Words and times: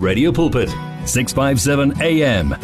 Radio 0.00 0.32
Pulpit, 0.32 0.70
657 1.04 2.00
AM. 2.00 2.56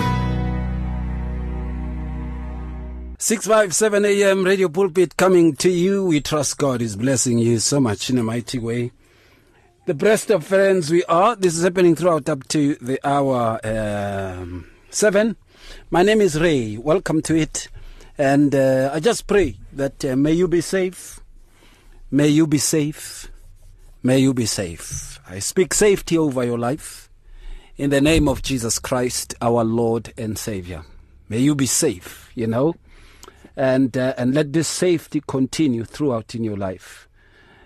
657 3.19 4.05
AM 4.07 4.43
Radio 4.43 4.71
Pulpit 4.71 5.19
coming 5.19 5.55
to 5.57 5.69
you. 5.69 6.07
We 6.07 6.23
trust 6.23 6.57
God 6.57 6.81
is 6.81 6.97
blessing 6.97 7.39
you 7.39 7.59
so 7.59 7.79
much 7.79 8.09
in 8.09 8.17
a 8.17 8.23
mighty 8.23 8.59
way. 8.59 8.91
The 9.85 9.93
best 9.93 10.31
of 10.31 10.47
friends 10.47 10.91
we 10.91 11.05
are. 11.05 11.37
This 11.37 11.59
is 11.59 11.65
happening 11.65 11.95
throughout 11.95 12.27
up 12.31 12.49
to 12.49 12.77
the 12.77 12.99
hour 13.07 13.61
um, 13.63 14.71
7. 14.89 15.37
My 15.91 16.03
name 16.03 16.23
is 16.23 16.41
Ray. 16.41 16.79
Welcome 16.79 17.21
to 17.21 17.37
it. 17.37 17.69
And 18.17 18.55
uh, 18.55 18.93
I 18.95 19.01
just 19.01 19.27
pray 19.27 19.59
that 19.75 20.03
uh, 20.07 20.17
may 20.17 20.33
you 20.33 20.49
be 20.49 20.63
safe. 20.63 21.21
May 22.11 22.29
you 22.29 22.47
be 22.47 22.57
safe. 22.57 23.31
May 24.03 24.21
you 24.21 24.33
be 24.33 24.47
safe. 24.47 25.21
I 25.29 25.41
speak 25.41 25.75
safety 25.75 26.17
over 26.17 26.43
your 26.43 26.59
life 26.59 27.06
in 27.79 27.91
the 27.91 28.01
name 28.01 28.27
of 28.27 28.43
Jesus 28.43 28.79
Christ, 28.79 29.35
our 29.43 29.63
Lord 29.63 30.13
and 30.17 30.39
Savior. 30.39 30.85
May 31.29 31.41
you 31.41 31.55
be 31.55 31.67
safe, 31.67 32.31
you 32.35 32.47
know? 32.47 32.75
And 33.57 33.97
uh, 33.97 34.15
and 34.17 34.35
let 34.35 34.53
this 34.53 34.69
safety 34.69 35.23
continue 35.27 35.85
throughout 35.85 36.35
in 36.35 36.45
your 36.45 36.57
life. 36.57 37.09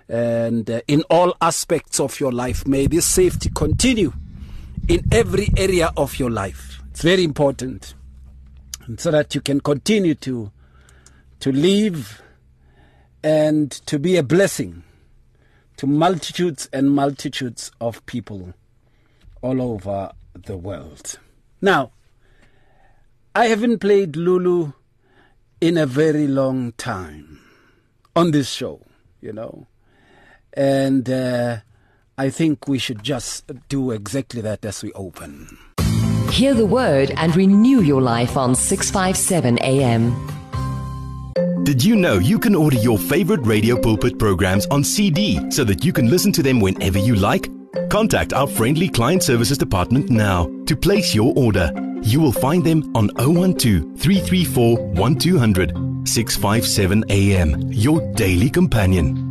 And 0.09 0.69
uh, 0.69 0.81
in 0.89 1.03
all 1.11 1.37
aspects 1.41 2.01
of 2.01 2.19
your 2.19 2.33
life 2.33 2.67
may 2.67 2.87
this 2.87 3.07
safety 3.07 3.51
continue 3.55 4.13
in 4.89 5.05
every 5.13 5.49
area 5.57 5.93
of 5.97 6.19
your 6.19 6.31
life. 6.31 6.81
It's 6.91 7.03
very 7.03 7.25
important. 7.25 7.95
And 8.87 8.99
so 9.01 9.11
that 9.11 9.35
you 9.35 9.41
can 9.41 9.61
continue 9.61 10.15
to 10.17 10.51
to 11.41 11.53
live 11.53 12.23
and 13.23 13.71
to 13.87 13.99
be 13.99 14.17
a 14.17 14.23
blessing 14.23 14.83
to 15.77 15.87
multitudes 15.87 16.69
and 16.73 16.91
multitudes 16.91 17.71
of 17.81 18.05
people 18.07 18.55
all 19.43 19.61
over 19.61 20.13
the 20.35 20.57
world 20.57 21.19
now 21.61 21.91
i 23.35 23.47
haven't 23.47 23.79
played 23.79 24.17
lulu 24.17 24.73
in 25.61 25.77
a 25.77 25.87
very 25.87 26.27
long 26.27 26.73
time 26.73 27.41
on 28.17 28.31
this 28.31 28.51
show, 28.51 28.81
you 29.21 29.33
know. 29.33 29.67
And 30.53 31.09
uh, 31.09 31.59
I 32.19 32.31
think 32.31 32.67
we 32.67 32.79
should 32.79 33.03
just 33.03 33.51
do 33.69 33.91
exactly 33.91 34.41
that 34.41 34.65
as 34.65 34.83
we 34.83 34.93
open. 34.93 35.59
Hear 36.31 36.55
the 36.55 36.67
word 36.67 37.13
and 37.17 37.35
renew 37.37 37.81
your 37.81 38.01
life 38.01 38.37
on 38.37 38.55
657 38.55 39.59
AM. 39.63 40.15
Did 41.65 41.85
you 41.85 41.95
know 41.95 42.15
you 42.15 42.39
can 42.39 42.55
order 42.55 42.77
your 42.77 42.99
favorite 42.99 43.41
Radio 43.45 43.79
Pulpit 43.79 44.19
programs 44.19 44.67
on 44.67 44.83
CD 44.83 45.51
so 45.51 45.63
that 45.65 45.85
you 45.85 45.93
can 45.93 46.09
listen 46.09 46.33
to 46.33 46.43
them 46.43 46.61
whenever 46.61 46.99
you 46.99 47.15
like? 47.15 47.49
Contact 47.89 48.33
our 48.33 48.47
friendly 48.49 48.89
client 48.89 49.23
services 49.23 49.57
department 49.57 50.11
now 50.11 50.51
to 50.67 50.75
place 50.75 51.15
your 51.15 51.33
order. 51.37 51.71
You 52.03 52.21
will 52.21 52.33
find 52.33 52.65
them 52.65 52.91
on 52.97 53.09
012 53.11 53.99
334 53.99 54.77
1200 54.95 56.09
657 56.09 57.05
AM, 57.11 57.73
your 57.73 58.01
daily 58.15 58.51
companion. 58.51 59.27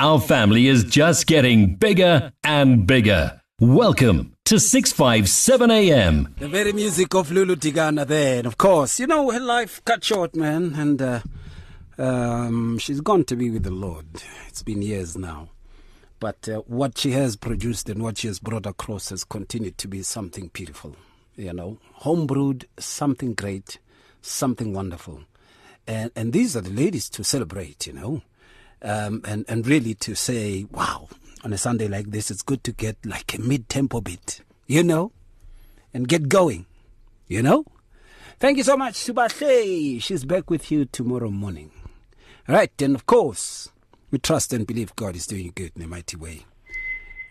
Our 0.00 0.20
family 0.20 0.66
is 0.66 0.82
just 0.84 1.26
getting 1.26 1.76
bigger 1.76 2.32
and 2.42 2.86
bigger. 2.86 3.40
Welcome 3.60 4.34
to 4.46 4.58
657 4.58 5.70
AM. 5.70 6.34
The 6.38 6.48
very 6.48 6.72
music 6.72 7.14
of 7.14 7.30
Lulu 7.30 7.54
Dikana 7.54 8.04
there. 8.04 8.38
And 8.38 8.46
of 8.46 8.58
course, 8.58 8.98
you 8.98 9.06
know, 9.06 9.30
her 9.30 9.40
life 9.40 9.80
cut 9.84 10.02
short, 10.02 10.34
man. 10.34 10.74
And 10.76 11.00
uh, 11.00 11.20
um, 11.98 12.78
she's 12.78 13.00
gone 13.00 13.24
to 13.24 13.36
be 13.36 13.50
with 13.50 13.62
the 13.62 13.70
Lord. 13.70 14.06
It's 14.48 14.62
been 14.64 14.82
years 14.82 15.16
now. 15.16 15.50
But 16.24 16.48
uh, 16.48 16.60
what 16.60 16.96
she 16.96 17.10
has 17.10 17.36
produced 17.36 17.90
and 17.90 18.02
what 18.02 18.16
she 18.16 18.28
has 18.28 18.38
brought 18.38 18.64
across 18.64 19.10
has 19.10 19.24
continued 19.24 19.76
to 19.76 19.86
be 19.86 20.00
something 20.00 20.48
beautiful. 20.54 20.96
You 21.36 21.52
know, 21.52 21.76
homebrewed, 22.00 22.64
something 22.78 23.34
great, 23.34 23.78
something 24.22 24.72
wonderful. 24.72 25.24
And, 25.86 26.10
and 26.16 26.32
these 26.32 26.56
are 26.56 26.62
the 26.62 26.70
ladies 26.70 27.10
to 27.10 27.24
celebrate, 27.24 27.86
you 27.86 27.92
know, 27.92 28.22
um, 28.80 29.20
and, 29.26 29.44
and 29.48 29.66
really 29.66 29.92
to 29.96 30.14
say, 30.14 30.64
wow, 30.70 31.10
on 31.44 31.52
a 31.52 31.58
Sunday 31.58 31.88
like 31.88 32.10
this, 32.10 32.30
it's 32.30 32.40
good 32.40 32.64
to 32.64 32.72
get 32.72 32.96
like 33.04 33.34
a 33.34 33.38
mid 33.42 33.68
tempo 33.68 34.00
bit, 34.00 34.40
you 34.66 34.82
know, 34.82 35.12
and 35.92 36.08
get 36.08 36.30
going, 36.30 36.64
you 37.28 37.42
know. 37.42 37.66
Thank 38.38 38.56
you 38.56 38.64
so 38.64 38.78
much, 38.78 38.94
Subahle. 38.94 40.00
She's 40.00 40.24
back 40.24 40.48
with 40.48 40.70
you 40.70 40.86
tomorrow 40.86 41.30
morning. 41.30 41.70
All 42.48 42.54
right, 42.54 42.72
and 42.80 42.94
of 42.94 43.04
course, 43.04 43.68
we 44.14 44.18
trust 44.18 44.52
and 44.52 44.64
believe 44.64 44.94
God 44.94 45.16
is 45.16 45.26
doing 45.26 45.50
good 45.52 45.72
in 45.74 45.82
a 45.82 45.88
mighty 45.88 46.16
way. 46.16 46.46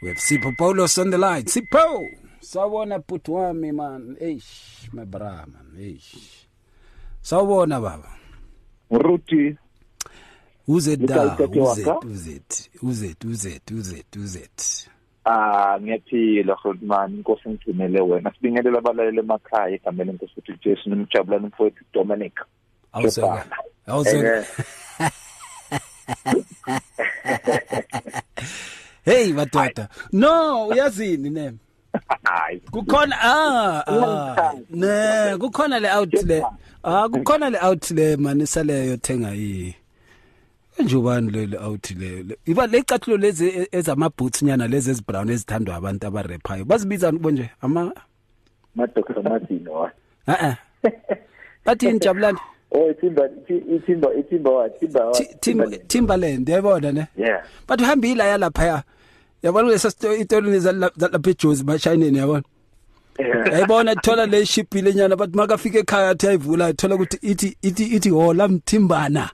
We 0.02 0.10
have 0.10 0.18
Sipho 0.18 0.54
Paulos 0.58 1.00
on 1.00 1.12
the 1.12 1.18
line. 1.18 1.44
Sipho! 1.44 2.06
Sawona 2.42 3.08
put 3.08 3.24
wami 3.24 3.74
man. 3.74 4.18
Eish, 4.22 4.92
my 4.92 5.06
bra 5.06 5.46
man. 5.46 5.72
Eish. 5.78 6.44
Sawona 7.24 7.82
baba. 7.82 8.10
Ruti 8.92 9.58
Who's 10.66 10.88
it 10.88 11.06
da? 11.06 11.36
Who's 11.38 11.78
it? 11.78 11.88
Who's 12.04 12.28
it? 12.28 12.70
Who's 12.82 13.02
it? 13.02 13.24
Who's 13.24 13.46
it? 13.46 13.62
Who's 13.70 13.92
it? 13.94 14.06
Who's 14.14 14.36
it? 14.36 14.90
ah 15.26 15.80
ngiyaphila 15.80 16.58
Rodman 16.64 17.14
inkosi 17.14 17.50
ngigcinele 17.50 18.02
wena 18.02 18.32
sibingelela 18.34 18.78
abalaleli 18.78 19.20
emakhaya 19.20 19.76
egameni 19.76 20.12
lenkosi 20.12 20.34
uthi 20.38 20.54
Jesu 20.64 20.90
nomjabulani 20.90 21.48
mfowethu 21.48 21.84
Dominic 21.94 22.40
Awusoka. 22.94 23.46
Awusoka. 23.88 24.46
hey 29.06 29.34
madoda. 29.34 29.88
No 30.12 30.68
uyazini 30.68 31.30
neme 31.30 31.58
hayi. 32.24 32.60
Kukhona 32.60 33.16
ah, 33.22 33.84
ah 33.88 34.54
ne 34.70 35.38
kukhona 35.38 35.80
le 35.80 35.90
outlet 35.92 36.44
ah 36.84 37.10
kukhona 37.10 37.50
le 37.50 37.60
outlet 37.62 38.20
manisa 38.20 38.64
leyo 38.64 38.98
thenga 38.98 39.32
yi 39.32 39.76
njubani 40.80 41.32
leli 41.32 41.58
outlet 41.58 42.40
iba 42.46 42.68
lecathulo 42.68 43.18
lezi 43.18 43.50
e, 43.50 43.68
ezamaboots 43.72 44.44
nyana 44.44 44.68
lezi 44.68 44.92
ezibrown 44.92 45.30
ezithandwa 45.30 45.76
abantu 45.76 46.08
abarephayo. 46.08 46.66
Bazibiza 46.66 47.12
konje 47.12 47.50
ama 47.62 47.94
madokotela 48.76 49.30
madino 49.30 49.90
ah 50.28 50.28
ah 50.28 50.58
bathi 51.66 51.90
injabulani 51.90 52.40
Oh 52.74 52.90
ithimba 52.92 53.30
ithimba 53.76 54.14
ithimba 54.14 54.52
wathimba 54.52 55.12
Timberland 55.88 56.50
yabona 56.50 56.92
ne? 56.92 57.08
Yeah. 57.16 57.44
But 57.68 57.82
uhambile 57.82 58.24
aya 58.24 58.38
lapha 58.38 58.66
ya 58.66 58.84
yabona 59.44 59.70
lesa 59.70 59.90
itolini 60.20 60.60
lapha 60.60 61.30
eJozi 61.30 61.64
bashineni 61.64 62.18
yabona? 62.18 62.44
Yayibona 63.52 63.92
ithola 63.92 64.26
le 64.26 64.46
ship 64.46 64.74
lenyana 64.74 65.16
bathi 65.16 65.38
makafika 65.38 65.80
ekhaya 65.80 66.10
athi 66.10 66.28
ayivula 66.28 66.70
ithola 66.70 66.96
ukuthi 66.96 67.18
ithi 67.22 67.58
ithi 67.62 67.84
ithi 67.84 68.10
hola 68.10 68.48
mthimbana. 68.48 69.30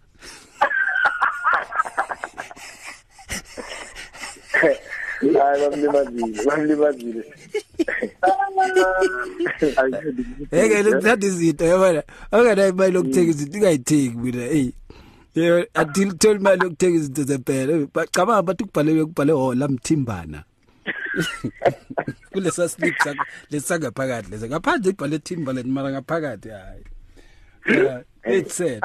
hayi 5.20 5.62
bamlimazile 5.62 6.44
bamlimazile 6.46 7.24
Eke 10.52 10.84
lekuthatha 10.84 11.26
izinto 11.28 11.66
yabona 11.66 12.04
akana 12.32 12.68
imali 12.68 12.96
yokuthenga 12.96 13.32
izinto 13.32 13.58
ingayithengi 13.58 14.18
mina 14.18 14.44
hey 14.44 14.72
Yeah, 15.36 15.64
until 15.76 16.12
tell 16.18 16.36
imali 16.36 16.64
yokuthenga 16.64 16.98
izinto 16.98 17.24
zempela 17.24 17.88
bacabanga 17.94 18.42
bathi 18.42 18.64
kubhalwe 18.64 19.06
kubhalwe 19.06 19.34
hola 19.34 19.68
mthimbana 19.68 20.44
kulesa 22.32 22.70
slip 22.70 22.96
sakho 23.04 23.24
lesangaphakathi 23.52 24.32
lesa 24.32 24.48
ngaphandle 24.48 24.90
ibhale 24.92 25.20
Timberland 25.20 25.68
mara 25.68 25.92
ngaphakathi 25.92 26.50
hayi. 26.50 26.84
It's 28.26 28.56
sad. 28.56 28.82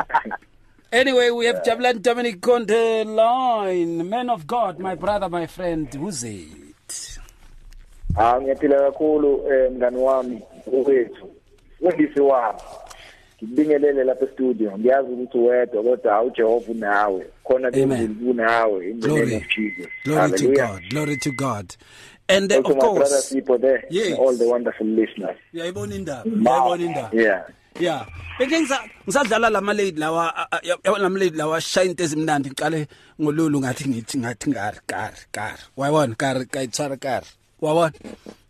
Anyway, 0.94 1.31
we 1.31 1.47
have 1.47 1.62
Jabulani 1.65 2.00
Dominic 2.00 2.47
on 2.47 2.66
the 2.66 3.05
line. 3.05 4.09
Man 4.09 4.31
of 4.31 4.47
God, 4.47 4.78
my 4.78 4.94
brother, 4.94 5.28
my 5.28 5.47
friend. 5.47 5.93
Who's 5.93 6.22
it? 6.25 7.19
ah 8.16 8.41
ngiyaphila 8.41 8.77
kakhulu 8.80 9.53
eh, 9.53 9.71
mngani 9.72 9.97
wami 9.97 10.41
owethu 10.72 11.30
undisi 11.80 12.21
wami 12.21 12.59
ngibingelele 13.45 14.04
lapha 14.04 14.24
e-studio 14.27 14.78
ngiyazi 14.78 15.09
ukuthi 15.13 15.39
wedwa 15.39 15.83
kodwa 15.83 16.15
awujehova 16.15 16.72
unawe 16.72 17.27
khona 17.45 17.69
Amen. 17.69 17.89
lezulu 17.91 18.30
unawe 18.30 18.91
in 18.91 19.01
the 19.01 19.09
name 19.09 19.21
Glory. 19.21 19.36
of 19.36 19.42
jesus 19.48 19.89
Glory 20.04 20.33
to. 20.39 20.53
God. 20.53 20.83
Glory 20.91 21.16
to 21.16 21.30
God. 21.33 21.77
And 22.28 22.53
uh, 22.53 22.57
also 22.57 22.71
of 22.72 22.78
course, 22.78 23.33
people 23.33 23.59
there 23.59 23.84
Yes. 23.91 24.19
all 24.19 24.36
the 24.36 24.47
wonderful 24.48 24.86
listeners 24.86 25.36
uyayibona 25.54 25.95
indaba. 25.95 26.24
Uyayibona 26.24 26.84
indaba. 26.84 27.10
yeah 27.22 27.42
Yeah. 27.80 28.06
Bese 28.38 28.66
ngisadlala 29.06 29.50
lama 29.50 29.72
lady 29.74 29.98
lawa 29.98 30.32
lama 30.98 31.18
lady 31.18 31.36
lawa 31.36 31.60
shine 31.60 31.94
ezimnandi 31.98 32.50
ngiqale 32.50 32.86
ngolulu 33.21 33.60
ngathi 33.60 33.88
ngithi 33.88 34.18
ngathi 34.18 34.50
ngari 34.50 34.78
kari 34.86 35.16
kari. 35.32 35.62
Wayibona 35.76 36.15
kari 36.15 36.47
kayithwara 36.47 36.97
kari. 36.97 37.26
Wabona? 37.62 37.92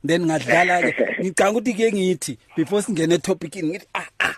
Then 0.04 0.26
ngadlala 0.26 0.82
ke 0.82 0.92
ngicanga 1.22 1.58
ukuthi 1.58 1.72
ke 1.74 1.92
ngithi 1.92 2.38
before 2.56 2.82
singene 2.82 3.22
topic 3.22 3.52
ngithi 3.52 3.86
ah 3.94 4.08
ah. 4.20 4.34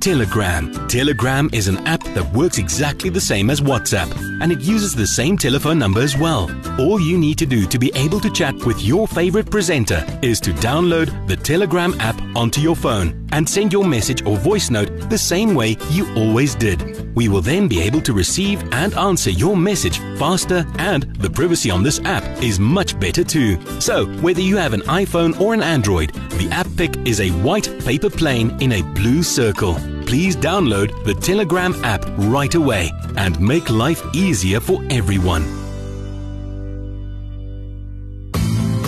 Telegram. 0.00 0.88
Telegram 0.88 1.50
is 1.52 1.68
an 1.68 1.78
app 1.86 2.02
that 2.14 2.32
works 2.32 2.58
exactly 2.58 3.10
the 3.10 3.20
same 3.20 3.50
as 3.50 3.60
WhatsApp, 3.60 4.14
and 4.42 4.52
it 4.52 4.60
uses 4.60 4.94
the 4.94 5.06
same 5.06 5.36
telephone 5.36 5.78
number 5.78 6.00
as 6.00 6.16
well. 6.16 6.50
All 6.78 7.00
you 7.00 7.18
need 7.18 7.38
to 7.38 7.46
do 7.46 7.66
to 7.66 7.78
be 7.78 7.90
able 7.94 8.20
to 8.20 8.30
chat 8.30 8.54
with 8.64 8.80
your 8.82 9.08
favorite 9.08 9.50
presenter 9.50 10.04
is 10.22 10.40
to 10.40 10.52
download 10.52 11.26
the 11.26 11.36
Telegram 11.36 11.94
app 12.00 12.20
onto 12.36 12.60
your 12.60 12.76
phone 12.76 13.17
and 13.32 13.48
send 13.48 13.72
your 13.72 13.84
message 13.84 14.24
or 14.24 14.36
voice 14.36 14.70
note 14.70 15.10
the 15.10 15.18
same 15.18 15.54
way 15.54 15.76
you 15.90 16.12
always 16.14 16.54
did. 16.54 17.14
We 17.14 17.28
will 17.28 17.40
then 17.40 17.68
be 17.68 17.80
able 17.80 18.00
to 18.02 18.12
receive 18.12 18.62
and 18.72 18.94
answer 18.94 19.30
your 19.30 19.56
message 19.56 19.98
faster, 20.18 20.66
and 20.78 21.14
the 21.16 21.30
privacy 21.30 21.70
on 21.70 21.82
this 21.82 22.00
app 22.04 22.24
is 22.42 22.58
much 22.58 22.98
better 23.00 23.24
too. 23.24 23.58
So, 23.80 24.06
whether 24.20 24.40
you 24.40 24.56
have 24.56 24.72
an 24.72 24.82
iPhone 24.82 25.40
or 25.40 25.54
an 25.54 25.62
Android, 25.62 26.10
the 26.38 26.48
app 26.50 26.68
pic 26.76 26.96
is 27.06 27.20
a 27.20 27.30
white 27.42 27.68
paper 27.84 28.10
plane 28.10 28.56
in 28.60 28.72
a 28.72 28.82
blue 28.94 29.22
circle. 29.22 29.74
Please 30.06 30.36
download 30.36 31.04
the 31.04 31.14
Telegram 31.14 31.74
app 31.84 32.04
right 32.16 32.54
away 32.54 32.90
and 33.16 33.38
make 33.40 33.68
life 33.68 34.02
easier 34.14 34.60
for 34.60 34.82
everyone. 34.90 35.42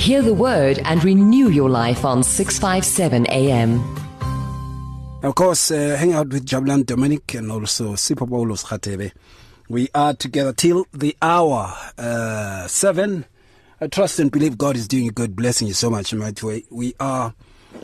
Hear 0.00 0.22
the 0.22 0.32
word 0.32 0.80
and 0.84 1.04
renew 1.04 1.50
your 1.50 1.68
life 1.68 2.06
on 2.06 2.22
657 2.22 3.26
AM. 3.26 3.99
Of 5.22 5.34
course, 5.34 5.70
uh, 5.70 5.96
hang 5.98 6.14
out 6.14 6.28
with 6.28 6.46
Jabulani 6.46 6.86
Dominic 6.86 7.34
and 7.34 7.52
also 7.52 7.92
Sipho 7.92 8.26
Paulos 8.26 8.64
Khatebe. 8.64 9.12
We 9.68 9.88
are 9.94 10.14
together 10.14 10.54
till 10.54 10.86
the 10.94 11.14
hour 11.20 11.76
uh, 11.98 12.66
seven. 12.66 13.26
I 13.82 13.88
trust 13.88 14.18
and 14.18 14.30
believe 14.30 14.56
God 14.56 14.76
is 14.76 14.88
doing 14.88 15.08
a 15.08 15.12
good, 15.12 15.36
blessing 15.36 15.68
you 15.68 15.74
so 15.74 15.90
much, 15.90 16.14
my 16.14 16.32
way. 16.42 16.64
We 16.70 16.94
are 16.98 17.34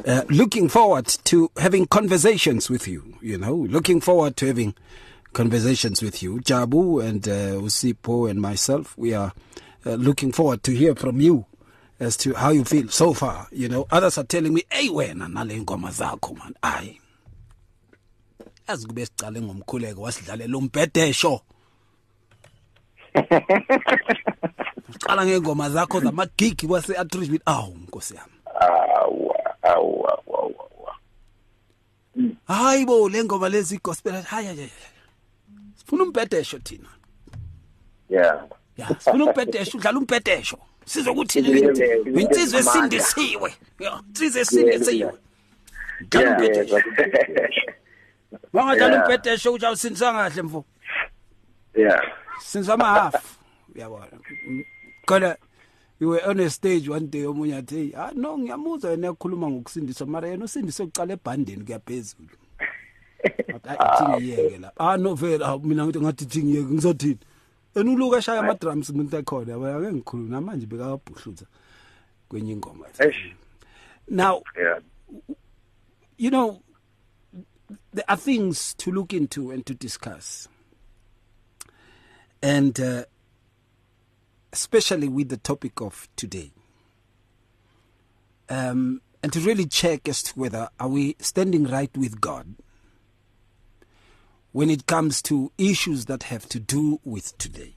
uh, 0.06 0.22
looking 0.30 0.70
forward 0.70 1.06
to 1.24 1.50
having 1.58 1.86
conversations 1.86 2.70
with 2.70 2.88
you. 2.88 3.18
You 3.20 3.36
know, 3.36 3.54
looking 3.54 4.00
forward 4.00 4.38
to 4.38 4.46
having 4.46 4.74
conversations 5.34 6.00
with 6.00 6.22
you, 6.22 6.38
Jabu 6.40 7.04
and 7.06 7.28
uh, 7.28 7.60
Usipo 7.60 8.30
and 8.30 8.40
myself. 8.40 8.96
We 8.96 9.12
are 9.12 9.32
uh, 9.84 9.90
looking 9.96 10.32
forward 10.32 10.62
to 10.62 10.72
hear 10.74 10.94
from 10.94 11.20
you 11.20 11.44
as 12.00 12.16
to 12.18 12.32
how 12.32 12.48
you 12.50 12.64
feel 12.64 12.88
so 12.88 13.12
far. 13.12 13.48
You 13.52 13.68
know, 13.68 13.86
others 13.90 14.16
are 14.16 14.24
telling 14.24 14.54
me, 14.54 14.62
"Hey, 14.70 14.88
wena 14.88 15.28
nale 15.30 15.60
ngoma 15.62 15.90
zakho 15.90 16.36
man." 16.38 16.54
Aye. 16.62 16.98
Yazi 18.68 18.86
kube 18.86 19.06
sicale 19.06 19.40
ngomkhuleko 19.40 20.00
wasidlalela 20.02 20.58
umbhedesho. 20.58 21.40
Uqala 24.94 25.26
ngengoma 25.26 25.70
zakho 25.70 26.00
zamagigi 26.00 26.66
wase 26.66 26.96
Attribute. 26.96 27.42
Awu, 27.46 27.76
Nkosi 27.76 28.14
yami. 28.14 28.32
awa 28.60 29.36
awa 29.62 30.22
awa 30.28 30.54
awa 30.58 30.94
Hayibo, 32.48 33.08
le 33.08 33.24
ngoma 33.24 33.48
lezi 33.48 33.78
gospel. 33.82 34.22
Hayi 34.22 34.46
hayi. 34.46 34.70
Sifuna 35.76 36.02
umbhedesho 36.04 36.58
thina. 36.58 36.88
yeah 38.10 38.44
Ya, 38.76 38.88
sifuna 38.98 39.24
umbhedesho, 39.24 39.78
udlala 39.78 39.98
umbhedesho. 39.98 40.58
Sizokuthini 40.84 41.48
Yeah, 41.48 41.60
lithi? 41.62 41.80
yeah, 41.82 42.06
yeah. 42.06 42.22
Insizwe 42.22 42.60
Yeah. 42.60 42.76
esindisiwe. 42.76 43.54
Ya, 43.80 44.00
insizwe 44.08 44.40
esindisiwe. 44.42 45.12
Dlala 46.10 46.26
yeah 46.26 46.38
umbhedesho. 46.38 46.76
yeah 46.76 47.75
Wangadlala 48.52 49.04
umbhedesho 49.04 49.52
uthi 49.52 49.66
awusindiswa 49.66 50.12
kahle 50.12 50.42
mfo. 50.42 50.64
yeah 51.74 52.00
Since 52.40 52.68
I'm 52.68 52.80
half. 52.80 53.38
Uyabona. 53.74 54.06
Kodwa 55.06 55.36
you 56.00 56.08
were 56.10 56.20
on 56.26 56.40
a 56.40 56.50
stage 56.50 56.88
one 56.88 57.06
day 57.06 57.24
omunye 57.24 57.56
athi, 57.56 57.74
"Hey, 57.74 57.92
ah 57.96 58.10
no 58.14 58.38
ngiyamuzwa 58.38 58.90
yena 58.90 59.08
ekhuluma 59.08 59.50
ngokusindiswa 59.50 60.06
mara 60.06 60.28
yena 60.28 60.44
usindiswe 60.44 60.86
kuqala 60.86 61.12
ebhandeni 61.12 61.64
kuyaphezulu." 61.64 62.36
Athi 63.64 64.04
ngiyeke 64.04 64.58
lapha. 64.58 64.80
Ah 64.80 64.96
no 64.96 65.14
vela 65.14 65.58
mina 65.58 65.86
ngithi 65.86 66.00
ngathi 66.00 66.26
thi 66.26 66.42
ngiyeke 66.42 66.72
ngizothini. 66.72 67.18
Yena 67.74 67.90
uluka 67.90 68.16
eshaya 68.18 68.40
ama 68.40 68.54
drums 68.54 68.90
umuntu 68.90 69.16
ekhona 69.16 69.52
yabona 69.52 69.76
ake 69.76 69.92
ngikhuluma 69.92 70.40
manje 70.40 70.66
bekabhuhlutha 70.66 71.46
kwenye 72.28 72.52
ingoma. 72.52 72.86
Now 74.08 74.42
yeah 74.56 74.80
you 76.18 76.30
know, 76.30 76.62
there 77.92 78.04
are 78.08 78.16
things 78.16 78.74
to 78.74 78.90
look 78.90 79.12
into 79.12 79.50
and 79.50 79.64
to 79.66 79.74
discuss. 79.74 80.48
And 82.42 82.78
uh, 82.78 83.04
especially 84.52 85.08
with 85.08 85.28
the 85.28 85.36
topic 85.36 85.80
of 85.80 86.08
today. 86.16 86.50
Um, 88.48 89.00
and 89.22 89.32
to 89.32 89.40
really 89.40 89.66
check 89.66 90.08
as 90.08 90.22
to 90.24 90.38
whether 90.38 90.68
are 90.78 90.88
we 90.88 91.16
standing 91.18 91.64
right 91.64 91.94
with 91.96 92.20
God 92.20 92.54
when 94.52 94.70
it 94.70 94.86
comes 94.86 95.20
to 95.20 95.52
issues 95.58 96.06
that 96.06 96.22
have 96.24 96.48
to 96.48 96.58
do 96.58 97.00
with 97.04 97.36
today. 97.36 97.74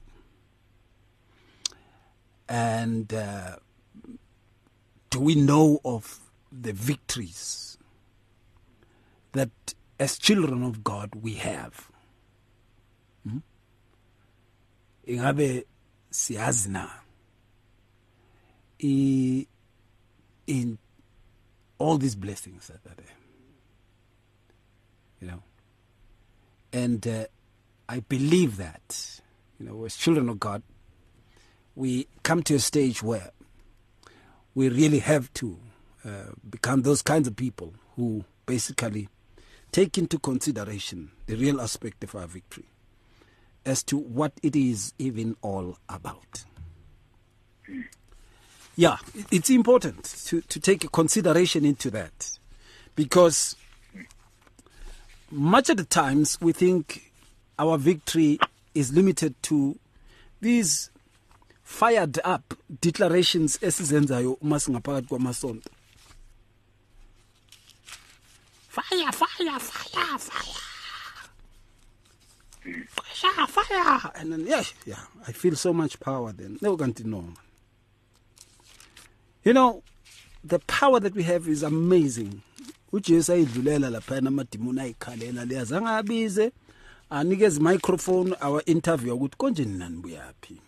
And 2.48 3.12
uh, 3.12 3.56
do 5.10 5.20
we 5.20 5.34
know 5.34 5.80
of 5.84 6.20
the 6.50 6.72
victories 6.72 7.76
that 9.32 9.50
as 10.00 10.18
children 10.18 10.64
of 10.64 10.82
God 10.82 11.10
we 11.14 11.34
have? 11.34 11.88
Hmm? 13.24 13.38
Ingabe 15.06 15.64
siyazi 16.10 16.70
i- 18.82 19.46
in 20.46 20.78
all 21.78 21.98
these 21.98 22.16
blessings 22.16 22.66
that 22.68 22.84
are 22.86 22.94
there. 22.96 23.16
You 25.20 25.28
know, 25.28 25.42
and 26.72 27.06
uh, 27.06 27.26
I 27.88 28.00
believe 28.00 28.56
that 28.56 29.20
you 29.58 29.66
know, 29.66 29.84
as 29.84 29.96
children 29.96 30.28
of 30.30 30.40
God, 30.40 30.62
we 31.76 32.06
come 32.22 32.42
to 32.44 32.54
a 32.54 32.58
stage 32.58 33.02
where 33.02 33.32
we 34.54 34.68
really 34.70 35.00
have 35.00 35.30
to 35.34 35.58
uh, 36.04 36.32
become 36.48 36.82
those 36.82 37.02
kinds 37.02 37.28
of 37.28 37.36
people 37.36 37.74
who 37.96 38.24
basically 38.46 39.08
take 39.72 39.98
into 39.98 40.18
consideration 40.18 41.10
the 41.26 41.36
real 41.36 41.60
aspect 41.60 42.02
of 42.04 42.14
our 42.14 42.26
victory 42.26 42.64
as 43.64 43.82
to 43.84 43.96
what 43.96 44.32
it 44.42 44.56
is 44.56 44.92
even 44.98 45.36
all 45.42 45.78
about. 45.88 46.44
Yeah, 48.76 48.96
it's 49.30 49.50
important 49.50 50.04
to, 50.26 50.40
to 50.40 50.60
take 50.60 50.84
a 50.84 50.88
consideration 50.88 51.64
into 51.64 51.90
that 51.90 52.38
because 52.96 53.56
much 55.30 55.68
of 55.70 55.76
the 55.76 55.84
times 55.84 56.40
we 56.40 56.52
think 56.52 57.12
our 57.58 57.76
victory 57.76 58.38
is 58.74 58.92
limited 58.92 59.34
to 59.42 59.78
these 60.40 60.90
fired 61.62 62.18
up 62.24 62.54
declarations 62.80 63.58
fire 68.70 69.12
fire 69.12 69.58
fire 69.58 70.18
fire. 70.18 70.54
Fire 72.88 73.46
fire. 73.46 74.12
And 74.14 74.32
then 74.32 74.46
yeah 74.46 74.62
yeah 74.86 75.04
i 75.26 75.32
feel 75.32 75.56
so 75.56 75.72
much 75.72 75.98
power 75.98 76.32
then. 76.32 76.58
No 76.62 76.76
kanti 76.76 77.04
no 77.04 77.24
you 79.44 79.52
know 79.52 79.82
the 80.44 80.58
power 80.60 81.00
that 81.00 81.14
we 81.14 81.22
have 81.24 81.48
is 81.48 81.62
amazing. 81.62 82.42
Ujesu 82.92 83.32
ayidlulela 83.32 83.90
laphayana 83.90 84.28
amadimoni 84.28 84.80
ayikhalela 84.80 85.44
liyazange 85.44 85.88
abize 85.88 86.52
anikeze 87.10 87.60
microphone 87.60 88.34
our 88.40 88.62
interview 88.66 89.14
ukuthi 89.14 89.36
konje 89.36 89.64
nani 89.64 89.96
buyaphi 89.96 90.60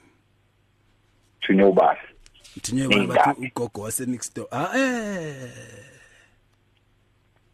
thunye 1.40 1.64
ubasi 1.64 2.12
Mthinye 2.56 2.84
Ingaphi? 2.84 3.06
bathi 3.06 3.46
ugogo 3.46 3.80
wase 3.80 4.06
next 4.06 4.34
door. 4.34 4.46
Ah 4.50 4.76
eh. 4.76 5.91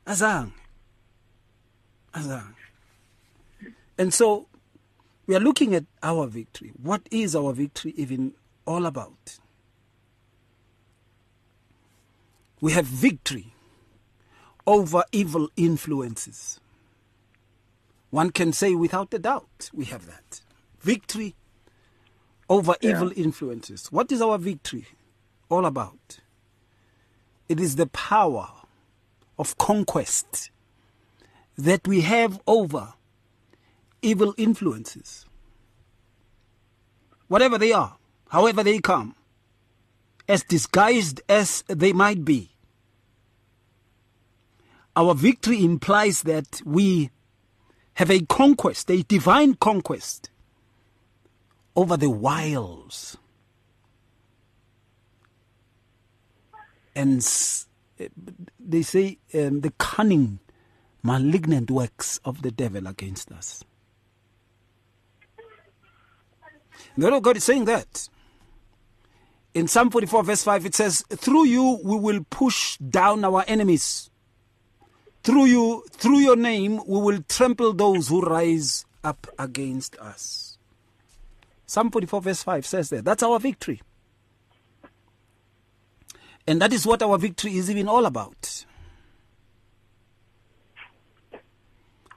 Azange. 0.08 0.52
Azange. 2.14 2.54
And 3.98 4.14
so 4.14 4.48
we 5.26 5.36
are 5.36 5.40
looking 5.40 5.74
at 5.74 5.84
our 6.02 6.26
victory. 6.26 6.72
What 6.82 7.02
is 7.10 7.36
our 7.36 7.52
victory 7.52 7.92
even 7.96 8.32
all 8.64 8.86
about? 8.86 9.38
We 12.60 12.72
have 12.72 12.86
victory 12.86 13.52
over 14.66 15.04
evil 15.12 15.50
influences. 15.56 16.58
One 18.10 18.30
can 18.30 18.54
say 18.54 18.74
without 18.74 19.12
a 19.12 19.18
doubt 19.18 19.70
we 19.74 19.84
have 19.86 20.06
that. 20.06 20.40
Victory 20.80 21.34
over 22.48 22.74
evil 22.80 23.12
influences. 23.14 23.92
What 23.92 24.10
is 24.10 24.22
our 24.22 24.38
victory 24.38 24.86
all 25.50 25.66
about? 25.66 26.20
It 27.48 27.60
is 27.60 27.76
the 27.76 27.86
power 27.88 28.57
of 29.38 29.56
conquest 29.58 30.50
that 31.56 31.86
we 31.86 32.02
have 32.02 32.40
over 32.46 32.94
evil 34.02 34.34
influences. 34.36 35.26
Whatever 37.28 37.58
they 37.58 37.72
are, 37.72 37.96
however 38.28 38.62
they 38.62 38.78
come, 38.78 39.14
as 40.28 40.42
disguised 40.42 41.20
as 41.28 41.64
they 41.68 41.92
might 41.92 42.24
be. 42.24 42.50
Our 44.94 45.14
victory 45.14 45.64
implies 45.64 46.22
that 46.22 46.60
we 46.64 47.10
have 47.94 48.10
a 48.10 48.20
conquest, 48.20 48.90
a 48.90 49.02
divine 49.02 49.54
conquest 49.54 50.30
over 51.74 51.96
the 51.96 52.10
wiles 52.10 53.16
and 56.98 57.22
they 58.58 58.82
say 58.82 59.18
um, 59.34 59.60
the 59.60 59.72
cunning, 59.78 60.40
malignant 61.02 61.70
works 61.70 62.20
of 62.24 62.42
the 62.42 62.50
devil 62.50 62.86
against 62.86 63.30
us. 63.32 63.64
The 66.96 67.04
word 67.04 67.14
of 67.14 67.22
God 67.22 67.36
is 67.36 67.44
saying 67.44 67.64
that. 67.66 68.08
In 69.54 69.66
Psalm 69.66 69.90
44, 69.90 70.24
verse 70.24 70.42
5, 70.42 70.66
it 70.66 70.74
says, 70.74 71.04
Through 71.10 71.46
you 71.46 71.80
we 71.82 71.96
will 71.96 72.24
push 72.30 72.76
down 72.78 73.24
our 73.24 73.44
enemies. 73.46 74.10
Through 75.22 75.46
you, 75.46 75.84
through 75.90 76.18
your 76.18 76.36
name, 76.36 76.80
we 76.86 77.00
will 77.00 77.22
trample 77.28 77.72
those 77.72 78.08
who 78.08 78.20
rise 78.20 78.84
up 79.02 79.26
against 79.38 79.96
us. 79.98 80.58
Psalm 81.66 81.90
44, 81.90 82.22
verse 82.22 82.42
5 82.42 82.66
says 82.66 82.90
that. 82.90 83.04
That's 83.04 83.22
our 83.22 83.38
victory. 83.38 83.80
And 86.48 86.62
that 86.62 86.72
is 86.72 86.86
what 86.86 87.02
our 87.02 87.18
victory 87.18 87.58
is 87.58 87.68
even 87.70 87.88
all 87.88 88.06
about. 88.06 88.64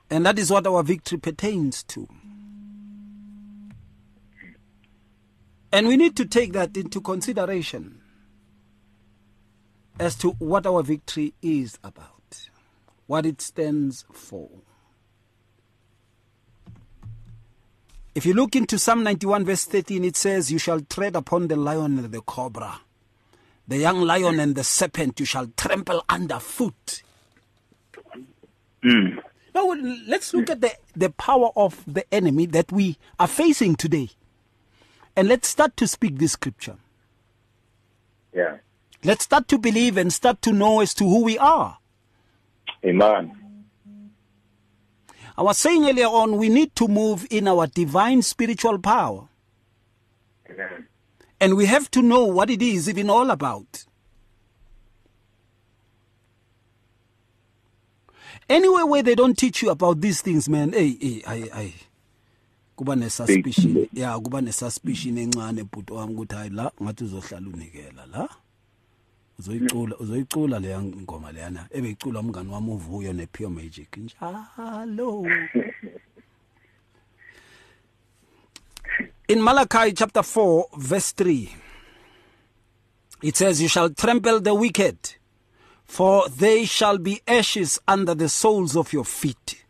And 0.10 0.26
that 0.26 0.40
is 0.40 0.50
what 0.50 0.66
our 0.66 0.84
victory 0.84 1.18
pertains 1.18 1.84
to. 1.84 2.08
And 5.74 5.86
we 5.86 5.98
need 5.98 6.16
to 6.16 6.26
take 6.26 6.54
that 6.54 6.78
into 6.78 7.02
consideration 7.02 8.00
as 10.00 10.16
to 10.16 10.30
what 10.32 10.66
our 10.66 10.82
victory 10.82 11.34
is 11.42 11.78
about, 11.84 12.48
what 13.08 13.26
it 13.26 13.42
stands 13.42 14.06
for. 14.14 14.50
If 18.16 18.26
you 18.26 18.34
look 18.34 18.56
into 18.56 18.80
Psalm 18.80 19.04
91, 19.04 19.44
verse 19.44 19.66
13, 19.66 20.06
it 20.06 20.16
says, 20.16 20.54
You 20.54 20.58
shall 20.58 20.80
tread 20.80 21.18
upon 21.18 21.50
the 21.50 21.58
lion 21.58 22.00
and 22.00 22.14
the 22.14 22.22
cobra, 22.22 22.80
the 23.68 23.78
young 23.78 24.02
lion 24.02 24.40
and 24.40 24.56
the 24.56 24.64
serpent 24.64 25.20
you 25.20 25.26
shall 25.26 25.48
trample 25.58 26.04
underfoot. 26.10 27.04
Hmm. 28.84 29.20
Now, 29.54 29.76
let's 30.08 30.34
look 30.34 30.50
at 30.50 30.62
the, 30.62 30.72
the 30.96 31.10
power 31.10 31.50
of 31.56 31.84
the 31.86 32.06
enemy 32.14 32.46
that 32.48 32.72
we 32.72 32.98
are 33.20 33.28
facing 33.28 33.76
today. 33.76 34.10
And 35.16 35.28
let's 35.28 35.48
start 35.48 35.76
to 35.78 35.88
speak 35.88 36.18
this 36.18 36.34
scripture. 36.34 36.78
Yeah. 38.34 38.58
Let's 39.04 39.26
start 39.26 39.48
to 39.50 39.58
believe 39.58 39.98
and 39.98 40.14
start 40.14 40.42
to 40.44 40.54
know 40.54 40.80
as 40.80 40.94
to 40.96 41.04
who 41.04 41.24
we 41.24 41.38
are. 41.38 41.80
Amen. 42.86 43.38
I 45.38 45.44
was 45.44 45.58
saying 45.58 45.86
earlier 45.86 46.08
on, 46.08 46.38
we 46.38 46.50
need 46.50 46.76
to 46.78 46.88
move 46.88 47.28
in 47.30 47.48
our 47.48 47.68
divine 47.68 48.22
spiritual 48.22 48.80
power. 48.80 49.28
Amen. 50.50 50.88
And 51.42 51.58
we 51.58 51.66
have 51.66 51.90
to 51.92 52.04
know 52.04 52.24
what 52.26 52.52
it 52.52 52.62
is 52.62 52.88
even 52.88 53.10
all 53.10 53.32
about. 53.32 53.86
Anywhere 58.48 58.86
where 58.86 59.02
they 59.02 59.16
don't 59.16 59.36
teach 59.36 59.64
you 59.64 59.72
about 59.72 60.02
these 60.02 60.22
things, 60.22 60.48
man, 60.48 60.74
hey, 60.74 60.96
hey, 61.02 61.24
I, 61.26 61.36
I, 61.54 61.74
kuba 62.78 62.96
nesuspicion. 62.96 63.90
Yeah 63.92 64.20
kuba 64.20 64.42
nesuspicion 64.42 65.18
encane 65.18 65.64
bhuti 65.64 65.94
wami 65.94 66.14
ukuthi 66.14 66.36
hayi 66.36 66.50
la 66.50 66.72
ngathi 66.84 67.04
uzohlala 67.04 67.48
unikela 67.48 68.06
la. 68.06 68.30
Uzoyicula 69.40 69.98
uzoyicula 69.98 70.60
leya 70.60 70.82
ngoma 70.82 71.32
leyana 71.32 71.68
ebeyicula 71.72 72.20
umngani 72.20 72.50
wami 72.50 72.72
uvuyo 72.72 73.14
nepure 73.14 73.50
magic. 73.50 73.98
Njalo. 73.98 75.28
in 79.32 79.44
Malachi 79.44 79.94
chapter 79.94 80.24
4 80.24 80.68
verse 80.78 81.12
3 81.14 81.56
it 83.22 83.38
says 83.38 83.62
you 83.62 83.68
shall 83.68 83.90
trample 83.90 84.40
the 84.40 84.54
wicked 84.54 84.98
for 85.86 86.28
they 86.30 86.66
shall 86.66 86.98
be 86.98 87.22
ashes 87.28 87.80
under 87.88 88.14
the 88.14 88.28
soles 88.30 88.76
of 88.76 88.92
your 88.94 89.06
feet 89.06 89.62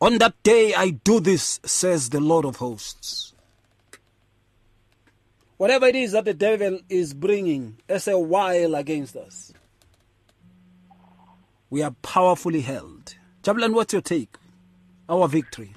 on 0.00 0.18
that 0.18 0.34
day 0.42 0.74
I 0.74 0.90
do 0.90 1.20
this, 1.20 1.60
says 1.64 2.10
the 2.10 2.20
Lord 2.20 2.44
of 2.44 2.56
hosts. 2.56 3.32
Whatever 5.56 5.86
it 5.86 5.96
is 5.96 6.12
that 6.12 6.24
the 6.24 6.34
devil 6.34 6.80
is 6.88 7.14
bringing 7.14 7.78
as 7.88 8.08
a 8.08 8.18
wile 8.18 8.74
against 8.74 9.16
us, 9.16 9.52
we 11.70 11.82
are 11.82 11.94
powerfully 12.02 12.60
held. 12.60 13.14
Jabulani, 13.42 13.74
what's 13.74 13.92
your 13.92 14.02
take? 14.02 14.36
Our 15.08 15.28
victory. 15.28 15.72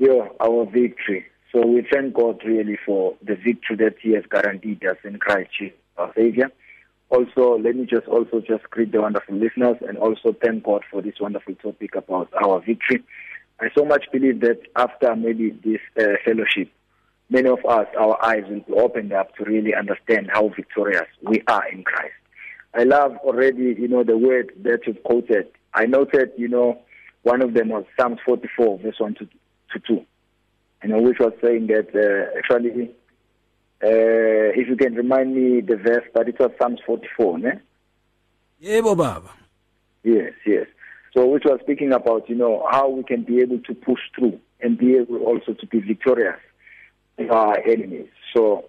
Yeah, 0.00 0.28
our 0.40 0.64
victory. 0.64 1.26
So 1.52 1.66
we 1.66 1.86
thank 1.92 2.14
God 2.14 2.40
really 2.42 2.78
for 2.86 3.16
the 3.22 3.34
victory 3.34 3.76
that 3.76 3.96
He 4.00 4.14
has 4.14 4.24
guaranteed 4.30 4.82
us 4.86 4.96
in 5.04 5.18
Christ 5.18 5.50
Jesus, 5.58 5.76
our 5.98 6.10
Savior. 6.16 6.50
Also, 7.10 7.58
let 7.58 7.76
me 7.76 7.84
just 7.84 8.06
also 8.06 8.40
just 8.40 8.64
greet 8.70 8.92
the 8.92 9.02
wonderful 9.02 9.34
listeners 9.34 9.76
and 9.86 9.98
also 9.98 10.34
thank 10.42 10.64
God 10.64 10.84
for 10.90 11.02
this 11.02 11.20
wonderful 11.20 11.54
topic 11.56 11.94
about 11.96 12.30
our 12.42 12.60
victory. 12.60 13.04
I 13.60 13.66
so 13.76 13.84
much 13.84 14.06
believe 14.10 14.40
that 14.40 14.62
after 14.74 15.14
maybe 15.14 15.50
this 15.50 15.80
uh, 16.00 16.16
fellowship, 16.24 16.72
many 17.28 17.50
of 17.50 17.58
us, 17.68 17.86
our 17.98 18.24
eyes 18.24 18.44
will 18.48 18.60
be 18.60 18.72
opened 18.72 19.12
up 19.12 19.36
to 19.36 19.44
really 19.44 19.74
understand 19.74 20.30
how 20.32 20.48
victorious 20.48 21.08
we 21.20 21.42
are 21.46 21.68
in 21.68 21.82
Christ. 21.82 22.14
I 22.72 22.84
love 22.84 23.18
already, 23.18 23.76
you 23.78 23.88
know, 23.88 24.02
the 24.02 24.16
word 24.16 24.52
that 24.62 24.86
you've 24.86 25.02
quoted. 25.02 25.48
I 25.74 25.84
noted, 25.84 26.30
you 26.38 26.48
know, 26.48 26.80
one 27.22 27.42
of 27.42 27.52
them 27.52 27.68
was 27.68 27.84
Psalms 27.98 28.18
44, 28.24 28.78
verse 28.78 28.94
1 28.98 29.14
to, 29.16 29.28
to 29.72 29.80
2, 29.80 30.04
you 30.82 30.88
know, 30.88 31.00
which 31.00 31.18
was 31.18 31.32
saying 31.42 31.68
that 31.68 31.88
uh, 31.94 32.38
actually, 32.38 32.90
uh, 33.82 34.52
if 34.60 34.68
you 34.68 34.76
can 34.76 34.94
remind 34.94 35.34
me 35.34 35.60
the 35.60 35.76
verse, 35.76 36.04
but 36.12 36.28
it 36.28 36.38
was 36.38 36.50
Psalms 36.60 36.80
44, 36.86 37.38
ne? 37.38 37.50
Yebo 38.62 38.96
baba. 38.96 39.30
Yes, 40.02 40.32
yes. 40.46 40.66
So 41.14 41.26
which 41.26 41.44
was 41.44 41.60
speaking 41.62 41.92
about, 41.92 42.28
you 42.28 42.36
know, 42.36 42.66
how 42.70 42.88
we 42.88 43.02
can 43.02 43.24
be 43.24 43.40
able 43.40 43.58
to 43.60 43.74
push 43.74 44.00
through 44.14 44.38
and 44.60 44.78
be 44.78 44.96
able 44.96 45.18
also 45.18 45.54
to 45.54 45.66
be 45.66 45.80
victorious 45.80 46.38
over 47.18 47.32
our 47.32 47.58
enemies. 47.66 48.08
So 48.34 48.66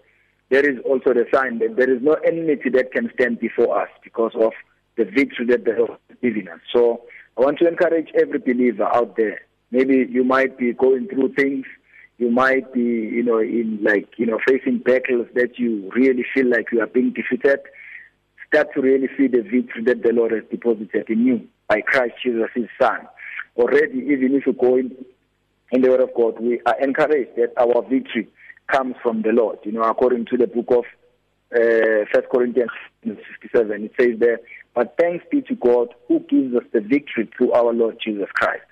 there 0.50 0.67
is 0.67 0.79
also 0.86 1.13
the 1.13 1.25
sign 1.34 1.60
that 1.60 1.75
there 1.77 1.93
is 1.93 2.01
no 2.01 2.13
enmity 2.25 2.70
that 2.72 2.91
can 2.91 3.10
stand 3.13 3.39
before 3.39 3.81
us 3.81 3.89
because 4.03 4.31
of 4.36 4.53
the 4.98 5.05
victory 5.05 5.46
that 5.48 5.65
the 5.65 5.72
Lord 5.72 5.98
has 6.10 6.17
given 6.22 6.48
us. 6.48 6.60
So 6.74 7.01
I 7.38 7.41
want 7.41 7.60
to 7.60 7.67
encourage 7.67 8.10
every 8.20 8.39
believer 8.39 8.84
out 8.84 9.15
there. 9.15 9.41
Maybe 9.72 10.06
you 10.10 10.24
might 10.24 10.58
be 10.58 10.74
going 10.74 11.08
through 11.08 11.34
things. 11.34 11.66
You 12.18 12.30
might 12.30 12.72
be, 12.74 12.82
you 12.82 13.24
know, 13.24 13.40
in 13.40 13.80
like, 13.82 14.10
you 14.18 14.25
know, 14.25 14.40
facing 14.48 14.80
battles 14.80 15.28
that 15.34 15.58
you 15.58 15.90
really 15.96 16.25
feel 16.34 16.50
like 16.50 16.72
you 16.72 16.82
are 16.82 16.88
being 16.88 17.13
defeated 17.13 17.60
start 18.51 18.74
to 18.74 18.82
really 18.82 19.08
see 19.18 19.28
the 19.28 19.42
victory 19.42 19.84
that 19.86 20.04
the 20.04 20.12
Lord 20.12 20.34
has 20.34 20.44
deposited 20.51 21.10
in 21.10 21.25
you 21.25 21.48
by 21.70 21.80
Christ 21.82 22.16
Jesus, 22.22 22.50
His 22.54 22.68
Son. 22.80 23.08
Already, 23.56 24.00
even 24.00 24.36
if 24.36 24.46
you 24.46 24.54
go 24.54 24.75
in, 24.75 24.94
in 25.72 25.82
the 25.82 25.90
Word 25.90 26.01
of 26.01 26.13
God, 26.16 26.38
we 26.40 26.60
are 26.66 26.78
encouraged 26.82 27.38
that 27.38 27.54
our 27.58 27.82
victory 27.84 28.28
comes 28.68 28.96
from 29.01 29.22
the 29.22 29.30
Lord. 29.30 29.60
You 29.63 29.72
know, 29.72 29.84
according 29.84 30.25
to 30.28 30.38
the 30.38 30.48
book 30.48 30.68
of 30.70 30.84
uh, 31.56 32.06
1 32.13 32.24
Corinthians 32.30 32.72
57, 33.04 33.84
it 33.84 33.92
says 34.00 34.20
there, 34.20 34.40
but 34.75 34.96
thanks 35.00 35.24
be 35.32 35.42
to 35.44 35.56
God 35.56 35.94
who 36.08 36.20
gives 36.20 36.54
us 36.56 36.63
the 36.74 36.82
victory 36.82 37.30
through 37.38 37.54
our 37.54 37.74
Lord 37.74 37.98
Jesus 38.04 38.28
Christ. 38.34 38.63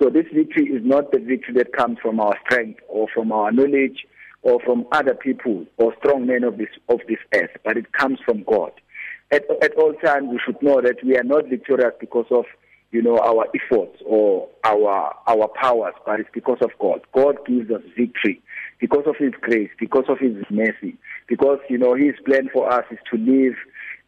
So 0.00 0.10
this 0.10 0.26
victory 0.32 0.66
is 0.66 0.82
not 0.84 1.10
the 1.10 1.18
victory 1.18 1.54
that 1.54 1.72
comes 1.72 1.98
from 2.02 2.20
our 2.20 2.34
strength 2.44 2.80
or 2.88 3.08
from 3.14 3.32
our 3.32 3.50
knowledge 3.50 4.06
or 4.42 4.60
from 4.60 4.86
other 4.92 5.14
people 5.14 5.64
or 5.78 5.94
strong 5.98 6.26
men 6.26 6.44
of 6.44 6.58
this 6.58 6.68
of 6.88 7.00
this 7.08 7.18
earth, 7.34 7.50
but 7.64 7.76
it 7.76 7.92
comes 7.92 8.18
from 8.24 8.42
God. 8.44 8.72
At, 9.32 9.42
at 9.62 9.74
all 9.76 9.94
times, 9.94 10.28
we 10.30 10.38
should 10.44 10.62
know 10.62 10.80
that 10.80 11.02
we 11.02 11.16
are 11.16 11.24
not 11.24 11.48
victorious 11.48 11.94
because 11.98 12.26
of 12.30 12.44
you 12.92 13.02
know 13.02 13.18
our 13.18 13.46
efforts 13.56 14.00
or 14.04 14.48
our 14.64 15.14
our 15.26 15.48
powers, 15.60 15.94
but 16.04 16.20
it's 16.20 16.30
because 16.32 16.58
of 16.60 16.70
God. 16.78 17.00
God 17.12 17.38
gives 17.46 17.70
us 17.70 17.82
victory 17.96 18.42
because 18.78 19.04
of 19.06 19.16
His 19.18 19.32
grace, 19.40 19.70
because 19.80 20.04
of 20.08 20.18
His 20.18 20.36
mercy, 20.50 20.96
because 21.26 21.58
you 21.70 21.78
know 21.78 21.94
His 21.94 22.14
plan 22.26 22.50
for 22.52 22.70
us 22.70 22.84
is 22.90 22.98
to 23.10 23.18
live 23.18 23.54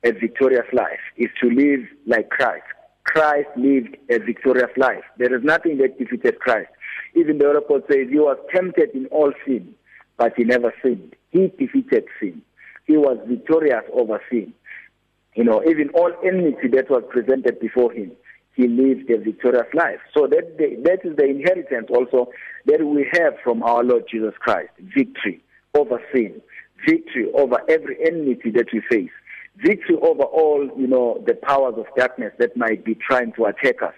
a 0.05 0.13
victorious 0.13 0.67
life, 0.73 1.01
is 1.17 1.31
to 1.43 1.49
live 1.49 1.81
like 2.07 2.29
Christ. 2.29 2.65
Christ 3.09 3.49
lived 3.57 3.97
a 4.11 4.19
victorious 4.19 4.71
life. 4.77 5.03
There 5.17 5.35
is 5.35 5.43
nothing 5.43 5.79
that 5.79 5.99
defeated 5.99 6.41
Christ. 6.41 6.69
Even 7.15 7.39
the 7.39 7.47
Oracle 7.47 7.81
says 7.91 8.09
he 8.11 8.19
was 8.19 8.37
tempted 8.55 8.91
in 8.93 9.07
all 9.07 9.33
sin, 9.47 9.75
but 10.19 10.35
he 10.37 10.45
never 10.45 10.75
sinned. 10.83 11.17
He 11.31 11.49
defeated 11.59 12.05
sin. 12.21 12.43
He 12.87 12.99
was 12.99 13.19
victorious 13.27 13.85
over 13.95 14.21
sin. 14.31 14.53
You 15.35 15.45
know, 15.45 15.63
even 15.67 15.89
all 15.91 16.13
enmity 16.23 16.69
that 16.75 16.91
was 16.91 17.03
presented 17.09 17.59
before 17.61 17.93
him, 17.93 18.13
he 18.55 18.69
lived 18.69 19.09
a 19.11 19.19
victorious 19.19 19.73
life. 19.73 20.01
So 20.13 20.27
that 20.27 20.59
that 20.59 21.01
is 21.05 21.17
the 21.17 21.25
inheritance 21.25 21.89
also 21.89 22.31
that 22.67 22.85
we 22.85 23.09
have 23.13 23.35
from 23.43 23.63
our 23.63 23.83
Lord 23.85 24.05
Jesus 24.11 24.35
Christ: 24.39 24.71
victory 24.79 25.41
over 25.75 25.99
sin, 26.13 26.43
victory 26.87 27.27
over 27.35 27.59
every 27.69 27.97
enmity 28.07 28.51
that 28.51 28.67
we 28.73 28.83
face, 28.91 29.17
victory 29.65 29.97
over 30.03 30.23
all, 30.23 30.69
you 30.77 30.87
know, 30.87 31.23
the 31.27 31.35
powers 31.35 31.75
of 31.77 31.87
darkness 31.97 32.33
that 32.39 32.57
might 32.57 32.85
be 32.85 32.95
trying 32.95 33.33
to 33.33 33.47
attack 33.47 33.83
us. 33.83 33.95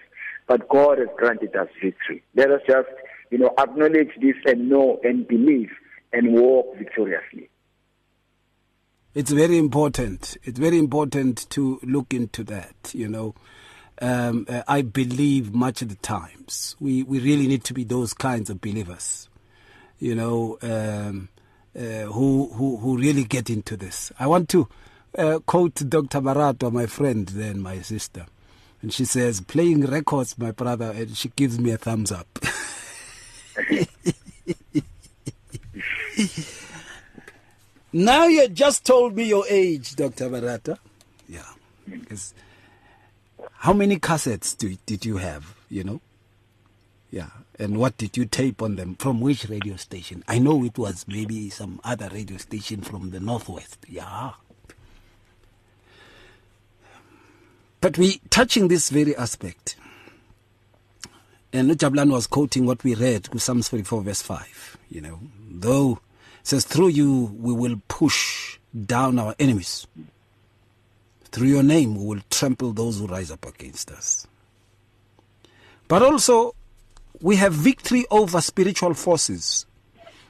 But 0.47 0.67
God 0.69 0.97
has 0.97 1.07
granted 1.17 1.55
us 1.55 1.67
victory. 1.81 2.23
Let 2.35 2.51
us 2.51 2.61
just, 2.67 2.89
you 3.29 3.37
know, 3.37 3.53
acknowledge 3.57 4.11
this 4.21 4.35
and 4.45 4.69
know 4.69 4.99
and 5.03 5.27
believe 5.27 5.69
and 6.11 6.33
walk 6.33 6.77
victoriously. 6.77 7.49
It's 9.13 9.31
very 9.31 9.57
important. 9.57 10.37
It's 10.43 10.59
very 10.59 10.77
important 10.77 11.49
to 11.51 11.79
look 11.83 12.13
into 12.13 12.43
that, 12.45 12.91
you 12.93 13.07
know. 13.07 13.35
Um, 14.01 14.47
uh, 14.49 14.63
I 14.67 14.81
believe 14.81 15.53
much 15.53 15.81
of 15.81 15.89
the 15.89 15.95
times 15.95 16.75
we, 16.79 17.03
we 17.03 17.19
really 17.19 17.47
need 17.47 17.63
to 17.65 17.73
be 17.73 17.83
those 17.83 18.13
kinds 18.13 18.49
of 18.49 18.59
believers, 18.59 19.29
you 19.99 20.15
know, 20.15 20.57
um, 20.61 21.29
uh, 21.77 22.05
who, 22.11 22.51
who, 22.53 22.77
who 22.77 22.97
really 22.97 23.25
get 23.25 23.49
into 23.49 23.77
this. 23.77 24.11
I 24.17 24.27
want 24.27 24.49
to 24.49 24.67
uh, 25.17 25.39
quote 25.39 25.75
Dr. 25.75 26.21
Barato, 26.21 26.71
my 26.71 26.85
friend, 26.85 27.27
then 27.27 27.59
my 27.61 27.81
sister. 27.81 28.25
And 28.81 28.93
she 28.93 29.05
says, 29.05 29.41
playing 29.41 29.85
records, 29.85 30.37
my 30.37 30.51
brother, 30.51 30.91
and 30.91 31.15
she 31.15 31.29
gives 31.29 31.59
me 31.59 31.71
a 31.71 31.77
thumbs 31.77 32.11
up. 32.11 32.27
now 37.93 38.25
you 38.25 38.47
just 38.47 38.85
told 38.85 39.15
me 39.15 39.25
your 39.25 39.45
age, 39.47 39.95
Dr. 39.95 40.29
Barata. 40.29 40.77
Yeah. 41.27 41.45
How 43.53 43.73
many 43.73 43.97
cassettes 43.97 44.57
do, 44.57 44.75
did 44.85 45.05
you 45.05 45.17
have, 45.17 45.55
you 45.69 45.83
know? 45.83 46.01
Yeah. 47.11 47.29
And 47.59 47.77
what 47.77 47.97
did 47.97 48.17
you 48.17 48.25
tape 48.25 48.63
on 48.63 48.77
them? 48.77 48.95
From 48.95 49.21
which 49.21 49.47
radio 49.47 49.75
station? 49.75 50.23
I 50.27 50.39
know 50.39 50.63
it 50.63 50.79
was 50.79 51.05
maybe 51.07 51.51
some 51.51 51.79
other 51.83 52.09
radio 52.11 52.37
station 52.37 52.81
from 52.81 53.11
the 53.11 53.19
Northwest. 53.19 53.85
Yeah. 53.87 54.31
But 57.81 57.97
we 57.97 58.21
touching 58.29 58.67
this 58.67 58.91
very 58.91 59.15
aspect. 59.15 59.75
And 61.51 61.71
Jabulani 61.71 62.11
was 62.11 62.27
quoting 62.27 62.65
what 62.65 62.83
we 62.83 62.95
read, 62.95 63.27
Psalms 63.41 63.67
44 63.67 64.03
verse 64.03 64.21
5. 64.21 64.77
You 64.89 65.01
know, 65.01 65.19
though 65.49 65.99
says 66.43 66.63
through 66.63 66.89
you 66.89 67.35
we 67.37 67.53
will 67.53 67.81
push 67.87 68.59
down 68.85 69.19
our 69.19 69.35
enemies. 69.39 69.87
Through 71.31 71.47
your 71.47 71.63
name 71.63 71.95
we 71.95 72.05
will 72.05 72.21
trample 72.29 72.71
those 72.71 72.99
who 72.99 73.07
rise 73.07 73.31
up 73.31 73.45
against 73.45 73.91
us. 73.91 74.27
But 75.87 76.03
also 76.03 76.55
we 77.19 77.35
have 77.37 77.53
victory 77.53 78.05
over 78.11 78.41
spiritual 78.41 78.93
forces. 78.93 79.65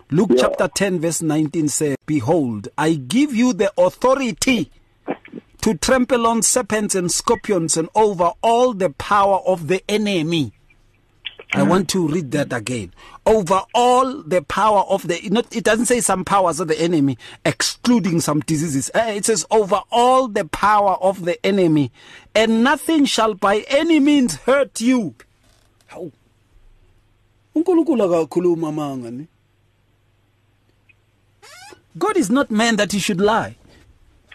Luke 0.10 0.32
yeah. 0.32 0.42
chapter 0.42 0.68
10 0.68 1.00
verse 1.00 1.22
19 1.22 1.68
says, 1.68 1.98
Behold, 2.06 2.70
I 2.78 2.94
give 2.94 3.34
you 3.34 3.54
the 3.54 3.72
authority 3.78 4.72
to 5.62 5.76
trample 5.76 6.26
on 6.28 6.42
serpents 6.42 6.96
and 6.96 7.12
scorpions 7.12 7.78
and 7.78 7.90
over 7.96 8.32
all 8.42 8.74
the 8.74 8.90
power 8.90 9.40
of 9.46 9.68
the 9.68 9.84
enemy. 9.90 10.54
I 11.54 11.64
want 11.64 11.90
to 11.90 12.08
read 12.08 12.32
that 12.32 12.54
again. 12.54 12.94
Over 13.26 13.64
all 13.74 14.24
the 14.24 14.42
power 14.42 14.84
of 14.90 15.06
the, 15.08 15.20
not, 15.30 15.54
it 15.54 15.66
doesn't 15.66 15.88
say 15.88 16.00
some 16.00 16.24
powers 16.24 16.62
of 16.62 16.70
the 16.70 16.80
enemy, 16.80 17.18
excluding 17.46 18.22
some 18.22 18.40
diseases. 18.40 18.90
Eh, 18.94 19.16
it 19.16 19.26
says 19.26 19.46
over 19.52 19.82
all 19.92 20.30
the 20.30 20.46
power 20.46 20.94
of 21.02 21.26
the 21.26 21.46
enemy, 21.46 21.92
and 22.34 22.64
nothing 22.64 23.04
shall 23.04 23.34
by 23.34 23.66
any 23.68 24.00
means 24.00 24.36
hurt 24.38 24.80
you. 24.80 25.14
How? 25.88 26.10
Unkulukulaga 27.54 28.30
Kuluma 28.30 28.74
manga. 28.74 29.28
God 31.98 32.16
is 32.16 32.30
not 32.30 32.50
man 32.50 32.78
that 32.78 32.94
he 32.94 33.00
should 33.00 33.20
lie. 33.20 33.58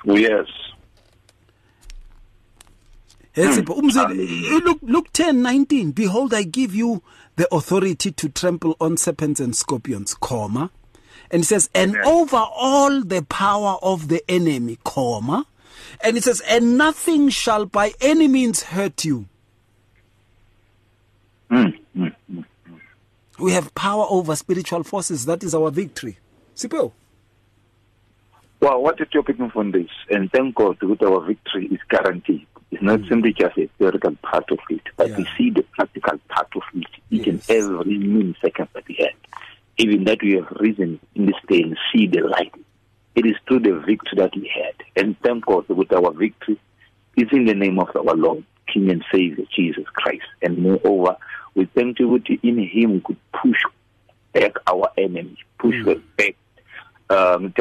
Yes. 0.05 0.47
Hmm. 3.37 4.65
Look, 4.65 4.79
Luke 4.83 5.13
10 5.13 5.43
19. 5.43 5.93
Behold, 5.93 6.33
I 6.33 6.43
give 6.43 6.75
you 6.75 7.03
the 7.37 7.47
authority 7.55 8.11
to 8.11 8.29
trample 8.31 8.77
on 8.81 8.97
serpents 8.97 9.41
and 9.41 9.55
scorpions, 9.55 10.15
comma. 10.15 10.71
And 11.31 11.43
it 11.43 11.47
says, 11.47 11.69
and 11.75 11.97
over 11.99 12.37
all 12.37 13.03
the 13.03 13.23
power 13.23 13.79
of 13.83 14.09
the 14.09 14.23
enemy, 14.31 14.79
comma. 14.85 15.47
And 16.01 16.17
it 16.17 16.25
says, 16.25 16.41
and 16.49 16.79
nothing 16.79 17.29
shall 17.29 17.67
by 17.67 17.93
any 18.01 18.27
means 18.27 18.63
hurt 18.63 19.05
you. 19.05 19.27
Mm, 21.51 21.79
mm, 21.97 22.15
mm, 22.33 22.45
we 23.39 23.53
have 23.53 23.75
power 23.75 24.07
over 24.09 24.35
spiritual 24.35 24.83
forces. 24.83 25.27
That 25.27 25.45
is 25.45 25.55
our 25.55 25.71
victory. 25.71 26.19
Sipho. 26.55 26.93
Well, 28.61 28.83
what 28.83 28.97
did 28.97 29.09
you 29.13 29.23
pick 29.23 29.37
from 29.53 29.73
this? 29.73 29.91
And 30.09 30.31
thank 30.33 30.55
God 30.55 30.79
that 30.81 31.03
our 31.03 31.21
victory 31.21 31.67
is 31.67 31.81
guaranteed. 31.91 32.47
It's 32.71 32.83
not 32.83 33.01
mm. 33.01 33.09
simply 33.09 33.33
just 33.33 33.57
a 33.57 33.69
theoretical 33.79 34.17
part 34.23 34.51
of 34.51 34.59
it, 34.71 34.83
but 34.97 35.11
yeah. 35.11 35.17
we 35.19 35.29
see 35.39 35.51
the 35.51 35.63
practical 35.63 36.19
part 36.29 36.49
of 36.57 36.63
it 36.75 36.87
each 37.11 37.27
yes. 37.27 37.49
and 37.49 37.57
every 37.57 37.99
millisecond 37.99 38.69
that 38.73 38.87
we 38.89 38.97
have. 39.01 39.41
Even 39.79 40.05
that 40.05 40.23
we 40.23 40.33
have 40.35 40.51
risen 40.59 40.99
in 41.15 41.27
this 41.27 41.37
day 41.49 41.63
and 41.63 41.79
see 41.93 42.07
the 42.07 42.21
light. 42.21 42.53
It 43.15 43.27
is 43.27 43.37
through 43.47 43.61
the 43.61 43.79
victory 43.87 44.19
that 44.19 44.35
we 44.35 44.51
had. 44.53 44.75
And 44.97 45.19
thank 45.21 45.47
God 45.47 45.69
with 45.69 45.93
our 45.93 46.13
victory 46.13 46.59
is 47.17 47.29
in 47.33 47.47
the 47.47 47.55
name 47.55 47.79
of 47.79 47.95
our 47.95 48.15
Lord, 48.17 48.45
King 48.73 48.91
and 48.91 49.05
Savior, 49.13 49.45
Jesus 49.55 49.85
Christ. 49.93 50.27
And 50.43 50.59
moreover, 50.59 51.17
we 51.55 51.67
thank 51.67 51.99
you 51.99 52.19
that 52.19 52.29
in 52.43 52.59
Him 52.59 52.95
we 52.95 53.01
could 53.01 53.17
push 53.33 53.61
back 54.33 54.57
our 54.67 54.91
enemies, 54.99 55.39
push 55.59 55.77
mm. 55.77 56.03
back 56.17 56.37
um 57.09 57.53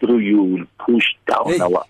through 0.00 0.18
you 0.18 0.42
will 0.42 0.64
push 0.78 1.04
down 1.26 1.44
hey. 1.44 1.60
our 1.60 1.84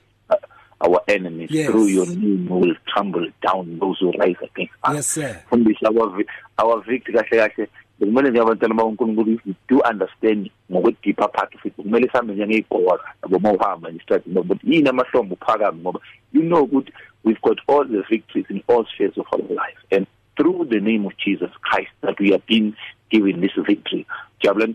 our 0.84 1.00
enemies 1.08 1.50
yes. 1.50 1.70
through 1.70 1.86
your 1.86 2.06
name 2.06 2.48
will 2.48 2.74
trample 2.86 3.26
down 3.42 3.78
those 3.78 3.98
who 4.00 4.12
rise 4.12 4.36
against 4.42 4.74
us. 4.84 4.94
Yes 4.94 5.06
sir. 5.06 5.42
Fundisa 5.50 5.86
our 5.86 6.24
our 6.58 6.82
victory 6.82 7.14
kahle 7.14 7.48
kahle. 7.48 7.68
Kumele 8.00 8.30
njengabantwana 8.30 8.74
baNkulunkulu 8.74 9.34
if 9.34 9.46
we 9.46 9.54
do 9.68 9.80
understand 9.90 10.50
ngokwe 10.70 10.96
deeper 11.02 11.28
part 11.28 11.54
of 11.54 11.64
it 11.66 11.74
kumele 11.76 12.08
sihambe 12.08 12.34
njengeyibhola 12.34 12.98
yabo 13.22 13.38
mawuhamba 13.38 13.90
nje 13.90 14.02
start 14.02 14.28
but 14.28 14.64
yini 14.64 14.88
amahlombe 14.88 15.34
uphakame 15.34 15.80
ngoba 15.80 16.00
you 16.32 16.42
know 16.42 16.62
ukuthi 16.62 16.92
we've 17.24 17.40
got 17.42 17.58
all 17.68 17.84
the 17.84 18.02
victories 18.10 18.46
in 18.50 18.62
all 18.68 18.84
spheres 18.86 19.18
of 19.18 19.26
our 19.32 19.48
life 19.48 19.78
and 19.90 20.06
through 20.36 20.64
the 20.68 20.80
name 20.80 21.06
of 21.06 21.12
Jesus 21.16 21.50
Christ 21.62 21.92
that 22.00 22.18
we 22.18 22.30
have 22.30 22.46
been 22.46 22.74
given 23.10 23.40
this 23.40 23.52
victory. 23.66 24.06
Jabula 24.42 24.66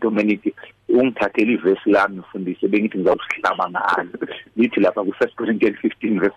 ungithathela 0.89 1.51
ivesi 1.51 1.89
lami 1.89 2.19
mfundisi 2.19 2.67
bengithi 2.67 2.97
ngizawusihlaba 2.97 3.69
ngalo 3.69 4.09
lithi 4.55 4.79
lapha 4.79 5.03
ku 5.03 5.09
1 5.09 5.35
Corinthians 5.35 5.77
15 5.83 6.19
verse 6.19 6.35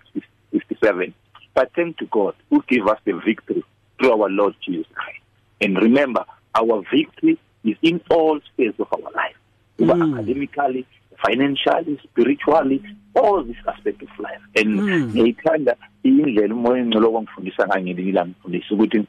57 0.53 1.13
but 1.55 1.73
thank 1.75 1.97
to 1.97 2.07
God 2.07 2.35
who 2.51 2.63
gave 2.69 2.87
us 2.87 2.99
the 3.05 3.13
victory 3.13 3.65
through 3.99 4.13
our 4.13 4.31
Lord 4.31 4.55
Jesus 4.61 4.87
Christ 4.95 5.23
and 5.61 5.79
remember 5.79 6.25
our 6.55 6.83
victory 6.91 7.39
is 7.65 7.77
in 7.83 8.01
all 8.11 8.41
spheres 8.41 8.75
of 8.79 8.89
our 8.93 9.13
life 9.13 9.37
mm. 9.79 10.15
academically 10.15 10.87
financially 11.25 12.01
spiritually 12.03 12.83
all 13.15 13.43
this 13.45 13.57
aspect 13.69 14.03
of 14.03 14.19
life 14.19 14.43
and 14.57 14.81
mm. 14.81 15.11
ngiyithanda 15.15 15.77
indlela 16.03 16.55
umoya 16.55 16.83
engcolo 16.83 17.11
kwangifundisa 17.11 17.67
ngayo 17.67 17.83
ngelinye 17.83 18.23
mfundisi 18.23 18.75
ukuthi 18.75 19.05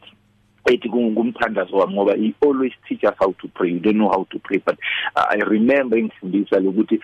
ethi 0.66 0.90
kungumthandazo 0.90 1.78
wami 1.78 1.94
ngoba 1.94 2.16
he 2.16 2.34
always 2.42 2.74
teach 2.88 3.04
us 3.04 3.16
how 3.20 3.34
to 3.34 3.48
pray 3.48 3.72
you 3.72 3.80
don't 3.80 3.98
know 3.98 4.10
how 4.10 4.26
to 4.30 4.40
pray 4.40 4.62
but 4.66 4.78
uh, 5.16 5.26
i 5.30 5.40
remember 5.40 5.98
ngifundisa 5.98 6.60
lokuthi 6.60 7.00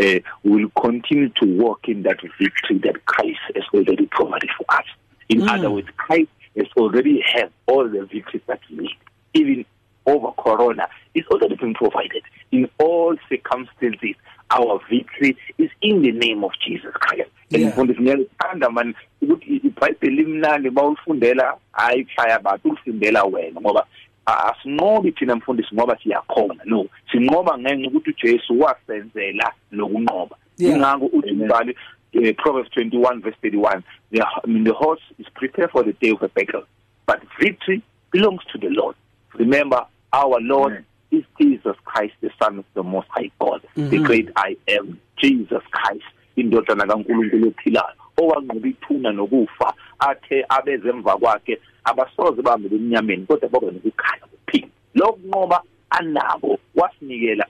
uh, 0.00 0.20
we 0.44 0.64
will 0.64 0.70
continue 0.80 1.28
to 1.28 1.46
walk 1.46 1.88
in 1.88 2.02
that 2.02 2.20
victory 2.38 2.78
that 2.78 3.04
Christ 3.04 3.40
has 3.54 3.64
already 3.74 4.06
provided 4.06 4.48
for 4.56 4.64
us. 4.70 4.86
In 5.28 5.40
mm. 5.40 5.50
other 5.50 5.70
words, 5.70 5.88
Christ 5.96 6.30
has 6.56 6.66
already 6.76 7.22
had 7.34 7.50
all 7.66 7.86
the 7.88 8.06
victories 8.06 8.42
that 8.46 8.60
we 8.70 8.76
need, 8.76 8.96
even 9.34 9.64
over 10.10 10.32
Corona. 10.32 10.88
It's 11.14 11.28
already 11.28 11.56
been 11.56 11.74
provided 11.74 12.22
in 12.52 12.68
all 12.78 13.16
circumstances. 13.28 14.16
Our 14.50 14.80
victory 14.90 15.36
is 15.58 15.70
in 15.80 16.02
the 16.02 16.12
name 16.12 16.44
of 16.44 16.52
Jesus 16.66 16.92
Christ. 16.94 17.30
Ngifundisa 17.52 18.00
ngiyalithanda 18.00 18.70
man 18.70 18.94
ukuthi 19.22 19.56
iBhayibheli 19.56 20.16
limnandi 20.16 20.70
bawufundela 20.70 21.56
hayi 21.72 22.04
kushaya 22.04 22.36
abantu 22.36 22.68
ulifundela 22.68 23.24
wena 23.24 23.60
ngoba 23.60 23.86
asinqobi 24.26 25.12
thina 25.12 25.36
mfundisi 25.36 25.74
ngoba 25.74 25.98
siyakhona 26.02 26.62
no 26.64 26.86
sinqoba 27.12 27.58
ngenxa 27.58 27.88
ukuthi 27.88 28.10
uJesu 28.10 28.60
wasenzela 28.60 29.52
lokunqoba 29.72 30.36
ingakho 30.58 31.06
uthi 31.06 31.32
mbali 31.32 31.76
uh, 32.14 32.34
Proverbs 32.36 32.70
21 32.76 33.20
verse 33.20 33.36
31 33.42 33.82
the, 34.12 34.22
I 34.22 34.46
mean, 34.46 34.64
the 34.64 34.72
horse 34.72 35.02
is 35.18 35.26
prepared 35.34 35.70
for 35.70 35.84
the 35.84 35.92
day 35.92 36.10
of 36.10 36.22
a 36.22 36.28
battle 36.28 36.64
but 37.06 37.20
victory 37.40 37.82
belongs 38.12 38.42
to 38.52 38.58
the 38.58 38.68
Lord 38.68 38.96
remember 39.34 39.86
our 40.12 40.40
Lord 40.40 40.72
Amen. 40.72 40.84
is 41.10 41.24
Jesus 41.40 41.76
Christ 41.84 42.14
the 42.20 42.30
son 42.42 42.58
of 42.58 42.64
the 42.74 42.82
most 42.82 43.08
high 43.08 43.30
God 43.38 43.62
mm 43.76 43.84
-hmm. 43.84 43.90
the 43.90 43.98
great 43.98 44.28
I 44.36 44.56
am 44.78 44.98
Jesus 45.16 45.62
Christ 45.70 46.06
indodana 46.36 46.86
kaNkulunkulu 46.86 47.48
ophilayo 47.48 48.00
owanqoba 48.16 48.68
ithuna 48.68 49.12
nokufa 49.12 49.74
athe 49.98 50.44
abezemva 50.48 51.16
kwakhe 51.16 51.58
abasoze 51.84 52.42
bambe 52.42 52.76
eminyameni 52.76 53.26
kodwa 53.26 53.48
babe 53.48 53.66
nokukhanya 53.66 54.26
kuphila 54.26 54.68
lokunqoba 54.94 55.62
anabo 55.90 56.58
wasinikela 56.74 57.46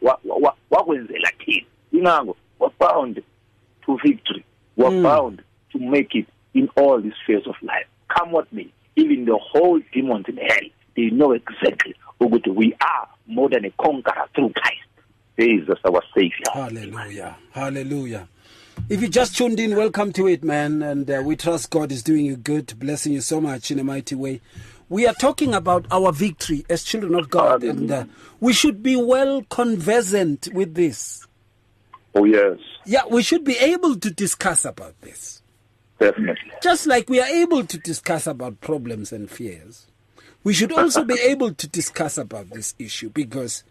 wakwenzela 0.70 1.30
thina 1.38 1.66
ingakho 1.92 2.36
was 2.58 2.72
bound 2.80 3.22
to 3.86 3.96
victory 3.96 4.44
was 4.76 4.92
mm. 4.92 5.02
bound 5.02 5.42
to 5.72 5.78
make 5.78 6.18
it 6.18 6.26
in 6.54 6.68
all 6.76 7.02
these 7.02 7.14
spheres 7.22 7.46
of 7.46 7.56
life 7.62 7.86
come 8.08 8.32
what 8.32 8.52
me. 8.52 8.72
even 8.96 9.24
the 9.24 9.36
whole 9.36 9.80
demons 9.92 10.26
in 10.28 10.36
hell 10.36 10.68
they 10.96 11.10
know 11.10 11.32
exactly 11.32 11.94
ukuthi 12.30 12.50
we 12.50 12.76
are 12.80 13.08
more 13.26 13.48
than 13.50 13.64
a 13.64 13.70
conqueror 13.70 14.28
through 14.34 14.52
Christ 14.52 14.88
Jesus 15.38 15.78
our 15.84 16.02
savior 16.14 16.50
hallelujah 16.52 17.36
hallelujah 17.52 18.28
If 18.88 19.02
you 19.02 19.08
just 19.08 19.36
tuned 19.36 19.60
in, 19.60 19.76
welcome 19.76 20.12
to 20.14 20.26
it, 20.26 20.42
man. 20.42 20.82
And 20.82 21.08
uh, 21.08 21.22
we 21.24 21.36
trust 21.36 21.70
God 21.70 21.92
is 21.92 22.02
doing 22.02 22.24
you 22.24 22.36
good, 22.36 22.76
blessing 22.78 23.12
you 23.12 23.20
so 23.20 23.40
much 23.40 23.70
in 23.70 23.78
a 23.78 23.84
mighty 23.84 24.14
way. 24.14 24.40
We 24.88 25.06
are 25.06 25.14
talking 25.14 25.54
about 25.54 25.86
our 25.92 26.12
victory 26.12 26.64
as 26.68 26.82
children 26.82 27.14
of 27.14 27.30
God, 27.30 27.62
and 27.62 27.90
uh, 27.90 28.04
we 28.40 28.52
should 28.52 28.82
be 28.82 28.96
well 28.96 29.42
conversant 29.44 30.48
with 30.52 30.74
this. 30.74 31.24
Oh, 32.14 32.24
yes. 32.24 32.58
Yeah, 32.84 33.02
we 33.08 33.22
should 33.22 33.44
be 33.44 33.56
able 33.58 33.94
to 33.96 34.10
discuss 34.10 34.64
about 34.64 35.00
this. 35.02 35.42
Definitely. 36.00 36.50
Just 36.60 36.86
like 36.86 37.08
we 37.08 37.20
are 37.20 37.28
able 37.28 37.64
to 37.66 37.78
discuss 37.78 38.26
about 38.26 38.60
problems 38.60 39.12
and 39.12 39.30
fears, 39.30 39.86
we 40.44 40.54
should 40.54 40.72
also 40.72 41.04
be 41.04 41.18
able 41.20 41.52
to 41.54 41.68
discuss 41.68 42.16
about 42.18 42.50
this 42.50 42.74
issue 42.78 43.10
because 43.10 43.64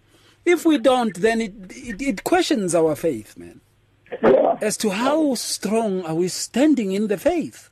if 0.46 0.66
we 0.66 0.78
don't, 0.78 1.16
then 1.20 1.42
it, 1.42 1.54
it, 1.70 2.02
it 2.02 2.24
questions 2.24 2.76
our 2.76 2.96
faith, 2.96 3.38
man 3.38 3.62
yeah. 4.22 4.58
as 4.62 4.78
to 4.78 4.90
how 4.90 5.36
strong 5.36 6.04
are 6.06 6.16
we 6.16 6.28
standing 6.28 6.92
in 6.92 7.08
the 7.08 7.18
faith. 7.18 7.70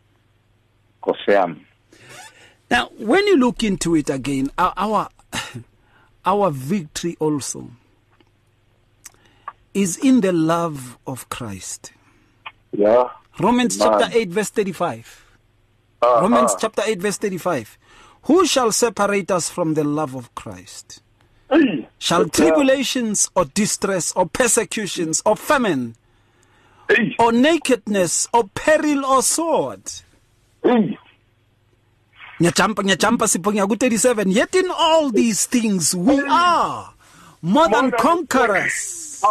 Now, 2.69 2.89
when 2.97 3.25
you 3.27 3.37
look 3.37 3.63
into 3.63 3.95
it 3.95 4.09
again, 4.09 4.51
our 4.57 4.73
our, 4.75 5.09
our 6.25 6.51
victory 6.51 7.15
also 7.19 7.71
is 9.73 9.97
in 9.97 10.21
the 10.21 10.33
love 10.33 10.97
of 11.07 11.29
Christ. 11.29 11.93
Yeah. 12.71 13.09
Romans 13.39 13.77
Man. 13.77 13.99
chapter 13.99 14.17
8 14.17 14.29
verse 14.29 14.49
35. 14.49 15.25
Uh-huh. 16.01 16.21
Romans 16.21 16.55
chapter 16.59 16.81
8 16.85 16.99
verse 16.99 17.17
35. 17.17 17.77
Who 18.27 18.45
shall 18.45 18.71
separate 18.71 19.31
us 19.31 19.49
from 19.49 19.73
the 19.73 19.83
love 19.83 20.15
of 20.15 20.33
Christ? 20.35 21.01
Shall 21.97 22.27
tribulations 22.27 23.29
or 23.35 23.45
distress 23.45 24.11
or 24.11 24.27
persecutions 24.27 25.21
or 25.25 25.35
famine 25.35 25.95
or 27.19 27.31
nakedness 27.31 28.27
or 28.33 28.49
peril 28.53 29.05
or 29.05 29.21
sword. 29.21 29.81
Hey. 30.63 30.97
Ngiyajumpa 32.39 32.83
ngiyajumpa 32.83 33.27
sipho 33.27 33.51
ngiya 33.51 33.65
ku37 33.65 34.29
yet 34.29 34.55
in 34.55 34.69
all 34.69 35.09
these 35.09 35.47
things 35.49 35.95
we 35.95 36.21
are 36.29 36.93
more 37.41 37.67
than 37.69 37.91
conquerors. 37.91 39.23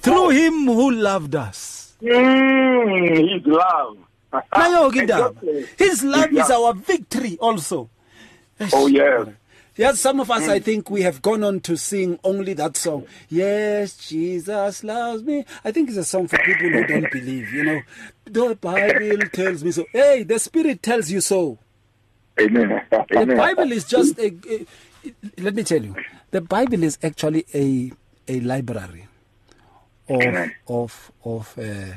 Through 0.00 0.28
him 0.30 0.66
who 0.66 0.90
loved 0.90 1.34
us. 1.34 1.94
Mm, 2.02 3.24
his 3.24 3.46
love. 3.46 4.03
Nayo 4.52 5.68
His 5.78 6.04
love 6.04 6.32
is 6.32 6.50
our 6.50 6.74
victory 6.74 7.38
also. 7.40 7.90
Oh 8.72 8.86
yes. 8.86 9.28
Yes, 9.76 9.98
some 9.98 10.20
of 10.20 10.30
us, 10.30 10.44
mm. 10.44 10.50
I 10.50 10.60
think, 10.60 10.88
we 10.88 11.02
have 11.02 11.20
gone 11.20 11.42
on 11.42 11.58
to 11.62 11.76
sing 11.76 12.20
only 12.22 12.52
that 12.54 12.76
song. 12.76 13.06
Yes, 13.28 13.96
Jesus 13.96 14.84
loves 14.84 15.24
me. 15.24 15.44
I 15.64 15.72
think 15.72 15.88
it's 15.88 15.98
a 15.98 16.04
song 16.04 16.28
for 16.28 16.38
people 16.38 16.68
who 16.70 16.86
don't 16.86 17.10
believe, 17.10 17.52
you 17.52 17.64
know. 17.64 17.80
The 18.24 18.54
Bible 18.54 19.28
tells 19.32 19.64
me 19.64 19.72
so. 19.72 19.84
Hey, 19.92 20.22
the 20.22 20.38
Spirit 20.38 20.80
tells 20.80 21.10
you 21.10 21.20
so. 21.20 21.58
Amen. 22.40 22.82
Amen. 22.92 23.28
The 23.28 23.34
Bible 23.34 23.72
is 23.72 23.84
just 23.84 24.16
a, 24.18 24.32
a, 24.48 24.66
let 25.38 25.56
me 25.56 25.64
tell 25.64 25.82
you, 25.82 25.96
the 26.30 26.40
Bible 26.40 26.82
is 26.84 26.98
actually 27.02 27.44
a 27.52 27.92
a 28.26 28.40
library 28.40 29.06
of 30.08 30.22
Amen. 30.22 30.54
of 30.68 31.12
of 31.24 31.58
uh, 31.58 31.96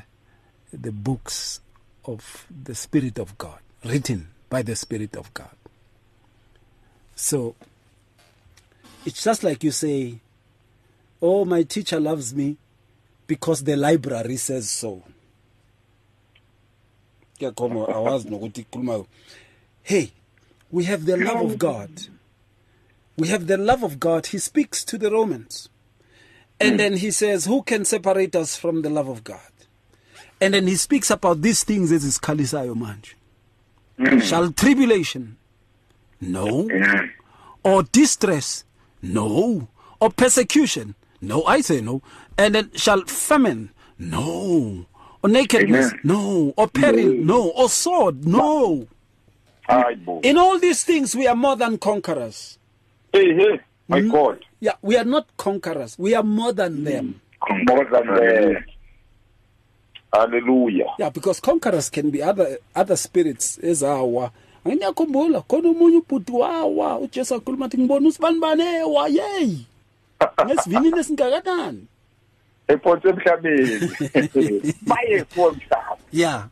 the 0.74 0.92
books 0.92 1.62
of 2.08 2.48
the 2.64 2.74
Spirit 2.74 3.20
of 3.20 3.38
God, 3.38 3.60
written 3.84 4.30
by 4.50 4.62
the 4.62 4.76
Spirit 4.76 5.16
of 5.16 5.34
God. 5.34 5.56
So 7.16 7.56
it's 9.06 9.24
just 9.24 9.44
like 9.44 9.64
you 9.64 9.72
say, 9.72 10.20
Oh, 11.22 11.46
my 11.46 11.64
teacher 11.64 12.00
loves 12.00 12.34
me 12.34 12.58
because 13.26 13.64
the 13.64 13.76
library 13.76 14.38
says 14.38 14.70
so. 14.70 15.04
Hey, 19.84 20.12
we 20.72 20.84
have 20.86 21.06
the 21.06 21.18
love 21.18 21.52
of 21.52 21.58
God. 21.58 21.90
We 23.18 23.28
have 23.30 23.48
the 23.48 23.58
love 23.58 23.84
of 23.84 24.00
God. 24.00 24.28
He 24.28 24.38
speaks 24.38 24.84
to 24.86 24.98
the 24.98 25.12
Romans. 25.12 25.70
And 26.60 26.72
hmm. 26.72 26.78
then 26.78 26.98
he 26.98 27.12
says, 27.12 27.46
Who 27.46 27.64
can 27.64 27.86
separate 27.86 28.36
us 28.36 28.56
from 28.56 28.82
the 28.82 28.90
love 28.90 29.08
of 29.08 29.24
God? 29.24 29.40
And 30.40 30.54
then 30.54 30.68
he 30.68 30.76
speaks 30.76 31.10
about 31.10 31.42
these 31.42 31.64
things 31.64 31.92
as 31.92 32.04
is 32.04 32.20
Kalisayo 32.20 32.76
Manj. 32.76 33.14
Shall 34.24 34.52
tribulation 34.52 35.38
no. 36.22 36.68
Or 37.64 37.84
distress? 37.84 38.64
No. 39.02 39.68
Or 40.00 40.10
persecution? 40.10 40.96
No, 41.22 41.44
I 41.46 41.62
say 41.62 41.82
no. 41.82 42.02
And 42.38 42.56
then 42.56 42.72
shall 42.76 43.02
famine? 43.06 43.72
No. 43.98 44.86
Or 45.24 45.30
nakedness? 45.30 45.92
Amen. 45.92 46.00
No. 46.04 46.54
Or 46.58 46.68
peril? 46.68 47.14
No. 47.14 47.50
Or 47.50 47.70
sword? 47.70 48.26
No. 48.26 48.88
In 50.24 50.38
all 50.38 50.60
these 50.60 50.84
things, 50.84 51.16
we 51.16 51.28
are 51.28 51.36
more 51.36 51.56
than 51.56 51.78
conquerors. 51.78 52.58
Hey, 53.12 53.34
hey, 53.36 53.60
my 53.88 54.00
mm? 54.00 54.12
God. 54.12 54.46
Yeah, 54.62 54.74
we 54.82 54.96
are 54.96 55.04
not 55.04 55.36
conquerors. 55.36 55.98
We 56.00 56.14
are 56.14 56.24
more 56.24 56.54
than 56.54 56.86
them. 56.86 57.20
More 57.68 57.86
than 57.86 58.08
them. 58.08 58.66
Hallelujah. 60.14 60.96
Yeah, 61.00 61.10
because 61.10 61.40
conquerors 61.40 61.90
can 61.90 62.10
be 62.10 62.24
other 62.24 62.58
other 62.76 62.96
spirits 62.96 63.58
as 63.60 63.84
our. 63.84 64.32
Ngiyakhumbula 64.66 65.42
khona 65.48 65.70
omunye 65.70 65.98
ubhuti 65.98 66.32
wawa 66.32 67.00
ujesu 67.00 67.36
akhuluma 67.36 67.66
athi 67.66 67.78
ngibona 67.78 68.08
usibani 68.08 68.40
bane 68.40 68.64
ewa 68.64 69.08
yeyi 69.08 69.66
ngesivinini 70.46 71.00
esingakanani 71.00 71.88
ephonse 72.68 73.10
emhlabeni. 73.10 74.74
Baye 74.90 75.24
komhlaba 75.24 75.98
yeah. 76.12 76.50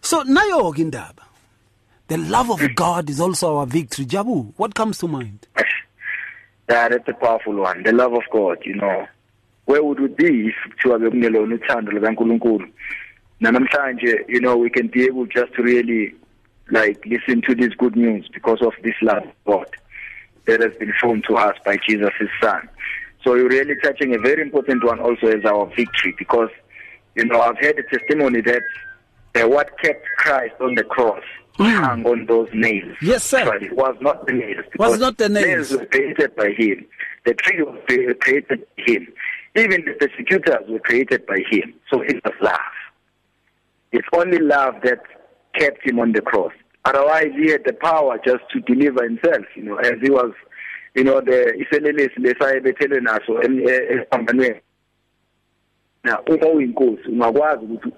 So 0.00 0.24
nayo 0.24 0.74
ke 0.74 0.78
indaba 0.82 1.22
the 2.08 2.16
love 2.16 2.50
of 2.50 2.60
god 2.74 3.10
is 3.10 3.20
also 3.20 3.56
our 3.58 3.66
victory. 3.66 4.06
Jabu 4.06 4.52
what 4.56 4.74
comes 4.74 4.98
to 4.98 5.06
mind? 5.06 5.46
Yeah 6.68 6.88
that's 6.88 7.06
a 7.06 7.12
powerful 7.12 7.54
one. 7.54 7.84
The 7.84 7.92
love 7.92 8.14
of 8.14 8.24
god 8.32 8.58
you 8.64 8.74
know 8.74 9.06
where 9.66 9.82
would 9.82 10.00
we 10.00 10.08
be 10.08 10.48
if 10.48 10.54
kuthiwa 10.70 10.98
bekungelona 10.98 11.54
uthando 11.54 11.92
likaNkuluNkulu 11.92 12.68
namhlanje 13.40 14.24
you 14.28 14.40
know 14.40 14.56
we 14.56 14.70
can 14.70 14.88
be 14.88 15.04
able 15.04 15.26
just 15.26 15.52
to 15.54 15.62
really 15.62 16.14
like 16.70 17.00
listen 17.06 17.42
to 17.42 17.54
this 17.54 17.74
good 17.76 17.96
news 17.96 18.28
because 18.32 18.66
of 18.66 18.74
this 18.82 18.94
love 19.02 19.24
of 19.24 19.34
God 19.46 19.68
that 20.46 20.60
has 20.60 20.74
been 20.78 20.92
shown 21.00 21.22
to 21.22 21.36
us 21.36 21.56
by 21.64 21.76
Jesus 21.88 22.10
his 22.18 22.28
son. 22.40 22.68
So 23.22 23.34
you're 23.34 23.48
really 23.48 23.74
touching 23.82 24.14
a 24.14 24.18
very 24.18 24.42
important 24.42 24.84
one 24.84 25.00
also 25.00 25.26
as 25.26 25.44
our 25.44 25.66
victory 25.66 26.14
because 26.18 26.50
you 27.14 27.24
know 27.24 27.40
I've 27.40 27.58
heard 27.58 27.78
a 27.78 27.96
testimony 27.96 28.40
that 28.42 28.62
uh, 29.34 29.48
what 29.48 29.78
kept 29.80 30.06
Christ 30.16 30.54
on 30.60 30.74
the 30.76 30.84
cross 30.84 31.22
mm. 31.58 31.70
hung 31.72 32.06
on 32.06 32.26
those 32.26 32.48
nails. 32.52 32.96
Yes, 33.02 33.24
sir. 33.24 33.44
But 33.44 33.62
it 33.62 33.76
was 33.76 33.96
not 34.00 34.26
the 34.26 34.32
nails. 34.32 34.64
Was 34.78 34.98
not 34.98 35.18
the 35.18 35.28
nails. 35.28 35.70
Nails 35.70 35.72
were 35.72 35.86
created 35.86 36.36
by 36.36 36.50
him. 36.50 36.86
The 37.24 37.34
tree 37.34 37.62
was 37.62 37.78
created 37.86 38.66
by 38.76 38.82
him. 38.84 39.08
Even 39.56 39.84
the 39.84 39.94
persecutors 39.94 40.68
were 40.68 40.78
created 40.80 41.26
by 41.26 41.38
him. 41.50 41.74
So 41.90 42.02
it 42.02 42.22
was 42.24 42.34
love. 42.42 42.76
It's 43.92 44.08
only 44.12 44.38
love 44.38 44.74
that 44.84 45.00
kept 45.54 45.88
him 45.88 45.98
on 45.98 46.12
the 46.12 46.20
cross. 46.20 46.52
Otherwise, 46.84 47.32
he 47.36 47.50
had 47.50 47.64
the 47.64 47.72
power 47.72 48.18
just 48.24 48.44
to 48.52 48.60
deliver 48.60 49.02
himself, 49.02 49.44
you 49.54 49.64
know, 49.64 49.76
as 49.76 49.94
he 50.02 50.10
was, 50.10 50.32
you 50.94 51.04
know, 51.04 51.20
the 51.20 51.52
iselelesi 51.58 52.18
lesayebethele 52.18 53.00
naso 53.02 53.40
esiphambanweni. 53.40 54.60
Now, 56.04 56.22
uma 56.28 56.46
uyinkosi 56.46 57.08
ungakwazi 57.08 57.64
ukuthi 57.64 57.92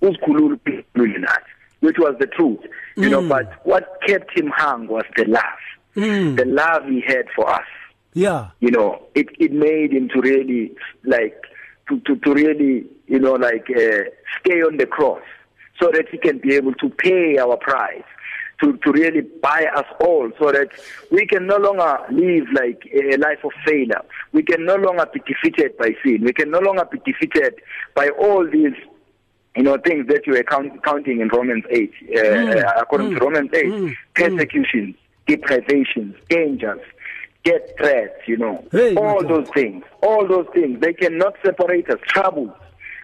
uzikhulule 0.00 0.54
uphilule 0.54 1.18
nathi, 1.18 1.50
which 1.80 1.98
was 1.98 2.14
the 2.18 2.26
truth, 2.26 2.60
you 2.96 3.08
mm. 3.08 3.10
know, 3.10 3.28
but 3.28 3.46
what 3.64 4.00
kept 4.06 4.38
him 4.38 4.50
hung 4.56 4.86
was 4.86 5.04
the 5.16 5.24
love. 5.24 5.62
Mm. 5.96 6.36
The 6.36 6.44
love 6.46 6.86
he 6.88 7.00
had 7.00 7.26
for 7.34 7.50
us. 7.50 7.66
Yeah. 8.16 8.48
You 8.60 8.70
know, 8.70 9.02
it 9.14 9.28
it 9.38 9.52
made 9.52 9.92
him 9.92 10.08
to 10.08 10.20
really 10.22 10.74
like 11.04 11.36
to 11.88 12.00
to, 12.00 12.16
to 12.16 12.32
really, 12.32 12.86
you 13.06 13.18
know, 13.18 13.34
like 13.34 13.68
uh, 13.68 14.08
stay 14.40 14.62
on 14.62 14.78
the 14.78 14.86
cross 14.86 15.22
so 15.78 15.90
that 15.92 16.08
he 16.10 16.16
can 16.16 16.38
be 16.38 16.54
able 16.54 16.72
to 16.74 16.88
pay 16.88 17.36
our 17.38 17.56
price. 17.58 18.02
To, 18.62 18.74
to 18.78 18.90
really 18.90 19.20
buy 19.20 19.66
us 19.76 19.84
all 20.00 20.30
so 20.40 20.50
that 20.50 20.70
we 21.12 21.26
can 21.26 21.46
no 21.46 21.58
longer 21.58 21.98
live 22.10 22.46
like 22.54 22.90
a 22.90 23.18
life 23.18 23.44
of 23.44 23.50
failure. 23.66 24.00
We 24.32 24.44
can 24.44 24.64
no 24.64 24.76
longer 24.76 25.04
be 25.12 25.20
defeated 25.20 25.76
by 25.76 25.94
sin. 26.02 26.22
We 26.24 26.32
can 26.32 26.50
no 26.50 26.60
longer 26.60 26.86
be 26.90 26.98
defeated 27.04 27.60
by 27.94 28.08
all 28.08 28.48
these 28.50 28.72
you 29.56 29.62
know 29.62 29.76
things 29.76 30.06
that 30.08 30.26
you 30.26 30.32
were 30.32 30.42
count, 30.42 30.82
counting 30.84 31.20
in 31.20 31.28
Romans 31.28 31.64
8 31.68 31.92
uh, 31.92 32.18
mm. 32.18 32.80
according 32.80 33.10
mm. 33.10 33.18
to 33.18 33.24
Romans 33.26 33.50
8 33.52 33.66
mm. 33.66 33.94
persecutions 34.14 34.94
deprivations 35.26 36.14
dangers 36.30 36.80
death 37.46 37.66
threats 37.78 38.20
you 38.26 38.36
know 38.36 38.56
hey, 38.72 38.94
all 38.96 39.22
those 39.26 39.48
things 39.58 39.82
all 40.02 40.26
those 40.34 40.48
things 40.52 40.80
they 40.80 40.92
cannot 40.92 41.34
separate 41.44 41.88
us 41.88 42.00
troubles 42.14 42.54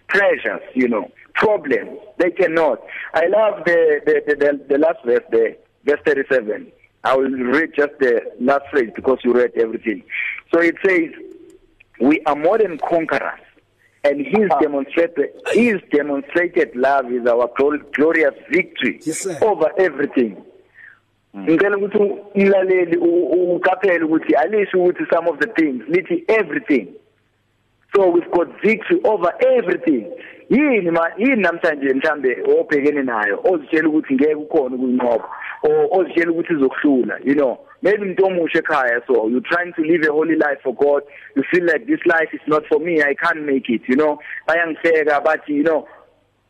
pressures 0.09 0.65
you 0.75 0.89
know 0.89 1.07
problems. 1.35 1.99
They 2.19 2.31
cannot. 2.31 2.81
I 3.15 3.27
love 3.27 3.65
the, 3.65 4.01
the, 4.07 4.23
the, 4.27 4.35
the, 4.37 4.65
the 4.69 4.79
last 4.79 4.99
verse 5.05 5.25
there, 5.31 5.57
verse 5.85 6.01
37. 6.07 6.71
I 7.05 7.17
will 7.17 7.31
read 7.31 7.71
just 7.77 7.93
the 7.99 8.21
last 8.41 8.65
phrase 8.71 8.91
because 8.95 9.19
you 9.25 9.33
read 9.33 9.53
everything. 9.57 10.05
So 10.55 10.61
it 10.61 10.77
says, 10.87 11.11
We 12.01 12.21
are 12.27 12.37
more 12.37 12.59
than 12.59 12.79
conquerors, 12.79 13.41
and 14.05 14.25
His 14.25 14.51
uh-huh. 14.51 14.61
demonstrated 14.61 15.31
His 15.53 15.81
demonstrated 15.91 16.77
love 16.77 17.11
is 17.11 17.27
our 17.27 17.51
glorious 17.57 18.35
victory 18.51 19.01
yes, 19.03 19.27
over 19.43 19.71
everything. 19.79 20.45
Hmm. 21.35 21.43
ngicela 21.43 21.77
ukuthi 21.77 21.99
umlaleli 22.35 22.97
uqaphele 22.97 24.05
ukuthi 24.05 24.35
alisho 24.35 24.79
ukuthi 24.79 25.05
some 25.13 25.29
of 25.29 25.39
the 25.39 25.47
things 25.47 25.83
lithi 25.89 26.25
everything. 26.29 26.89
So 27.95 28.09
we've 28.09 28.31
got 28.31 28.49
victory 28.63 29.01
over 29.05 29.33
everything. 29.57 30.13
Yini 30.51 30.91
ma 30.91 31.09
yini 31.19 31.43
namhlanje 31.43 31.95
mhlambe 31.95 32.37
obhekene 32.45 33.03
nayo 33.03 33.41
ozitshela 33.45 33.89
ukuthi 33.89 34.15
ngeke 34.15 34.35
ukhona 34.35 34.77
ukuyinqoba 34.77 35.29
ozitshela 35.91 36.33
ukuthi 36.33 36.53
izokuhlula 36.53 37.19
you 37.25 37.35
know? 37.35 37.59
Maybe 37.83 38.03
umuntu 38.03 38.27
omusha 38.27 38.59
ekhaya 38.59 39.01
so 39.07 39.29
you 39.29 39.41
trying 39.41 39.73
to 39.73 39.83
live 39.83 40.03
a 40.09 40.13
holy 40.13 40.37
life 40.37 40.61
for 40.63 40.75
God. 40.75 41.03
You 41.35 41.43
feel 41.51 41.65
like 41.65 41.87
this 41.87 42.01
life 42.07 42.29
is 42.33 42.47
not 42.47 42.65
for 42.67 42.79
me 42.79 43.03
I 43.03 43.15
can't 43.15 43.45
make 43.47 43.71
it 43.71 43.83
you 43.89 43.97
know? 43.97 44.19
Bayangihleka 44.47 45.25
but 45.25 45.49
you 45.49 45.63
know 45.63 45.89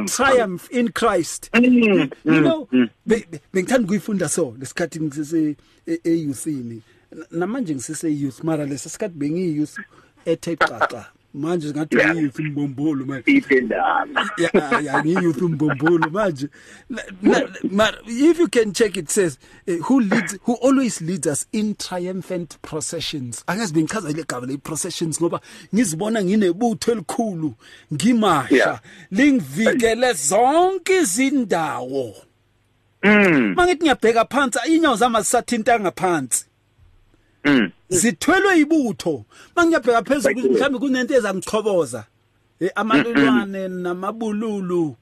triumph 0.08 0.68
in 0.70 0.90
Christ. 0.90 1.48
Mm, 1.52 2.12
you 2.24 2.40
know, 2.40 2.66
mm, 2.66 2.90
mm. 3.06 3.40
bengithanda 3.52 3.84
ukuyifunda 3.86 4.28
so 4.28 4.54
lesikhathi 4.58 5.00
ngisese 5.00 5.56
eyouthini 6.04 6.82
namanje 7.30 7.74
ngisese 7.74 8.10
youth 8.20 8.44
mara 8.44 8.66
lesikhathi 8.66 9.14
bengiyouth 9.14 9.78
ethe 10.24 10.56
xaxa 10.56 11.06
manje 11.34 11.70
ngathi 11.70 11.96
ngiyouth 11.96 12.38
umbombolo 12.38 13.06
manje? 13.06 13.30
Ipendana 13.30 14.30
yeah 14.38 14.82
yeah 14.82 15.04
ngiyouth 15.04 15.42
umbombolo 15.42 16.10
manje? 16.10 16.48
If 18.06 18.38
you 18.38 18.48
can 18.48 18.72
check 18.72 18.96
it 18.96 19.10
says 19.10 19.38
uh, 19.68 19.72
who 19.72 20.00
leads 20.00 20.38
who 20.42 20.54
always 20.54 21.00
leads 21.00 21.26
us 21.26 21.46
in 21.52 21.74
triumphant 21.74 22.60
processions. 22.62 23.44
Angazi 23.46 23.72
bengichaza 23.72 24.10
ile 24.10 24.24
gaba 24.24 24.46
le 24.46 24.56
processions 24.58 25.20
ngoba 25.20 25.40
ngizibona 25.74 26.24
nginebutho 26.24 26.92
elikhulu 26.92 27.54
ngimasha 27.92 28.80
lingivikele 29.10 30.12
zonke 30.12 30.96
izindawo. 30.96 32.14
Mm. 33.02 33.54
Mangithi 33.54 33.82
ngiyabheka 33.82 34.24
phansi 34.24 34.58
inyawo 34.66 34.96
zami 34.96 35.16
azisathinta 35.16 35.80
ngaphansi 35.80 36.44
Mm. 37.44 37.70
zithwelwe 37.88 38.58
ibutho. 38.60 39.24
Mangiyabheka 39.56 40.02
phezulu 40.02 40.50
mhlawumbe 40.50 40.78
kunento 40.78 41.14
ezangichoboza. 41.14 42.04
Amalulwane 42.74 43.68
namabululu 43.68 44.96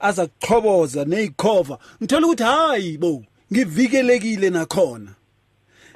aza 0.00 0.26
kuchoboza 0.26 1.04
nezikhova 1.04 1.78
ngithola 2.02 2.26
ukuthi 2.26 2.42
hayi 2.42 2.98
bo 2.98 3.24
ngivikelekile 3.52 4.50
nakhona. 4.50 5.12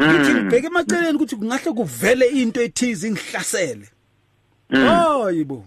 Ngithi 0.02 0.32
Mm. 0.32 0.40
ngibheke 0.40 0.66
emaceleni 0.66 1.16
ukuthi 1.16 1.36
kungahle 1.36 1.72
kuvele 1.72 2.26
into 2.26 2.62
ethize 2.62 3.08
ingihlasele. 3.08 3.88
Hayibo 4.70 5.64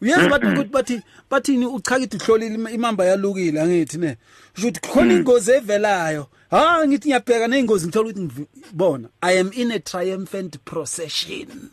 uyazi 0.00 0.28
bathi 0.28 0.46
ukuthi 0.52 0.70
bathi 0.70 1.02
bathini 1.30 1.66
uchakithi 1.66 2.16
uhlolile 2.16 2.74
imamba 2.74 3.04
yalukile 3.04 3.60
angithi 3.60 3.98
ne? 3.98 4.16
Ukuthi 4.58 4.80
khona 4.80 5.14
ingozi 5.14 5.52
evelayo. 5.52 6.26
Ha 6.50 6.86
ngithi 6.86 7.08
ngiyabheka 7.08 7.48
ngithola 7.48 8.10
ukuthi 8.10 8.20
ngibona 8.20 9.08
i 9.22 9.38
am 9.38 9.50
in 9.54 9.72
a 9.72 9.78
triumphant 9.78 10.64
procession. 10.64 11.70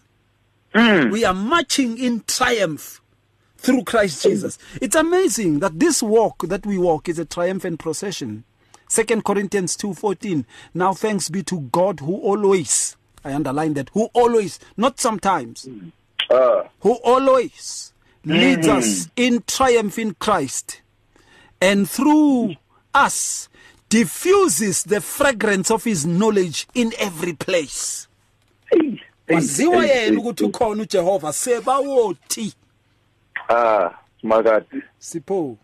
Mm. 0.76 1.10
we 1.10 1.24
are 1.24 1.34
marching 1.34 1.98
in 1.98 2.22
triumph 2.28 3.00
through 3.56 3.84
Christ 3.84 4.24
Jesus. 4.24 4.58
It's 4.82 4.96
amazing 4.96 5.60
that 5.60 5.80
this 5.80 6.04
walk 6.04 6.40
that 6.50 6.66
we 6.66 6.78
walk 6.78 7.08
is 7.08 7.18
a 7.18 7.24
triumphant 7.24 7.80
procession. 7.80 8.44
Second 8.90 9.24
Corinthians 9.24 9.78
2:14. 9.78 10.46
Now 10.74 10.94
thanks 10.94 11.30
be 11.30 11.44
to 11.44 11.62
God 11.72 12.02
who 12.02 12.18
always 12.18 12.98
I 13.24 13.34
underline 13.34 13.74
that 13.76 13.90
who 13.94 14.10
always 14.14 14.60
not 14.76 15.00
sometimes. 15.00 15.68
Uh 16.30 16.64
who 16.82 16.96
always 16.96 17.94
leads 18.26 18.68
us 18.68 19.10
in 19.16 19.44
triumph 19.48 20.00
in 20.00 20.14
Christ. 20.16 20.82
And 21.62 21.90
through 21.90 22.56
us 22.94 23.50
diffuses 23.90 24.84
the 24.84 25.02
fragrance 25.02 25.72
of 25.72 25.84
his 25.84 26.06
knowledge 26.06 26.68
in 26.74 26.94
every 27.00 27.34
place. 27.34 28.08
Hey, 28.72 29.02
hey, 29.28 29.36
waziwa 29.36 29.84
hey, 29.84 30.06
yena 30.06 30.18
hey, 30.18 30.18
ukuthi 30.18 30.44
ukhona 30.44 30.84
uJehova 30.84 31.34
sebawothi. 31.34 32.54
Ah 33.50 33.92
makati 34.24 34.82
sipho. 35.00 35.58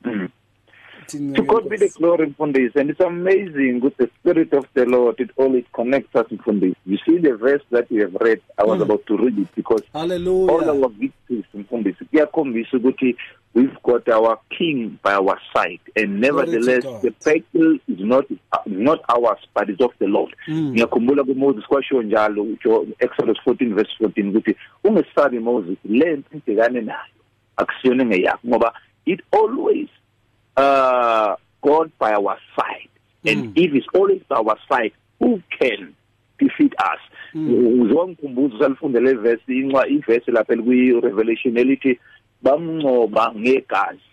To 1.11 1.43
God 1.43 1.69
be 1.69 1.77
the 1.77 1.89
glory 1.89 2.27
Mfundisi. 2.27 2.75
And 2.75 2.89
it's 2.89 2.99
amazing 2.99 3.81
with 3.81 3.97
the 3.97 4.09
spirit 4.19 4.53
of 4.53 4.65
the 4.73 4.85
Lord 4.85 5.19
it 5.19 5.29
always 5.37 5.65
connects 5.73 6.15
us 6.15 6.27
Mfundisi. 6.31 6.75
You 6.85 6.97
see 7.05 7.17
the 7.17 7.35
verse 7.35 7.61
that 7.71 7.91
you 7.91 8.01
have 8.01 8.15
read 8.15 8.41
I 8.57 8.63
was 8.63 8.81
about 8.81 9.05
to 9.07 9.17
read 9.17 9.37
it 9.37 9.47
because 9.55 9.83
Hallelujah. 9.93 10.51
all 10.51 10.69
our 10.83 10.89
victories 10.89 11.45
Mfundisi 11.53 12.05
kuyakhombisa 12.05 12.77
ukuthi 12.77 13.15
we've 13.53 13.77
got 13.83 14.07
our 14.09 14.39
king 14.57 14.99
by 15.03 15.13
our 15.13 15.37
side. 15.53 15.81
And 15.95 16.21
nevertheless 16.21 16.83
the 17.01 17.13
battle 17.25 17.77
is 17.87 17.99
not 17.99 18.25
not 18.65 18.99
ours 19.09 19.39
but 19.53 19.69
is 19.69 19.81
of 19.81 19.91
the 19.99 20.07
Lord. 20.07 20.35
Mm. 20.47 20.71
ngiyakhumbula 20.73 21.23
kuMoses 21.23 21.67
kwasho 21.67 22.03
njalo 22.03 22.43
uJo 22.43 22.87
Exodus 22.99 23.37
14 23.45 23.73
verse 23.73 23.91
14 23.99 24.29
ukuthi 24.29 24.55
ungesabi 24.83 25.39
Moses 25.39 25.77
le 25.85 26.15
nto 26.15 26.37
ibhekane 26.37 26.81
nayo 26.81 27.15
akusiyona 27.57 28.05
ngeyakho 28.05 28.47
ngoba 28.47 28.73
it 29.05 29.21
always 29.31 29.87
uh 30.57 31.35
God 31.61 31.91
by 31.99 32.13
our 32.13 32.37
side 32.55 32.89
and 33.25 33.57
if 33.57 33.71
he's 33.71 33.87
always 33.93 34.21
by 34.29 34.35
our 34.35 34.57
side 34.69 34.91
who 35.19 35.41
can 35.59 35.95
defeat 36.39 36.73
us? 36.79 36.99
Uzongikhumbuza 37.35 38.55
usalifundele 38.55 39.11
iverse 39.11 39.43
inxa 39.47 39.87
iverse 39.87 40.31
lapha 40.31 40.57
kwi 40.57 41.01
Revelation 41.01 41.57
elithi 41.57 41.99
bamncoba 42.41 43.33
ngegazi. 43.35 44.10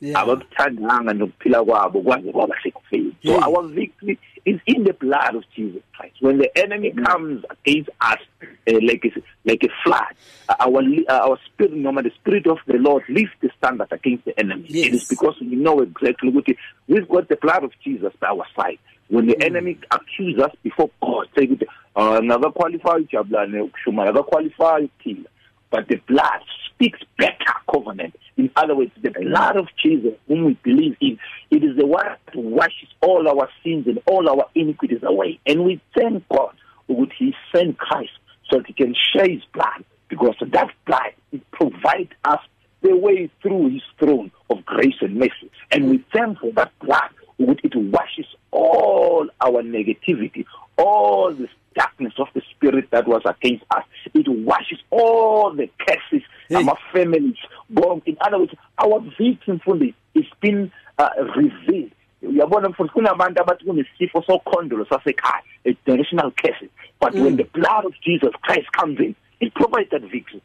Yeah. 0.00 0.20
Abakuthandanga 0.22 1.12
nokuphila 1.12 1.64
kwabo 1.64 2.00
kwaze 2.00 2.32
kwaba 2.32 2.54
sekufeni. 2.62 3.12
So 3.24 3.32
Yeah. 3.32 3.46
our 3.46 3.62
victory 3.68 4.18
is 4.44 4.60
in 4.66 4.84
the 4.84 4.92
blood 4.92 5.34
of 5.34 5.44
Jesus 5.56 5.82
Christ. 5.96 6.16
When 6.20 6.38
the 6.38 6.50
enemy 6.58 6.92
comes 6.92 7.44
against 7.50 7.90
us 8.00 8.18
uh, 8.42 8.78
like 8.82 9.04
a, 9.04 9.20
like 9.44 9.62
a 9.64 9.68
flood 9.84 10.14
uh, 10.48 10.54
our 10.60 10.82
uh, 10.82 11.28
our 11.28 11.38
spirit 11.46 11.72
no 11.72 11.92
the 12.00 12.10
spirit 12.20 12.46
of 12.46 12.58
the 12.66 12.74
Lord 12.78 13.02
lifts 13.08 13.34
the 13.40 13.50
standard 13.58 13.88
against 13.90 14.24
the 14.24 14.38
enemy. 14.38 14.64
Yes. 14.68 14.86
it 14.88 14.94
is 14.94 15.04
because 15.08 15.34
we 15.40 15.56
know 15.56 15.80
exactly 15.80 16.30
what 16.30 16.46
we've 16.88 17.08
got 17.08 17.28
the 17.28 17.36
blood 17.36 17.64
of 17.64 17.72
Jesus 17.84 18.12
by 18.20 18.28
our 18.28 18.46
side. 18.56 18.78
When 19.08 19.26
the 19.26 19.42
enemy 19.42 19.78
accuse 19.90 20.38
us 20.38 20.52
before 20.62 20.90
God 21.02 21.28
say 21.36 21.46
ukuthi 21.46 21.66
uh, 21.96 22.20
ngaka 22.20 22.52
qualify 22.54 22.96
ujabulane 23.00 23.60
ukushuma 23.60 24.04
ngaka 24.04 24.22
qualify 24.22 24.80
ukuphila 24.84 25.26
but 25.70 25.86
the 25.88 25.96
blood 26.06 26.40
speaks 26.78 27.00
better 27.18 27.34
covenant. 27.72 28.14
In 28.36 28.50
other 28.54 28.76
words, 28.76 28.92
the 29.02 29.10
blood 29.10 29.56
of 29.56 29.66
Jesus, 29.82 30.14
whom 30.28 30.44
we 30.44 30.54
believe 30.62 30.96
in, 31.00 31.18
it 31.50 31.64
is 31.64 31.76
the 31.76 31.86
one 31.86 32.06
that 32.06 32.36
washes 32.36 32.88
all 33.00 33.28
our 33.28 33.48
sins 33.64 33.88
and 33.88 34.00
all 34.06 34.28
our 34.28 34.48
iniquities 34.54 35.02
away. 35.02 35.40
And 35.44 35.64
we 35.64 35.80
thank 35.96 36.28
God 36.28 36.54
would 36.86 37.12
He 37.18 37.34
send 37.52 37.78
Christ 37.78 38.12
so 38.48 38.58
that 38.58 38.66
He 38.68 38.72
can 38.72 38.94
share 39.12 39.28
His 39.28 39.42
blood, 39.52 39.84
because 40.08 40.36
that 40.40 40.70
blood 40.86 41.40
provides 41.50 42.12
us 42.24 42.40
the 42.82 42.96
way 42.96 43.28
through 43.42 43.70
His 43.70 43.82
throne 43.98 44.30
of 44.48 44.64
grace 44.64 44.94
and 45.00 45.16
mercy. 45.16 45.50
And 45.72 45.90
we 45.90 46.04
thank 46.12 46.38
for 46.38 46.52
that 46.52 46.72
blood, 46.78 47.10
it 47.38 47.74
washes 47.74 48.26
all 48.52 49.28
our 49.40 49.62
negativity, 49.62 50.44
all 50.76 51.32
the 51.32 51.48
darkness 51.78 52.14
of 52.18 52.28
the 52.34 52.42
spirit 52.50 52.86
that 52.90 53.06
was 53.08 53.22
against 53.24 53.64
us. 53.76 53.84
It 54.14 54.26
washes 54.28 54.80
all 54.90 55.54
the 55.56 55.68
curses, 55.86 56.22
Hey. 56.48 56.56
our 56.56 56.78
families, 56.92 57.36
gone. 57.74 58.00
In 58.06 58.16
other 58.20 58.38
words, 58.38 58.54
our 58.84 59.00
victim 59.18 59.60
fully 59.64 59.94
is 60.14 60.26
been 60.40 60.70
uh, 60.98 61.10
revealed. 61.36 61.92
uyabona 62.22 62.68
mfundisi 62.68 62.94
kunabantu 62.94 63.40
abathi 63.42 63.64
kunesifo 63.64 64.22
sokhondolo 64.22 64.84
sasekhaya 64.84 65.42
a 65.64 65.72
generational 65.86 66.30
curse 66.42 66.66
but 67.00 67.14
when 67.14 67.36
the 67.36 67.44
blood 67.44 67.84
of 67.86 67.92
Jesus 68.06 68.32
Christ 68.42 68.66
comes 68.72 68.98
in 69.00 69.14
it 69.40 69.54
provides 69.54 69.90
that 69.90 70.02
victory 70.02 70.40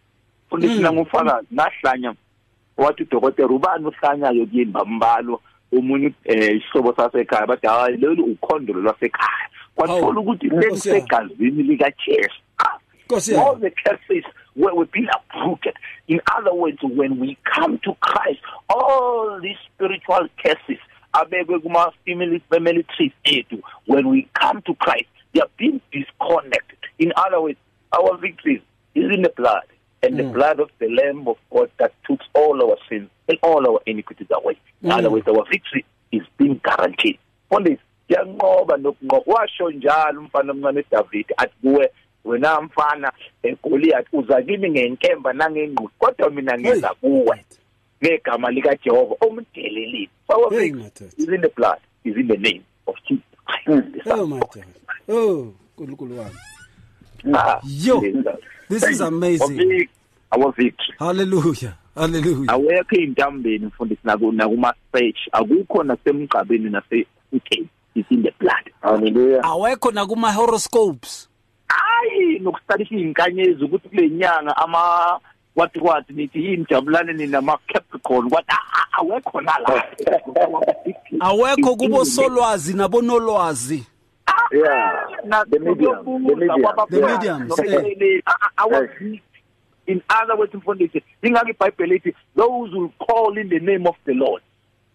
mfundisi 0.47 0.75
mina 0.75 0.91
ngufakazi 0.93 1.47
nahlanya 1.51 2.13
wathi 2.77 3.03
udokotela 3.03 3.47
ubani 3.47 3.85
ohlanyayo 3.87 4.45
kuyini 4.45 4.71
bambalo 4.71 5.41
omunye 5.77 6.13
eh 6.25 6.57
isihlobo 6.57 6.93
sasekhaya 6.95 7.47
bathi 7.47 7.67
hayi 7.67 7.97
leli 7.97 8.21
ukhondolo 8.21 8.81
lwasekhaya 8.81 9.49
kwathola 9.75 10.01
Hawu, 10.01 10.17
oh, 10.17 10.21
ukuthi 10.21 10.47
Nkosi 10.47 10.89
yami. 10.89 11.01
lelisegazini 11.01 11.63
lika 11.63 11.91
Jesu 12.05 12.41
Nkosi 13.07 13.37
all 13.37 13.55
the 13.55 13.71
curses 13.71 14.23
were, 14.55 14.73
were 14.73 14.85
being 14.85 15.07
uprooted. 15.15 15.73
In 16.07 16.19
other 16.37 16.53
words, 16.53 16.77
when 16.83 17.19
we 17.19 17.37
come 17.43 17.79
to 17.79 17.95
Christ, 18.01 18.39
all 18.69 19.39
these 19.41 19.57
spiritual 19.73 20.27
curses 20.43 20.77
family 22.05 22.43
family 22.49 22.85
trees 22.95 23.11
when 23.85 24.09
we 24.09 24.27
come 24.33 24.61
to 24.63 24.73
Christ 24.75 25.05
they 25.33 25.41
are 25.41 25.49
being 25.57 25.81
disconnected. 25.91 26.77
In 26.99 27.11
other 27.15 27.41
words 27.41 27.57
our 27.91 28.17
victory 28.17 28.63
is 28.95 29.11
in 29.11 29.21
the 29.21 29.29
blood 29.35 29.63
and 30.01 30.17
the 30.17 30.23
mm. 30.23 30.33
blood 30.33 30.59
of 30.59 30.69
the 30.79 30.89
lamb 30.89 31.27
of 31.27 31.37
God 31.51 31.69
that 31.79 31.93
took 32.07 32.19
all 32.33 32.61
our 32.61 32.77
sins 32.89 33.09
and 33.27 33.37
all 33.41 33.67
our 33.67 33.79
iniquities 33.85 34.27
away. 34.31 34.57
In 34.81 34.91
other 34.91 35.09
mm. 35.09 35.13
words 35.13 35.27
our 35.27 35.45
victory 35.49 35.85
is 36.11 36.23
being 36.37 36.59
guaranteed. 36.63 37.19
Mfundisi 37.51 37.79
yanqoba 38.13 38.77
nokunqoba 38.77 39.33
washo 39.33 39.71
njalo 39.71 40.21
umfana 40.21 40.51
omncane 40.51 40.83
David 40.91 41.25
athi 41.37 41.53
kuwe 41.61 41.89
wena 42.25 42.61
mfana 42.61 43.11
eGoliath 43.43 44.07
uza 44.13 44.41
kimi 44.41 44.69
ngenkemba 44.69 45.33
nangengqulu 45.33 45.89
kodwa 45.99 46.29
mina 46.29 46.57
ngiza 46.59 46.89
kuwe. 47.01 47.45
Ngegama 48.03 48.51
lika 48.51 48.75
Jehova 48.83 49.15
omdelelile 49.21 50.09
our 50.29 50.49
Hey, 50.49 50.71
victory 50.71 50.83
madoda. 50.83 51.17
is 51.17 51.27
in 51.29 51.41
the 51.41 51.49
blood. 51.55 51.79
Is 52.03 52.15
in 52.17 52.27
the 52.27 52.37
name 52.37 52.63
of 52.87 52.95
Jesus 53.07 53.23
Christ. 53.45 53.93
The 53.93 54.03
Son 54.09 54.19
oh 54.19 54.23
of 54.23 54.29
my 54.29 54.39
God. 54.39 54.49
god 54.53 55.15
oh 55.15 55.53
nkulunkulu 55.77 56.17
wami. 56.19 56.35
Ah, 57.33 57.59
Yo, 57.63 58.01
yes. 58.03 58.15
this 58.69 58.81
Thank 58.81 58.93
is 58.93 58.99
you. 58.99 59.05
amazing. 59.07 59.59
Our 59.59 59.67
vic- 59.67 59.89
our 60.31 60.51
victory 60.51 60.95
hallelujah 60.99 61.73
hallelujah. 61.95 62.49
Awekho 62.51 62.95
ey'ntambeni 62.95 63.65
mfundisi 63.65 64.01
naku- 64.03 64.31
nakuma-search 64.31 65.19
akukho 65.31 65.83
nasemgqabeni 65.83 66.69
nase-uk 66.69 67.67
is 67.95 68.05
in 68.09 68.23
the 68.23 68.31
blood. 68.39 68.71
Haleluya 68.81 69.43
awekho 69.43 69.91
nakuma 69.91 70.31
horoscopes 70.33 71.29
hayi 71.67 72.39
nokustalisa 72.39 72.95
iy'nkanyezi 72.95 73.63
ukuthi 73.63 73.89
kule 73.89 74.09
nyanga 74.09 74.57
ama 74.57 75.19
kwathi 75.55 75.79
kwathi 75.79 76.13
nithi 76.13 76.45
yini 76.45 76.65
jabulane 76.69 77.13
nina 77.13 77.37
ama-capricorn 77.37 78.29
kwathi 78.29 78.47
"Ah, 78.51 78.57
ah, 78.73 78.97
awekho 78.99 79.41
nala 79.41 79.83
awekho 81.19 81.75
kubo 81.75 82.05
solwazi 82.05 82.73
nabonolwazi 82.73 83.83
Yeah, 84.51 85.07
Na- 85.25 85.45
the 85.45 85.59
medium, 85.59 85.95
nokubuza 85.95 86.29
the 86.29 86.35
medium. 86.35 86.61
kwabafana, 86.61 86.87
The 86.89 87.01
mediums, 87.07 87.49
nokuhleleka. 87.49 88.23
Ah, 88.25 88.35
ah, 88.57 88.63
our 88.65 88.89
Yes. 89.01 89.19
in 89.87 90.01
other 90.21 90.35
words 90.37 90.53
mfundisi 90.53 91.03
ingake 91.23 91.49
ibhayibheli 91.51 91.95
ithi 91.95 92.13
those 92.35 92.71
who 92.71 92.89
call 93.07 93.37
in 93.37 93.49
the 93.49 93.59
name 93.59 93.87
of 93.89 93.95
the 94.05 94.13
lord 94.13 94.41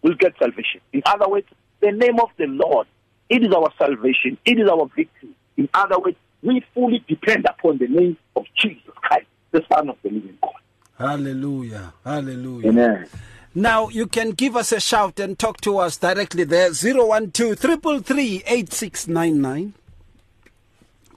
will 0.03 0.15
get 0.15 0.33
salvation. 0.39 0.81
In 0.93 1.01
other 1.13 1.27
words 1.29 1.47
the 1.81 1.91
name 1.91 2.19
of 2.19 2.29
the 2.37 2.45
lord 2.47 2.87
it 3.29 3.43
is 3.43 3.51
our 3.53 3.71
salvation 3.77 4.37
it 4.45 4.59
is 4.59 4.67
our 4.69 4.85
victory 4.95 5.29
in 5.57 5.69
other 5.73 5.99
words 5.99 6.17
we 6.41 6.63
fully 6.73 7.03
depend 7.07 7.45
upon 7.45 7.77
the 7.77 7.87
name 7.87 8.17
of 8.35 8.45
jesus 8.55 8.83
christ 8.95 9.27
the 9.51 9.63
son 9.71 9.89
of 9.89 9.97
the 10.03 10.09
living 10.09 10.37
god 10.41 10.53
hallelujah 10.97 11.93
hallelujah 12.03 12.69
Amen. 12.69 13.07
Now 13.55 13.89
you 13.89 14.05
can 14.05 14.31
give 14.31 14.55
us 14.55 14.71
a 14.71 14.79
shout 14.79 15.19
and 15.19 15.37
talk 15.37 15.59
to 15.61 15.79
us 15.79 15.97
directly 15.97 16.43
there 16.43 16.69
012 16.71 17.31
333 17.33 18.43
8699. 18.45 19.73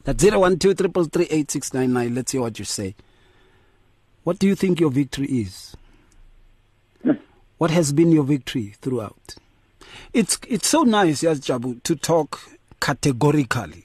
That's 0.04 0.24
012 0.24 0.58
333 0.58 1.24
8699. 1.26 2.14
Let's 2.14 2.32
hear 2.32 2.40
what 2.40 2.58
you 2.58 2.64
say. 2.64 2.94
What 4.24 4.38
do 4.38 4.46
you 4.46 4.54
think 4.54 4.80
your 4.80 4.90
victory 4.90 5.26
is? 5.26 5.76
Hmm. 7.02 7.12
What 7.58 7.70
has 7.70 7.92
been 7.92 8.10
your 8.10 8.24
victory 8.24 8.74
throughout? 8.80 9.36
It's 10.12 10.38
it's 10.48 10.68
so 10.70 10.82
nice, 10.84 11.22
yes, 11.22 11.40
Jabu, 11.40 11.82
to 11.82 11.94
talk 11.94 12.38
categorically. 12.80 13.84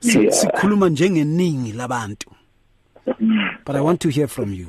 Si- 0.00 0.18
Yeah. 0.24 0.32
Sikhuluma 0.32 0.88
njengeningi 0.88 1.72
labantu. 1.72 2.30
But 3.64 3.76
I 3.76 3.80
want 3.80 4.00
to 4.00 4.08
hear 4.10 4.28
from 4.28 4.52
you. 4.52 4.68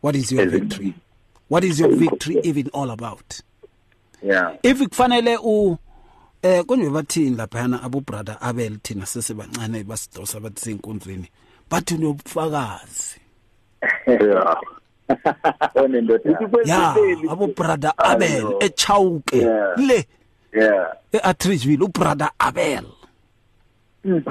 What 0.00 0.16
is 0.16 0.30
your 0.32 0.42
Yes, 0.44 0.52
victory? 0.52 0.94
What 1.48 1.64
is 1.64 1.80
your 1.80 1.94
victory 1.96 2.40
even 2.44 2.68
all 2.72 2.90
about? 2.90 3.40
Yeah. 4.22 4.56
If 4.62 4.78
kufanele 4.78 5.36
u 5.42 5.78
eh 6.42 6.62
konje 6.64 6.90
bathini 6.90 7.36
laphana 7.36 7.82
abo 7.82 8.00
brother 8.00 8.36
Abel 8.40 8.78
thina 8.82 9.06
sesebancane 9.06 9.84
basidosa 9.84 10.40
bathi 10.40 10.60
senkundleni 10.60 11.28
bathi 11.70 11.94
unobufakazi 11.94 13.20
Yeah. 14.06 14.54
Onendoda. 15.74 16.30
ya 16.64 16.94
abo 17.30 17.46
brother 17.46 17.92
Abel 17.98 18.54
echawuke 18.60 19.36
Yeah. 19.36 19.74
le 19.76 20.04
Yeah. 20.52 20.94
e-atridgeville 21.12 21.82
ubrother 21.84 22.30
oh, 22.40 22.48
abel 22.48 22.84
hmm. 24.04 24.22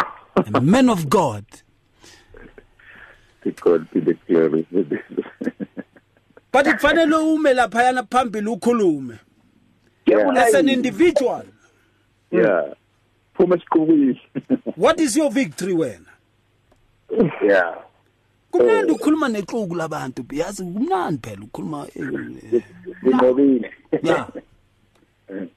a 0.54 0.62
man 0.62 0.90
of 0.90 1.08
god 1.10 1.44
to 3.44 3.52
God 3.52 3.86
be 3.92 4.00
the 4.00 4.14
glory 4.28 4.66
for 4.72 4.84
this. 4.84 5.02
but 6.52 6.66
kufanele 6.66 7.16
ume 7.16 7.54
laphayana 7.54 8.04
phambili 8.04 8.48
ukhulume 8.48 9.20
yeah, 10.06 10.30
as 10.38 10.54
an 10.54 10.70
individual 10.70 11.44
yeah. 12.32 12.74
Phuma 13.38 13.58
siqhubile. 13.58 14.20
what 14.76 15.00
is 15.00 15.18
your 15.18 15.30
victory 15.32 15.74
wena 15.74 16.10
yeah. 17.46 17.76
Kumnandi 18.54 18.92
ukhuluma 18.92 19.28
nexuku 19.30 19.76
labantu 19.76 20.26
yazi 20.32 20.64
kumnandi 20.64 21.30
phela 21.30 21.42
ukhuluma 21.44 21.88
eh, 21.96 22.64
Sinqobile. 23.04 23.72
yeah 24.04 24.28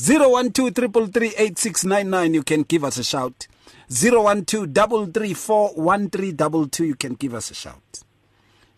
0123338699 0.00 2.34
you 2.34 2.42
can 2.42 2.64
give 2.68 2.84
us 2.84 2.98
a 2.98 3.04
shout. 3.04 3.46
0123341322 3.90 6.86
you 6.86 6.94
can 6.94 7.14
give 7.14 7.34
us 7.34 7.50
a 7.50 7.54
shout. 7.54 8.02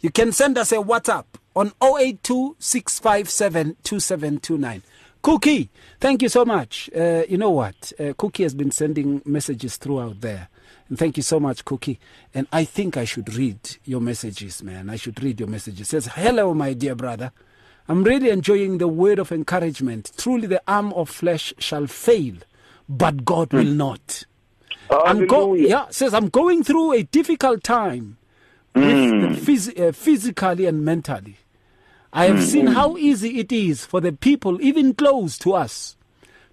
You 0.01 0.11
can 0.11 0.33
send 0.33 0.59
us 0.59 0.73
a 0.73 0.77
whatsapp 0.77 1.25
on 1.55 1.71
0826572729 1.81 4.81
cookie 5.23 5.69
thank 6.01 6.23
you 6.23 6.29
so 6.29 6.45
much. 6.45 6.91
Uh, 6.97 7.23
you 7.29 7.37
know 7.39 7.51
what? 7.51 7.93
Uh, 8.01 8.13
cookie 8.17 8.43
has 8.43 8.55
been 8.55 8.71
sending 8.73 9.23
messages 9.25 9.77
throughout 9.77 10.21
there 10.21 10.49
and 10.89 10.99
thank 10.99 11.17
you 11.17 11.23
so 11.23 11.41
much 11.41 11.65
cookie. 11.65 11.99
And 12.35 12.47
i 12.53 12.65
think 12.65 12.97
i 12.97 13.05
should 13.05 13.35
read 13.35 13.77
your 13.85 14.01
messages 14.01 14.63
man. 14.63 14.91
I 14.91 14.97
should 14.97 15.23
read 15.23 15.41
your 15.41 15.49
messages. 15.49 15.89
It 15.89 15.91
says 15.91 16.07
hello 16.15 16.55
my 16.55 16.73
dear 16.73 16.95
brother. 16.95 17.33
I'm 17.89 18.05
really 18.05 18.31
enjoying 18.31 18.79
the 18.79 18.89
word 18.89 19.19
of 19.19 19.33
encouragement. 19.33 20.13
Truly, 20.17 20.47
the 20.47 20.63
arm 20.69 20.93
of 20.93 21.09
flesh 21.09 21.53
shall 21.59 21.87
fail, 21.87 22.35
but 22.89 23.25
God 23.25 23.51
hmm. 23.51 23.57
will 23.59 23.65
not. 23.65 24.25
I'm 24.91 25.27
go- 25.27 25.55
yeah, 25.55 25.87
says 25.91 26.15
I'm 26.15 26.29
going 26.29 26.63
through 26.63 26.93
a 26.93 27.03
difficult 27.03 27.65
time 27.65 28.19
hmm. 28.75 28.81
with 28.81 29.13
uh, 29.13 29.41
phys- 29.41 29.89
uh, 29.89 29.93
physically 29.93 30.67
and 30.67 30.85
mentally. 30.85 31.39
I 32.13 32.27
have 32.27 32.39
hmm. 32.39 32.45
seen 32.45 32.67
how 32.69 32.97
easy 32.97 33.39
it 33.39 33.51
is 33.51 33.85
for 33.85 34.01
the 34.01 34.13
people, 34.13 34.61
even 34.61 34.95
close 34.95 35.39
to 35.39 35.55
us, 35.55 35.97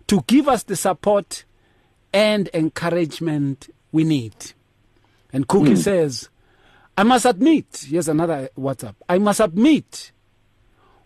to 0.08 0.24
give 0.28 0.48
us 0.48 0.64
the 0.64 0.76
support 0.76 1.44
and 2.12 2.50
encouragement 2.54 3.70
we 3.92 4.04
need. 4.04 4.34
And 5.32 5.48
Cookie 5.48 5.72
hmm. 5.72 5.76
says, 5.76 6.30
I 6.98 7.04
must 7.04 7.26
admit, 7.26 7.86
here's 7.88 8.10
another 8.10 8.50
WhatsApp. 8.58 8.96
I 9.08 9.20
must 9.20 9.40
admit, 9.40 10.12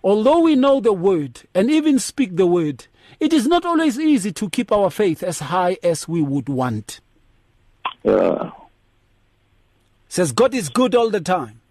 although 0.03 0.39
we 0.39 0.55
know 0.55 0.79
the 0.79 0.93
word 0.93 1.41
and 1.53 1.69
even 1.69 1.99
speak 1.99 2.35
the 2.35 2.47
word, 2.47 2.87
it 3.19 3.31
is 3.33 3.47
not 3.47 3.65
always 3.65 3.99
easy 3.99 4.31
to 4.33 4.49
keep 4.49 4.71
our 4.71 4.89
faith 4.89 5.21
as 5.21 5.39
high 5.39 5.77
as 5.83 6.07
we 6.07 6.21
would 6.21 6.49
want. 6.49 6.99
Yeah. 8.03 8.51
Says 10.07 10.31
God 10.31 10.53
is 10.53 10.69
good 10.69 10.95
all 10.95 11.09
the 11.09 11.21
time. 11.21 11.61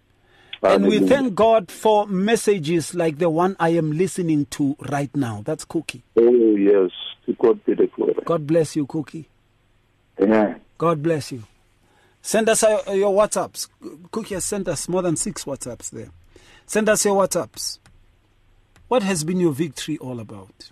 And 0.61 0.87
we 0.87 0.99
thank 0.99 1.35
God 1.35 1.69
for 1.69 2.07
messages 2.07 2.95
like 2.95 3.17
the 3.17 3.29
one 3.29 3.57
I 3.59 3.69
am 3.69 3.91
listening 3.91 4.45
to 4.51 4.77
right 4.89 5.13
now. 5.13 5.41
That's 5.43 5.65
Cookie. 5.65 6.03
Oh 6.15 6.55
yes. 6.55 6.91
To 7.25 7.33
God 7.33 7.63
be 7.65 7.73
the 7.73 7.87
glory. 7.87 8.15
God 8.23 8.47
bless 8.47 8.75
you, 8.75 8.85
Cookie. 8.85 9.27
Yeah. 10.17 10.55
God 10.77 11.01
bless 11.03 11.31
you. 11.31 11.43
Send 12.21 12.49
us 12.49 12.63
uh, 12.63 12.81
your 12.93 13.11
WhatsApps. 13.13 13.67
Cookie 14.11 14.35
has 14.35 14.45
sent 14.45 14.67
us 14.67 14.87
more 14.89 15.01
than 15.01 15.15
six 15.15 15.43
WhatsApps 15.45 15.89
there. 15.91 16.09
Send 16.65 16.89
us 16.89 17.05
your 17.05 17.15
WhatsApps. 17.21 17.79
What 18.87 19.03
has 19.03 19.23
been 19.23 19.39
your 19.39 19.53
victory 19.53 19.97
all 19.97 20.19
about? 20.19 20.71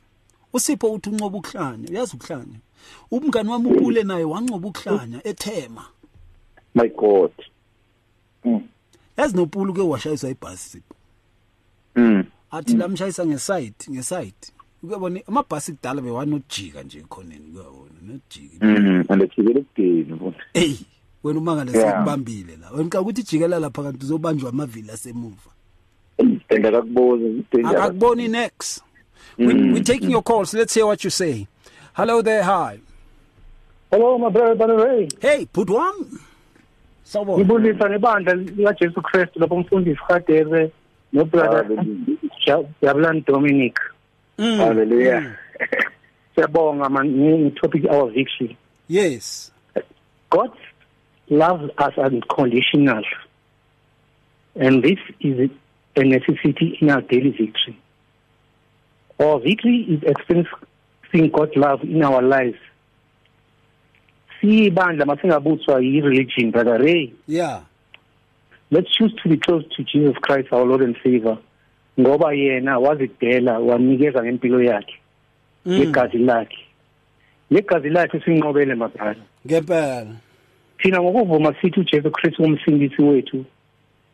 usipho 0.54 0.94
uthi 0.94 1.10
unqoba 1.10 1.38
ukuhlanya 1.38 1.90
uyazi 1.90 2.16
ukuhlanya 2.16 2.60
umngani 3.12 3.50
wami 3.50 3.72
upule 3.72 4.04
naye 4.04 4.24
wanqoba 4.24 4.68
ukuhlanya 4.68 5.28
ethema 5.28 5.86
My 6.76 6.88
God. 6.90 7.32
yazi 9.18 9.36
nopulu 9.36 9.74
ke 9.74 9.82
washayiswa 9.82 10.30
ibhasi 10.30 10.70
sipho 10.70 10.96
Mm. 11.96 12.24
athi 12.52 12.74
lamshayisa 12.74 13.26
ngeside 13.26 13.76
ngeside 13.90 14.34
ukuyabona 14.84 15.20
amabhasi 15.28 15.74
kudala 15.74 16.02
bewanojika 16.02 16.84
nje 16.84 17.00
ekhoneni 17.00 17.52
kuyabona 17.54 17.98
nojika 18.02 18.66
Mm. 18.66 19.06
And 19.10 19.22
ejikele 19.22 19.60
ekudeni 19.60 20.14
mfowethu. 20.14 20.40
Ey, 20.54 20.76
wena 21.24 21.40
umangala 21.40 21.72
Yeah. 21.72 21.92
sekubambile 21.92 22.58
la. 22.62 22.72
Wena 22.72 22.90
xa 22.90 23.02
ukuthi 23.02 23.24
jikela 23.24 23.60
lapha 23.60 23.84
kanti 23.84 24.06
uzobanjwa 24.06 24.50
amavili 24.50 24.92
asemuva. 24.92 25.52
Engakakuboni 26.50 27.46
danger. 27.52 27.78
Akakuboni 27.78 28.28
next. 28.28 28.84
We, 29.38 29.54
we're 29.54 29.84
taking 29.84 30.12
your 30.12 30.24
calls. 30.24 30.54
Let's 30.54 30.74
hear 30.74 30.86
what 30.86 31.04
you 31.04 31.10
say. 31.10 31.48
Hello 31.94 32.22
there. 32.22 32.44
Hi. 32.44 32.80
Hello 33.92 34.18
my 34.18 34.30
brother 34.30 34.56
Banere. 34.56 35.10
Hey, 35.22 35.46
put 35.46 35.70
one. 35.70 36.20
Sawubona. 37.04 37.38
Ngibulisa 37.38 37.90
nebandla 37.90 38.34
likaJesu 38.34 39.02
Kristu 39.02 39.40
lapho 39.40 39.56
umfundisi 39.56 40.00
Hadebe 40.08 40.72
no 41.14 41.26
brother 41.26 41.66
Hallelujah. 41.66 42.66
Jabulani 42.82 43.22
Dominic. 43.26 43.80
Mm. 44.42 44.58
Hallelujah. 44.58 45.38
Siyabonga 46.36 46.90
man 46.90 47.08
ngi 47.14 47.56
topic 47.62 47.86
our 47.90 48.10
victory. 48.10 48.58
Yes. 48.88 49.52
God 50.32 50.50
loves 51.30 51.70
us 51.78 51.94
unconditional. 51.98 53.04
And 54.56 54.84
this 54.84 54.98
is 55.20 55.52
a 55.96 56.04
necessity 56.04 56.78
in 56.82 56.90
our 56.90 57.02
daily 57.02 57.30
victory. 57.30 57.78
Our 59.20 59.40
victory 59.40 59.86
is 59.88 60.02
experiencing 60.04 61.30
God's 61.32 61.56
love 61.56 61.84
in 61.84 62.04
our 62.04 62.24
lives. 62.24 62.58
Siyibandla 64.42 65.06
masingabuthwa 65.06 65.84
yi-religion, 65.84 66.50
brother 66.50 66.80
Ray. 66.80 67.14
Yeah. 67.28 67.62
let's 68.72 68.90
choose 68.96 69.14
to 69.22 69.30
be 69.30 69.38
close 69.38 69.64
to 69.76 69.84
Jesus 69.84 70.16
Christ 70.22 70.48
our 70.52 70.66
Lord 70.66 70.82
and 70.82 70.96
Savior 71.04 71.38
ngoba 72.00 72.34
yena 72.34 72.80
wazidela 72.80 73.60
wanikeza 73.60 74.24
ngempilo 74.24 74.64
yakhe 74.64 74.96
Mm. 75.66 75.78
legazi 75.80 76.18
lakhe 76.18 76.58
legazi 77.52 77.90
lakhe 77.90 78.20
sinqobele 78.20 78.76
mabrada 78.76 79.22
Ngempela. 79.48 80.16
thina 80.78 81.02
ngokuvuma 81.02 81.54
sithi 81.62 81.80
uJesu 81.80 82.12
Kristu 82.12 82.44
umsindisi 82.44 83.02
wethu 83.02 83.46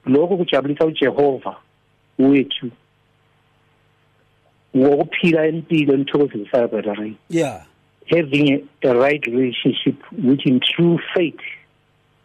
lokho 0.05 0.37
kujabulisa 0.37 0.85
uJehova 0.85 1.55
wethu 2.19 2.69
ngokuphila 4.77 5.47
impilo 5.47 5.93
enthokozisayo 5.93 6.67
brother 6.67 6.93
Ray 6.95 7.13
Yeah. 7.29 7.61
having 8.09 8.53
a, 8.83 8.87
a 8.89 8.93
right 8.93 9.25
relationship 9.27 9.95
with 10.23 10.39
him 10.41 10.59
through 10.59 10.99
faith 11.13 11.39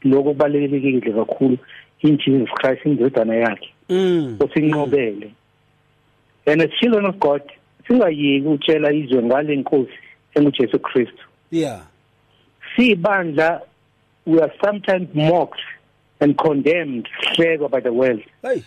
lokho 0.04 0.22
kubalulekile 0.34 1.12
kakhulu 1.12 1.58
in 2.00 2.18
Jesus 2.18 2.48
Christ 2.54 2.86
indodana 2.86 3.34
yakhe 3.34 3.68
Mm. 3.88 4.36
osinqobele 4.40 5.30
and 6.46 6.62
as 6.62 6.70
children 6.80 7.06
of 7.06 7.18
God 7.18 7.42
singayeki 7.88 8.46
utshela 8.48 8.92
izwe 8.92 9.22
ngale 9.22 9.56
nkosi 9.56 9.92
enguJesu 10.34 10.78
Kristu 10.78 11.24
Yeah. 11.50 11.80
sibandla 12.76 13.60
we 14.26 14.40
are 14.40 14.52
sometimes 14.64 15.08
mocked 15.14 15.60
and 16.20 16.36
condemned 16.38 17.08
hlekwa 17.36 17.68
by 17.68 17.80
the 17.80 17.90
world 17.92 18.22
Hey. 18.42 18.62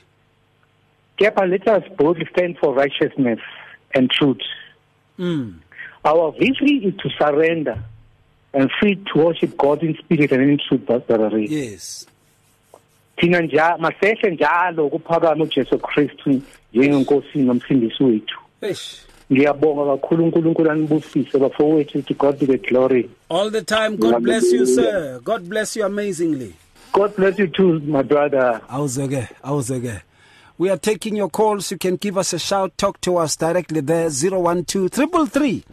kepha 1.18 1.46
let 1.46 1.68
us 1.68 1.84
boldly 1.98 2.26
stand 2.32 2.58
for 2.58 2.74
righteousness 2.76 3.40
and 3.94 4.10
truth 4.12 4.42
Mm. 5.20 5.54
our 6.04 6.32
victory 6.32 6.78
is 6.86 6.94
to 6.98 7.10
surrender 7.18 7.78
and 8.54 8.70
free 8.80 8.96
to 8.96 9.20
worship 9.20 9.58
God 9.58 9.82
in 9.84 9.96
spirit 9.98 10.32
and 10.32 10.42
in 10.50 10.58
truth 10.68 10.86
brother 10.86 11.38
Yes. 11.40 12.06
Thina 13.16 13.42
njalo 13.42 13.78
masehle 13.78 14.32
njalo 14.32 14.90
kuphakama 14.90 15.44
uJesu 15.44 15.80
Kristu 15.80 16.42
njengenkosi 16.74 17.40
nomsindisi 17.40 18.04
wethu 18.04 18.40
ngiyabonga 19.32 19.92
kakhulu 19.92 20.24
uNkulunkulu 20.24 20.72
anibusise 20.72 21.38
bafowethu 21.38 22.02
to 22.02 22.14
God 22.14 22.40
be 22.40 22.46
the 22.46 22.58
glory 22.58 23.10
All 23.30 23.50
the 23.52 23.62
time. 23.62 23.98
God 23.98 24.24
bless 24.24 24.54
you, 24.54 24.66
sir. 24.66 25.20
God 25.24 25.50
bless 25.50 25.76
you 25.76 25.86
amazingly. 25.86 26.54
God 26.94 27.16
bless 27.16 27.40
you 27.40 27.48
too 27.48 27.80
my 27.80 28.04
brother 28.04 28.62
Awuzeke, 28.70 29.28
awuzeke. 29.44 30.02
We 30.58 30.70
are 30.70 30.78
taking 30.78 31.18
your 31.18 31.30
calls. 31.30 31.72
You 31.72 31.78
can 31.78 31.98
give 31.98 32.18
us 32.18 32.32
a 32.32 32.40
shout. 32.40 32.78
Talk 32.78 33.02
to 33.02 33.18
us 33.18 33.36
directly 33.36 33.82
there. 33.82 34.10
012 34.10 34.90
333 34.90 35.64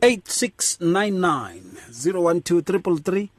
8699. 0.00 1.76
012 1.92 2.64
333 2.64 3.30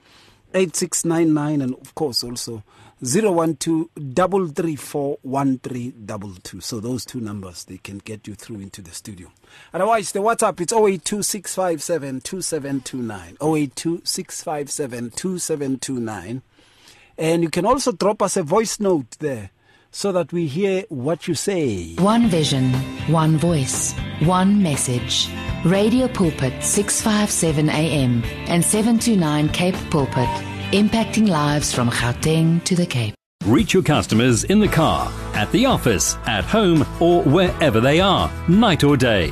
8699. 0.53 1.61
And 1.61 1.73
of 1.73 1.95
course, 1.95 2.23
also 2.23 2.61
012 3.03 3.89
334 3.95 5.17
1322. 5.21 6.61
So 6.61 6.79
those 6.79 7.05
two 7.05 7.19
numbers, 7.19 7.65
they 7.65 7.77
can 7.77 7.97
get 7.99 8.27
you 8.27 8.35
through 8.35 8.61
into 8.61 8.81
the 8.81 8.91
studio. 8.91 9.31
Otherwise, 9.73 10.11
the 10.11 10.19
WhatsApp, 10.19 10.61
it's 10.61 10.73
082 10.73 11.21
657 11.23 12.21
2729. 12.21 13.37
082 13.41 14.01
657 14.03 15.11
2729. 15.11 16.41
And 17.17 17.43
you 17.43 17.49
can 17.49 17.65
also 17.65 17.91
drop 17.91 18.21
us 18.21 18.37
a 18.37 18.43
voice 18.43 18.79
note 18.79 19.11
there 19.19 19.51
so 19.91 20.11
that 20.11 20.33
we 20.33 20.47
hear 20.47 20.83
what 20.89 21.27
you 21.27 21.35
say. 21.35 21.93
One 21.95 22.27
vision, 22.27 22.73
one 23.07 23.37
voice, 23.37 23.93
one 24.21 24.63
message. 24.63 25.29
Radio 25.63 26.07
Pulpit 26.07 26.63
657 26.63 27.69
AM 27.69 28.23
and 28.49 28.65
729 28.65 29.49
Cape 29.49 29.75
Pulpit, 29.91 30.27
impacting 30.73 31.29
lives 31.29 31.71
from 31.71 31.89
Gauteng 31.91 32.63
to 32.63 32.75
the 32.75 32.85
Cape. 32.85 33.13
Reach 33.45 33.73
your 33.75 33.83
customers 33.83 34.43
in 34.45 34.59
the 34.59 34.67
car, 34.67 35.11
at 35.35 35.51
the 35.51 35.67
office, 35.67 36.15
at 36.25 36.45
home, 36.45 36.83
or 36.99 37.21
wherever 37.23 37.79
they 37.79 37.99
are, 37.99 38.31
night 38.47 38.83
or 38.83 38.97
day. 38.97 39.31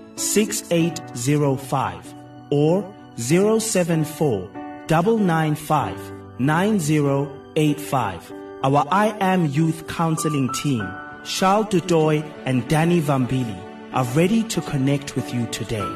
6805 0.15 2.13
or 2.49 2.93
074 3.17 4.49
995 4.89 6.39
9085. 6.39 8.33
Our 8.63 8.85
I 8.91 9.15
Am 9.19 9.45
Youth 9.47 9.87
Counseling 9.87 10.51
team, 10.53 10.87
Charles 11.23 11.67
Dudoy 11.67 12.23
and 12.45 12.67
Danny 12.67 13.01
Vambili, 13.01 13.57
are 13.93 14.05
ready 14.13 14.43
to 14.43 14.61
connect 14.61 15.15
with 15.15 15.33
you 15.33 15.47
today. 15.47 15.87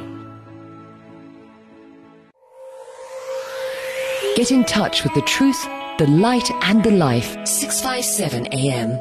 Get 4.36 4.51
in 4.51 4.66
touch 4.66 5.03
with 5.03 5.13
the 5.13 5.22
truth, 5.22 5.63
the 5.97 6.07
light, 6.07 6.51
and 6.63 6.84
the 6.84 6.91
life. 6.91 7.38
657 7.47 8.47
AM. 8.47 8.91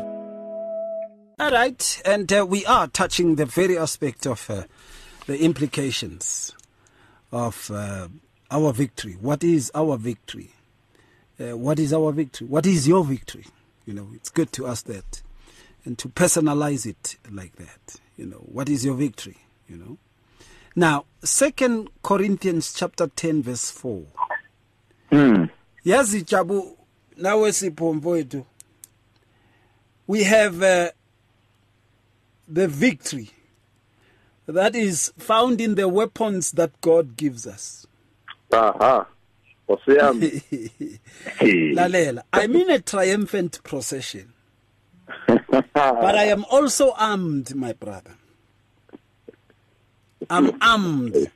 All 1.40 1.50
right, 1.50 2.02
and 2.04 2.32
uh, 2.32 2.46
we 2.48 2.64
are 2.66 2.86
touching 2.86 3.34
the 3.34 3.44
very 3.44 3.76
aspect 3.76 4.26
of 4.26 4.48
uh, 4.48 4.62
the 5.26 5.38
implications 5.42 6.52
of 7.32 7.70
uh, 7.70 8.08
our 8.50 8.72
victory. 8.72 9.14
What 9.20 9.42
is 9.42 9.70
our 9.74 9.96
victory? 9.96 10.50
Uh, 11.40 11.56
what 11.56 11.78
is 11.78 11.92
our 11.92 12.12
victory? 12.12 12.46
What 12.46 12.66
is 12.66 12.86
your 12.86 13.04
victory? 13.04 13.46
You 13.86 13.94
know, 13.94 14.08
it's 14.14 14.30
good 14.30 14.52
to 14.52 14.66
ask 14.66 14.86
that 14.86 15.22
and 15.84 15.98
to 15.98 16.08
personalize 16.08 16.86
it 16.86 17.16
like 17.30 17.56
that. 17.56 18.00
You 18.16 18.26
know, 18.26 18.36
what 18.38 18.68
is 18.68 18.84
your 18.84 18.94
victory? 18.94 19.36
You 19.68 19.76
know. 19.76 19.98
Now, 20.76 21.04
Second 21.22 21.88
Corinthians 22.02 22.72
chapter 22.72 23.06
ten 23.08 23.42
verse 23.42 23.70
four. 23.70 24.04
Mm. 25.10 25.50
Yazi 25.84 26.24
Jabu, 26.24 26.76
nawe 27.16 27.50
mfowethu. 27.50 28.44
We 30.06 30.24
have 30.24 30.62
uh, 30.62 30.90
the 32.48 32.68
victory 32.68 33.30
that 34.46 34.74
is 34.76 35.12
found 35.18 35.60
in 35.60 35.74
the 35.74 35.88
weapons 35.88 36.52
that 36.52 36.78
God 36.80 37.16
gives 37.16 37.46
us. 37.46 37.86
Aha. 38.52 39.06
Lalela, 41.40 42.22
I'm 42.32 42.54
in 42.54 42.70
a 42.70 42.78
triumphant 42.80 43.62
procession, 43.64 44.32
but 45.26 46.14
I 46.14 46.24
am 46.24 46.44
also 46.50 46.92
armed, 46.98 47.54
my 47.54 47.72
brother. 47.72 48.14
I'm 50.28 50.52
armed. 50.62 51.30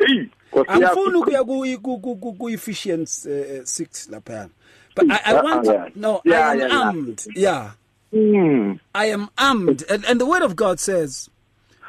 Angifuni 0.00 1.16
ukuya 1.22 1.44
ku- 1.46 1.78
ku- 1.80 1.98
ku- 2.00 2.16
ku- 2.16 2.34
ku-Ephesians 2.34 3.26
uh, 3.26 3.64
6 3.64 4.08
laphayana 4.10 4.50
but 4.94 5.10
I, 5.10 5.20
I 5.26 5.42
want 5.42 5.66
Uh, 5.68 5.72
yeah. 5.72 5.88
no 5.94 6.20
Yeah, 6.24 6.48
I 6.48 6.52
am 6.52 6.58
yeah, 6.60 6.66
yeah. 6.68 6.80
armed 6.84 7.26
yeah 7.34 7.70
Mm. 8.12 8.78
I 8.94 9.06
am 9.06 9.30
armed 9.38 9.84
and, 9.88 10.04
and 10.04 10.20
the 10.20 10.26
word 10.26 10.42
of 10.42 10.54
God 10.54 10.78
says 10.78 11.30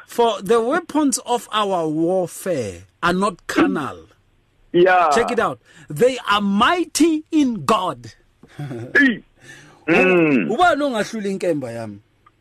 for 0.06 0.40
the 0.42 0.60
weapons 0.60 1.18
of 1.26 1.48
our 1.52 1.88
warfare 1.88 2.82
are 3.02 3.12
not 3.12 3.46
carnal. 3.46 4.06
Yeah. 4.72 5.10
check 5.14 5.30
it 5.30 5.38
out. 5.38 5.60
They 5.88 6.18
are 6.30 6.40
mighty 6.40 7.24
in 7.30 7.64
God. 7.64 8.12
Mm. 9.86 10.50
ubani 10.50 10.82
ongahlula 10.82 11.28
inkemba 11.28 11.70
yami. 11.72 11.98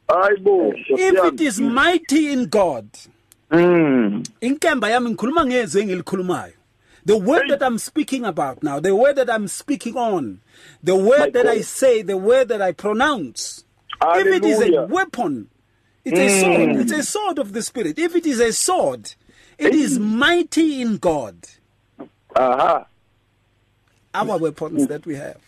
Hayibo. 0.07 0.73
if 0.89 1.33
it 1.33 1.41
is 1.41 1.59
mighty 1.59 2.31
in 2.31 2.45
God 2.45 2.87
Mm. 3.51 4.23
inkemba 4.41 4.89
yami 4.89 5.09
ngikhuluma 5.09 5.45
ngezwi 5.45 5.81
engilikhulumayo. 5.81 6.53
The 7.05 7.17
word 7.17 7.49
that 7.49 7.61
i'm 7.61 7.77
speaking 7.79 8.23
about 8.23 8.63
now 8.63 8.79
the 8.79 8.95
word 8.95 9.17
that 9.17 9.29
i'm 9.29 9.49
speaking 9.49 9.97
on 9.97 10.39
the 10.81 10.95
word 10.95 11.33
that 11.33 11.45
i 11.47 11.59
say 11.59 12.01
the 12.01 12.15
word 12.15 12.47
that 12.47 12.61
i 12.61 12.71
pronounce 12.71 13.65
if 14.01 14.25
it 14.27 14.45
is 14.45 14.61
a 14.61 14.85
weapon 14.85 15.49
it's 16.05 16.19
a 16.19 16.41
sword. 16.41 16.69
Mm. 16.69 16.81
It's 16.81 16.91
a 16.91 17.03
sword 17.03 17.39
of 17.39 17.53
the 17.53 17.61
spirit. 17.61 17.97
If 17.97 18.15
it 18.15 18.25
is 18.25 18.39
a 18.39 18.51
sword 18.53 19.13
it 19.57 19.75
is 19.75 19.99
mm. 19.99 20.03
mighty 20.03 20.81
in 20.81 20.97
god. 20.97 21.35
Aha. 22.35 22.85
our 24.13 24.37
weapons 24.37 24.83
mm. 24.83 24.87
that 24.87 25.05
we 25.05 25.15
have. 25.15 25.39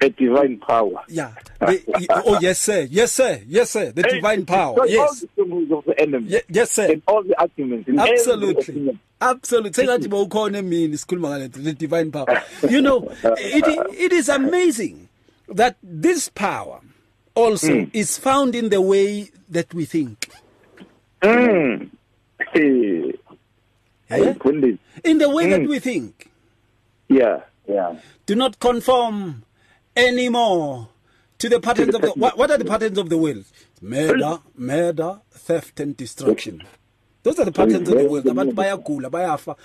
A 0.00 0.10
divine 0.10 0.58
power. 0.58 1.04
yeah. 1.08 1.32
The- 1.60 2.06
oh 2.26 2.38
yes 2.40 2.58
sir. 2.58 2.88
Yes 2.90 3.12
sir. 3.12 3.40
Yes 3.46 3.70
sir. 3.70 3.92
The 3.92 4.02
divine 4.02 4.44
power. 4.44 4.76
yes. 4.86 5.20
the 5.20 5.28
strongholds 5.28 5.70
of 5.70 5.84
the 5.84 6.00
enemy. 6.00 6.28
Ye- 6.28 6.40
yes 6.48 6.72
sir. 6.72 6.92
And 6.92 7.02
all 7.06 7.22
the 7.22 7.38
arguments. 7.40 7.88
absolutely. 7.88 8.98
absolutely. 9.20 9.84
Sengathi 9.84 10.08
bawukhona 10.08 10.58
emini 10.58 10.98
sikhuluma 10.98 11.28
ngale 11.28 11.48
nto, 11.48 11.62
the 11.62 11.72
divine 11.72 12.10
power. 12.10 12.42
You 12.68 12.80
know 12.80 13.08
it, 13.22 13.94
it 13.94 14.12
is 14.12 14.28
amazing 14.28 15.08
that 15.48 15.76
this 15.82 16.28
power 16.28 16.80
also 17.34 17.86
is 17.92 18.18
found 18.18 18.54
in 18.54 18.68
the 18.68 18.80
way 18.80 19.30
that 19.48 19.72
we 19.74 19.84
think 19.84 20.28
Mm. 21.22 21.90
Hey. 22.52 23.14
Ayifundisi. 24.10 24.78
in 25.04 25.18
the 25.18 25.28
way 25.30 25.48
that 25.50 25.68
we 25.68 25.78
think 25.78 26.28
Yeah. 27.08 27.40
Yeah. 27.68 27.96
do 28.26 28.34
not 28.34 28.58
conform 28.58 29.44
anymore 29.96 30.88
to 31.38 31.48
the 31.48 31.60
patterns 31.60 31.94
of 31.94 32.00
the 32.02 32.08
what, 32.10 32.36
what 32.36 32.50
are 32.50 32.58
the 32.58 32.64
patterns 32.64 32.98
of 32.98 33.08
the 33.08 33.16
world 33.16 33.44
murder 33.80 34.40
murder 34.56 35.20
theft 35.30 35.78
and 35.80 35.96
destruction 35.96 36.62
those 37.22 37.38
are 37.38 37.44
the 37.44 37.52
patterns 37.52 37.88
of 37.88 37.96
the 37.96 38.04
world 38.04 38.24
abantu 38.24 38.52
bayagula 38.54 39.08
bayafa 39.10 39.56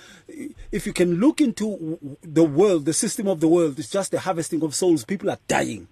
if 0.70 0.86
you 0.86 0.92
can 0.92 1.16
look 1.16 1.40
into 1.40 1.98
the 2.22 2.44
world 2.44 2.84
the 2.84 2.92
system 2.92 3.26
of 3.26 3.40
the 3.40 3.48
world 3.48 3.78
it's 3.78 3.90
just 3.90 4.12
the 4.12 4.20
harvesting 4.20 4.62
of 4.62 4.74
souls 4.74 5.04
people 5.04 5.28
are 5.30 5.38
dying 5.48 5.88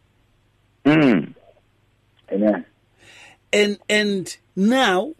Mm. 0.84 1.34
Amen. 2.32 2.64
and 3.52 3.78
and 3.88 4.36
now 4.56 5.14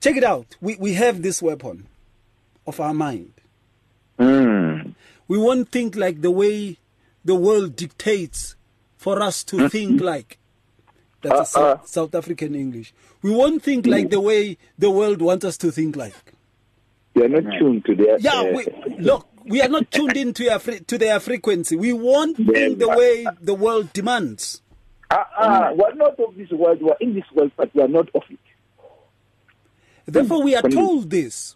check 0.00 0.16
it 0.16 0.24
out 0.24 0.56
we 0.60 0.76
we 0.76 0.94
have 0.94 1.22
this 1.22 1.42
weapon 1.42 1.86
of 2.66 2.80
our 2.80 2.94
mind 2.94 3.32
Mm. 4.18 4.94
we 5.26 5.38
won't 5.38 5.70
think 5.70 5.96
like 5.96 6.20
the 6.20 6.30
way 6.30 6.76
the 7.24 7.34
world 7.34 7.74
dictates 7.76 8.54
for 8.96 9.20
us 9.22 9.42
to 9.44 9.68
think 9.68 10.00
like 10.00 10.38
that's 11.22 11.56
a 11.56 11.58
Uh-uh. 11.60 11.76
South, 11.78 11.88
South 11.88 12.14
African 12.14 12.54
English. 12.54 12.92
We 13.22 13.30
won't 13.30 13.62
think 13.62 13.86
like 13.86 14.10
the 14.10 14.20
way 14.20 14.58
the 14.78 14.90
world 14.90 15.22
wants 15.22 15.44
us 15.44 15.56
to 15.58 15.70
think 15.70 15.94
like. 15.96 16.14
You 17.14 17.24
are 17.24 17.28
not 17.28 17.44
tuned 17.58 17.84
to 17.86 17.94
their. 17.94 18.18
Yeah, 18.18 18.40
uh, 18.40 18.52
we, 18.52 18.66
look, 18.98 19.28
we 19.44 19.62
are 19.62 19.68
not 19.68 19.88
tuned 19.92 20.16
into 20.16 20.44
to 20.86 20.98
their 20.98 21.20
frequency. 21.20 21.76
We 21.76 21.92
won't 21.92 22.36
think 22.54 22.78
the 22.80 22.88
way 22.88 23.24
the 23.40 23.54
world 23.54 23.92
demands. 23.92 24.62
Ah, 25.14 25.26
ah, 25.36 25.72
we 25.74 25.82
are 25.84 25.94
not 25.94 26.18
of 26.18 26.34
this 26.36 26.50
world. 26.50 26.80
We 26.80 26.90
are 26.90 26.96
in 27.00 27.14
this 27.14 27.24
world, 27.34 27.52
but 27.56 27.74
we 27.74 27.82
are 27.82 27.88
not 27.88 28.08
of 28.14 28.22
it. 28.30 28.38
Therefore, 30.06 30.42
we 30.42 30.54
are 30.56 30.62
told 30.62 31.10
this 31.10 31.54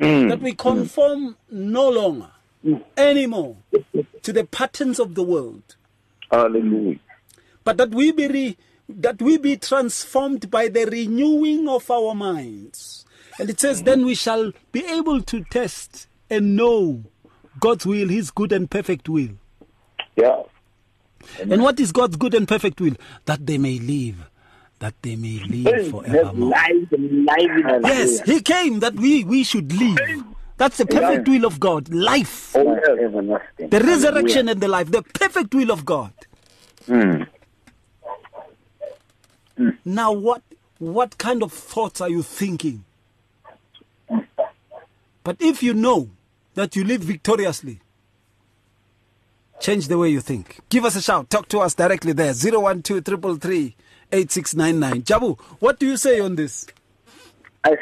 Mm. 0.00 0.28
that 0.28 0.40
we 0.42 0.52
conform 0.54 1.36
no 1.50 1.88
longer 1.88 2.30
anymore 2.96 3.56
to 4.22 4.32
the 4.32 4.42
patterns 4.44 4.98
of 4.98 5.14
the 5.14 5.22
world. 5.22 5.76
Hallelujah. 6.32 6.98
but 7.62 7.76
that 7.76 7.90
we 7.90 8.10
be 8.10 8.26
re, 8.26 8.56
that 8.88 9.22
we 9.22 9.38
be 9.38 9.56
transformed 9.56 10.50
by 10.50 10.66
the 10.68 10.84
renewing 10.86 11.68
of 11.68 11.88
our 11.90 12.12
minds 12.14 13.04
And 13.38 13.50
it 13.50 13.60
says, 13.60 13.82
Then 13.82 14.04
we 14.04 14.14
shall 14.14 14.52
be 14.72 14.84
able 14.84 15.20
to 15.22 15.44
test 15.44 16.06
and 16.30 16.56
know 16.56 17.04
God's 17.60 17.86
will, 17.86 18.08
His 18.08 18.30
good 18.30 18.52
and 18.52 18.70
perfect 18.70 19.08
will. 19.08 19.30
Yeah. 20.16 20.42
And 21.40 21.62
what 21.62 21.78
is 21.80 21.92
God's 21.92 22.16
good 22.16 22.34
and 22.34 22.46
perfect 22.48 22.80
will? 22.80 22.94
That 23.26 23.46
they 23.46 23.58
may 23.58 23.78
live, 23.78 24.28
that 24.78 24.94
they 25.02 25.16
may 25.16 25.40
live 25.40 25.90
forevermore. 25.90 26.52
Yes, 27.82 28.20
He 28.22 28.40
came 28.40 28.80
that 28.80 28.94
we, 28.94 29.24
we 29.24 29.44
should 29.44 29.72
live. 29.72 30.24
That's 30.56 30.76
the 30.76 30.86
perfect 30.86 31.26
will 31.28 31.44
of 31.44 31.58
God. 31.58 31.92
Life. 31.92 32.52
The 32.52 33.82
resurrection 33.84 34.48
and 34.48 34.60
the 34.60 34.68
life. 34.68 34.90
The 34.90 35.02
perfect 35.02 35.54
will 35.54 35.70
of 35.72 35.84
God. 35.84 36.12
Mm. 36.86 37.26
Now 39.84 40.12
what 40.12 40.42
what 40.78 41.16
kind 41.18 41.42
of 41.42 41.52
thoughts 41.52 42.00
are 42.00 42.08
you 42.08 42.22
thinking? 42.22 42.84
But 45.22 45.36
if 45.40 45.62
you 45.62 45.72
know 45.74 46.10
that 46.54 46.76
you 46.76 46.84
live 46.84 47.00
victoriously, 47.02 47.80
change 49.60 49.88
the 49.88 49.98
way 49.98 50.08
you 50.10 50.20
think. 50.20 50.60
Give 50.68 50.84
us 50.84 50.96
a 50.96 51.02
shout. 51.02 51.30
Talk 51.30 51.48
to 51.48 51.60
us 51.60 51.74
directly 51.74 52.12
there. 52.12 52.32
012 52.34 52.82
333 53.04 53.76
8699. 54.12 55.02
Jabu, 55.02 55.38
what 55.60 55.78
do 55.78 55.86
you 55.86 55.96
say 55.96 56.20
on 56.20 56.36
this? 56.36 56.66
I, 57.64 57.76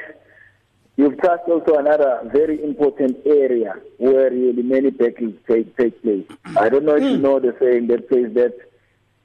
you've 0.97 1.21
touched 1.21 1.49
also 1.49 1.77
another 1.79 2.21
very 2.33 2.63
important 2.63 3.19
area 3.27 3.75
where 3.99 4.31
really 4.31 4.63
many 4.63 4.91
battles 4.91 5.35
take, 5.49 5.77
take 5.77 6.01
place. 6.03 6.27
I 6.57 6.69
don't 6.69 6.85
know 6.85 6.97
if 6.97 7.03
you 7.03 7.19
know 7.19 7.41
the 7.41 7.55
saying 7.61 7.89
that 7.89 8.09
says 8.09 8.33
that 8.35 8.55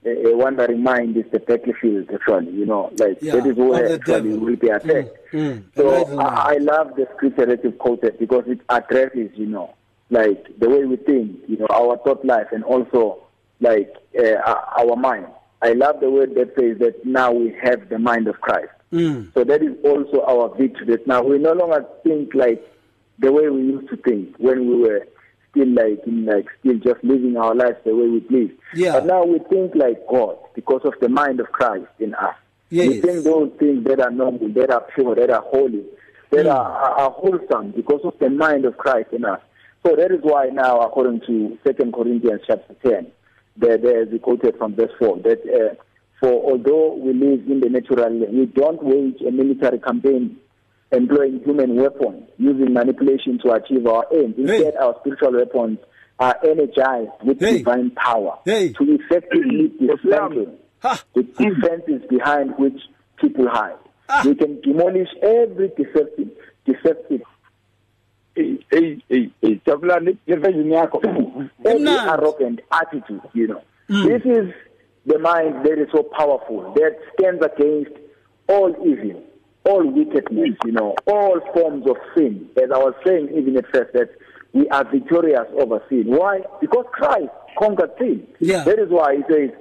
a, 0.05 0.29
a 0.31 0.37
wandering 0.37 0.81
mind 0.83 1.15
is 1.17 1.25
the 1.31 1.39
battlefield, 1.39 2.09
actually, 2.13 2.51
you 2.51 2.65
know, 2.65 2.91
like 2.97 3.17
Yeah, 3.21 3.35
that 3.35 3.45
is 3.47 3.55
where 3.55 3.95
actually 3.95 4.37
will 4.37 4.55
be 4.55 4.69
attacked. 4.69 5.15
mm, 5.33 5.63
so 5.75 6.17
I, 6.19 6.53
I 6.53 6.57
love 6.57 6.95
the 6.95 7.07
scripture 7.15 7.45
that 7.45 7.63
you've 7.63 7.77
quoted 7.77 8.17
because 8.17 8.45
it 8.47 8.59
addresses, 8.69 9.29
you 9.35 9.45
know, 9.47 9.73
like 10.09 10.57
the 10.59 10.69
way 10.69 10.85
we 10.85 10.95
think, 10.97 11.39
you 11.47 11.57
know, 11.57 11.67
our 11.69 11.97
thought 11.97 12.23
life 12.25 12.47
and 12.51 12.63
also 12.63 13.23
like 13.59 13.93
uh, 14.17 14.35
our 14.79 14.95
mind. 14.95 15.27
I 15.61 15.73
love 15.73 15.99
the 15.99 16.09
word 16.09 16.35
that 16.35 16.53
says 16.57 16.77
that 16.79 17.03
now 17.05 17.31
we 17.31 17.55
have 17.63 17.89
the 17.89 17.97
mind 17.99 18.27
of 18.27 18.39
Christ. 18.41 18.69
Mm. 18.93 19.33
So 19.33 19.43
that 19.43 19.61
is 19.63 19.75
also 19.83 20.21
our 20.23 20.55
victory. 20.55 20.85
That 20.87 21.07
now 21.07 21.23
we 21.23 21.39
no 21.39 21.53
longer 21.53 21.85
think 22.03 22.33
like 22.35 22.63
the 23.19 23.31
way 23.31 23.49
we 23.49 23.61
used 23.61 23.89
to 23.89 23.97
think 23.97 24.35
when 24.37 24.67
we 24.69 24.75
were 24.77 25.07
still 25.51 25.67
like 25.69 25.99
in 26.05 26.25
like 26.25 26.45
still 26.59 26.75
just 26.77 27.03
living 27.03 27.35
our 27.37 27.55
lives 27.55 27.77
the 27.85 27.95
way 27.95 28.07
we 28.07 28.19
please. 28.21 28.51
Yeah. 28.75 28.93
But 28.93 29.07
now 29.07 29.25
we 29.25 29.39
think 29.49 29.73
like 29.75 30.05
God 30.07 30.37
because 30.55 30.81
of 30.85 30.93
the 31.01 31.09
mind 31.09 31.39
of 31.39 31.51
Christ 31.51 31.87
in 31.99 32.13
us. 32.15 32.35
We 32.69 32.77
Yes. 32.95 33.03
think 33.05 33.23
those 33.23 33.51
things 33.59 33.85
that 33.85 33.99
are 33.99 34.11
noble, 34.11 34.49
that 34.49 34.69
are 34.69 34.85
pure, 34.93 35.15
that 35.15 35.29
are 35.31 35.41
holy, 35.41 35.83
that 36.31 36.45
Mm. 36.45 36.53
are, 36.53 36.91
are 36.99 37.11
wholesome 37.11 37.71
because 37.71 38.01
of 38.03 38.13
the 38.19 38.29
mind 38.29 38.65
of 38.65 38.77
Christ 38.77 39.09
in 39.11 39.25
us. 39.25 39.39
So 39.87 39.95
that 39.95 40.11
is 40.11 40.19
why 40.21 40.47
now, 40.51 40.81
according 40.81 41.21
to 41.27 41.57
Second 41.65 41.93
Corinthians 41.93 42.41
chapter 42.45 42.73
ten, 42.85 43.07
there, 43.55 43.77
there 43.77 44.01
is 44.03 44.09
quoted 44.21 44.57
from 44.57 44.75
verse 44.75 44.91
four 44.99 45.17
that 45.19 45.39
uh, 45.47 45.75
for 46.19 46.33
although 46.51 46.95
we 46.95 47.13
live 47.13 47.49
in 47.49 47.61
the 47.61 47.69
natural, 47.69 48.09
we 48.29 48.47
don't 48.47 48.83
wage 48.83 49.21
a 49.25 49.31
military 49.31 49.79
campaign 49.79 50.37
employing 50.91 51.41
human 51.45 51.75
weapons, 51.75 52.23
using 52.37 52.73
manipulation 52.73 53.39
to 53.43 53.51
achieve 53.51 53.85
our 53.87 54.05
aims. 54.13 54.35
Instead, 54.37 54.75
our 54.75 54.95
spiritual 54.99 55.31
weapons 55.33 55.79
are 56.19 56.35
energized 56.45 57.11
with 57.23 57.39
Hey. 57.39 57.59
divine 57.59 57.91
power 57.91 58.39
Hey. 58.43 58.73
to 58.73 58.83
effectively 58.83 59.71
dismantle 59.79 60.53
the 61.13 61.23
defenses 61.23 62.01
behind 62.09 62.57
which 62.57 62.79
people 63.21 63.47
hide. 63.49 63.75
Ah. 64.09 64.23
We 64.25 64.35
can 64.35 64.59
demolish 64.61 65.09
every 65.21 65.69
deceptive, 65.77 66.29
deceptive, 66.65 67.21
Yakho. 70.71 71.49
every 71.65 71.87
arrogant 71.87 72.59
attitude. 72.71 73.21
You 73.33 73.47
know, 73.47 73.61
Mm. 73.89 74.05
this 74.05 74.21
is 74.25 74.53
the 75.05 75.17
mind 75.19 75.65
that 75.65 75.79
is 75.79 75.87
so 75.93 76.03
powerful 76.03 76.73
that 76.75 76.97
stands 77.17 77.41
against 77.43 77.91
all 78.49 78.69
evil, 78.85 79.23
all 79.63 79.85
wickedness. 79.89 80.57
You 80.65 80.73
know, 80.73 80.95
all 81.07 81.39
forms 81.53 81.87
of 81.89 81.95
sin. 82.15 82.49
As 82.61 82.69
I 82.71 82.77
was 82.77 82.93
saying, 83.05 83.29
even 83.33 83.55
at 83.57 83.65
first, 83.73 83.93
that 83.93 84.09
we 84.53 84.67
are 84.69 84.83
victorious 84.91 85.47
over 85.57 85.81
sin. 85.89 86.03
Why? 86.07 86.41
Because 86.59 86.85
Christ 86.91 87.29
conquered 87.57 87.91
sin. 87.97 88.27
Yeah. 88.39 88.63
That 88.65 88.79
is 88.79 88.89
why 88.89 89.15
he 89.17 89.23
says 89.33 89.51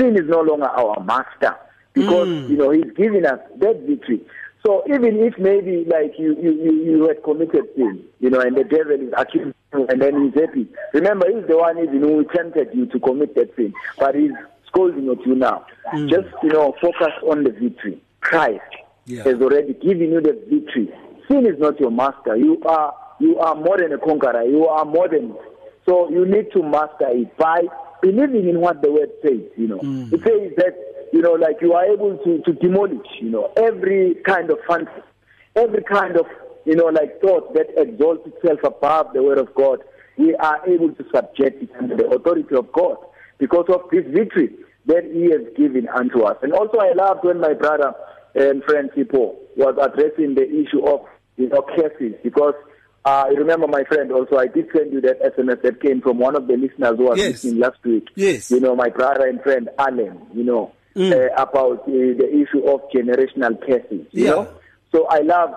sin 0.00 0.16
is 0.16 0.28
no 0.28 0.40
longer 0.40 0.66
our 0.66 0.98
master 1.04 1.54
because 1.94 2.28
Mm. 2.28 2.48
you 2.50 2.56
know 2.56 2.70
he's 2.70 2.90
giving 2.96 3.24
us 3.24 3.38
that 3.58 3.80
victory. 3.86 4.20
So 4.66 4.82
even 4.88 5.20
if 5.22 5.38
maybe 5.38 5.84
like 5.86 6.14
you 6.18 6.34
you 6.42 6.50
you, 6.50 6.72
you 6.84 7.06
had 7.06 7.22
committed 7.22 7.66
sin, 7.76 8.02
you 8.18 8.30
know, 8.30 8.40
and 8.40 8.56
the 8.56 8.64
devil 8.64 8.94
is 9.00 9.12
accusing 9.16 9.54
you, 9.72 9.86
and 9.88 10.02
then 10.02 10.24
he's 10.24 10.34
happy. 10.34 10.66
Remember, 10.92 11.26
he's 11.32 11.46
the 11.46 11.56
one 11.56 11.78
even 11.78 12.00
who 12.00 12.24
tempted 12.34 12.70
you 12.74 12.86
to 12.86 12.98
commit 12.98 13.36
that 13.36 13.54
sin, 13.54 13.72
but 13.96 14.16
he's 14.16 14.32
scolding 14.66 15.08
at 15.08 15.24
you 15.24 15.36
now. 15.36 15.64
Mm. 15.94 16.10
Just 16.10 16.26
you 16.42 16.48
know, 16.48 16.74
focus 16.82 17.12
on 17.30 17.44
the 17.44 17.50
victory. 17.52 18.02
Christ 18.20 18.60
Yeah. 19.04 19.22
has 19.22 19.40
already 19.40 19.74
given 19.74 20.10
you 20.10 20.20
the 20.20 20.32
victory. 20.50 20.92
Sin 21.28 21.46
is 21.46 21.60
not 21.60 21.78
your 21.78 21.92
master. 21.92 22.36
You 22.36 22.60
are 22.66 22.92
you 23.20 23.38
are 23.38 23.54
more 23.54 23.78
than 23.78 23.92
a 23.92 23.98
conqueror. 23.98 24.42
You 24.42 24.66
are 24.66 24.84
more 24.84 25.08
than 25.08 25.32
so 25.88 26.10
you 26.10 26.26
need 26.26 26.50
to 26.54 26.62
master 26.64 27.06
it 27.10 27.36
by 27.36 27.62
believing 28.02 28.48
in 28.48 28.60
what 28.60 28.82
the 28.82 28.90
word 28.90 29.10
says, 29.22 29.42
you 29.56 29.68
know. 29.68 29.78
Mm. 29.78 30.12
It 30.12 30.20
says 30.26 30.52
that, 30.56 30.74
you 31.12 31.22
know, 31.22 31.32
like 31.32 31.56
you 31.60 31.72
are 31.72 31.84
able 31.84 32.16
to, 32.18 32.38
to 32.42 32.52
demolish, 32.54 33.06
you 33.20 33.30
know, 33.30 33.52
every 33.56 34.16
kind 34.26 34.50
of 34.50 34.58
fancy, 34.68 34.90
every 35.54 35.82
kind 35.82 36.16
of, 36.16 36.26
you 36.64 36.74
know, 36.76 36.86
like 36.86 37.20
thought 37.20 37.54
that 37.54 37.66
exalts 37.76 38.26
itself 38.26 38.60
above 38.64 39.12
the 39.14 39.22
word 39.22 39.38
of 39.38 39.54
God. 39.54 39.80
We 40.18 40.34
are 40.36 40.66
able 40.66 40.92
to 40.92 41.04
subject 41.14 41.62
it 41.62 41.70
under 41.78 41.96
the 41.96 42.06
authority 42.08 42.54
of 42.56 42.72
God 42.72 42.96
because 43.38 43.66
of 43.68 43.82
this 43.90 44.04
victory 44.08 44.50
that 44.86 45.04
he 45.04 45.30
has 45.30 45.42
given 45.56 45.88
unto 45.88 46.22
us. 46.22 46.36
And 46.42 46.52
also 46.52 46.78
I 46.78 46.92
loved 46.94 47.24
when 47.24 47.40
my 47.40 47.52
brother 47.54 47.92
and 48.34 48.62
friend 48.64 48.90
Sipho 48.96 49.34
was 49.56 49.76
addressing 49.80 50.34
the 50.34 50.44
issue 50.48 50.84
of, 50.86 51.00
you 51.36 51.48
know, 51.48 51.62
cases 51.62 52.14
because 52.22 52.54
uh, 53.04 53.26
you 53.30 53.36
remember, 53.36 53.68
my 53.68 53.84
friend, 53.84 54.10
also, 54.10 54.36
I 54.36 54.48
did 54.48 54.66
send 54.76 54.92
you 54.92 55.00
that 55.02 55.22
SMS 55.22 55.62
that 55.62 55.80
came 55.80 56.00
from 56.00 56.18
one 56.18 56.34
of 56.34 56.48
the 56.48 56.54
listeners 56.56 56.96
who 56.96 57.04
was 57.04 57.16
Yes. 57.18 57.44
listening 57.44 57.60
last 57.60 57.78
week. 57.84 58.08
Yes. 58.16 58.50
You 58.50 58.58
know, 58.58 58.74
my 58.74 58.88
brother 58.88 59.28
and 59.28 59.40
friend, 59.42 59.68
Alan, 59.78 60.26
you 60.34 60.42
know, 60.42 60.72
Mm. 60.96 61.12
uh, 61.12 61.34
about 61.42 61.80
uh, 61.82 61.92
the 61.92 62.28
issue 62.42 62.66
of 62.66 62.80
generational 62.90 63.60
curses. 63.60 64.06
You 64.12 64.24
Yeah. 64.24 64.30
know? 64.30 64.48
So 64.92 65.06
I 65.08 65.18
love, 65.18 65.54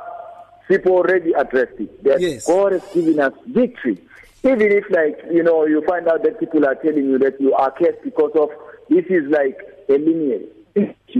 people 0.67 0.91
already 0.91 1.31
addressed 1.31 1.79
it, 1.79 2.03
that 2.03 2.19
Yes. 2.19 2.45
God 2.45 2.73
has 2.73 2.83
given 2.93 3.19
us 3.21 3.33
victory. 3.47 3.97
Even 4.43 4.71
if, 4.71 4.83
like, 4.89 5.17
you 5.31 5.41
know, 5.43 5.65
you 5.65 5.81
find 5.87 6.07
out 6.09 6.23
that 6.23 6.39
people 6.39 6.65
are 6.65 6.75
telling 6.75 7.05
you 7.05 7.17
that 7.19 7.39
you 7.39 7.53
are 7.53 7.71
cursed 7.71 8.03
because 8.03 8.31
of 8.35 8.49
this 8.89 9.05
is 9.09 9.29
like 9.29 9.57
a 9.87 9.93
lineage, 9.93 10.49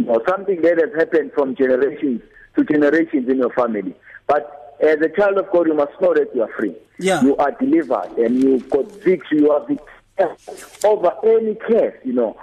or 0.07 0.21
something 0.27 0.61
that 0.63 0.77
has 0.79 0.93
happened 0.97 1.31
from 1.33 1.55
generations 1.55 2.21
to 2.55 2.63
generations 2.65 3.29
in 3.29 3.37
your 3.37 3.51
family. 3.53 3.93
But 4.27 4.75
as 4.81 4.97
a 5.01 5.09
child 5.09 5.37
of 5.37 5.49
God, 5.51 5.67
you 5.67 5.73
must 5.75 5.91
know 6.01 6.13
that 6.13 6.33
you 6.35 6.41
are 6.43 6.51
free. 6.57 6.75
Yeah. 6.99 7.21
You 7.23 7.35
are 7.37 7.51
delivered 7.51 8.17
and 8.17 8.41
you've 8.43 8.69
got 8.69 8.91
victory. 9.03 9.39
You 9.39 9.51
are 9.51 9.65
victorious 9.65 10.83
over 10.83 11.11
any 11.23 11.55
curse, 11.55 11.95
you 12.03 12.13
know. 12.13 12.35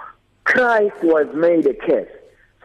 Christ 0.47 0.95
was 1.03 1.27
made 1.35 1.65
a 1.67 1.73
curse 1.73 2.09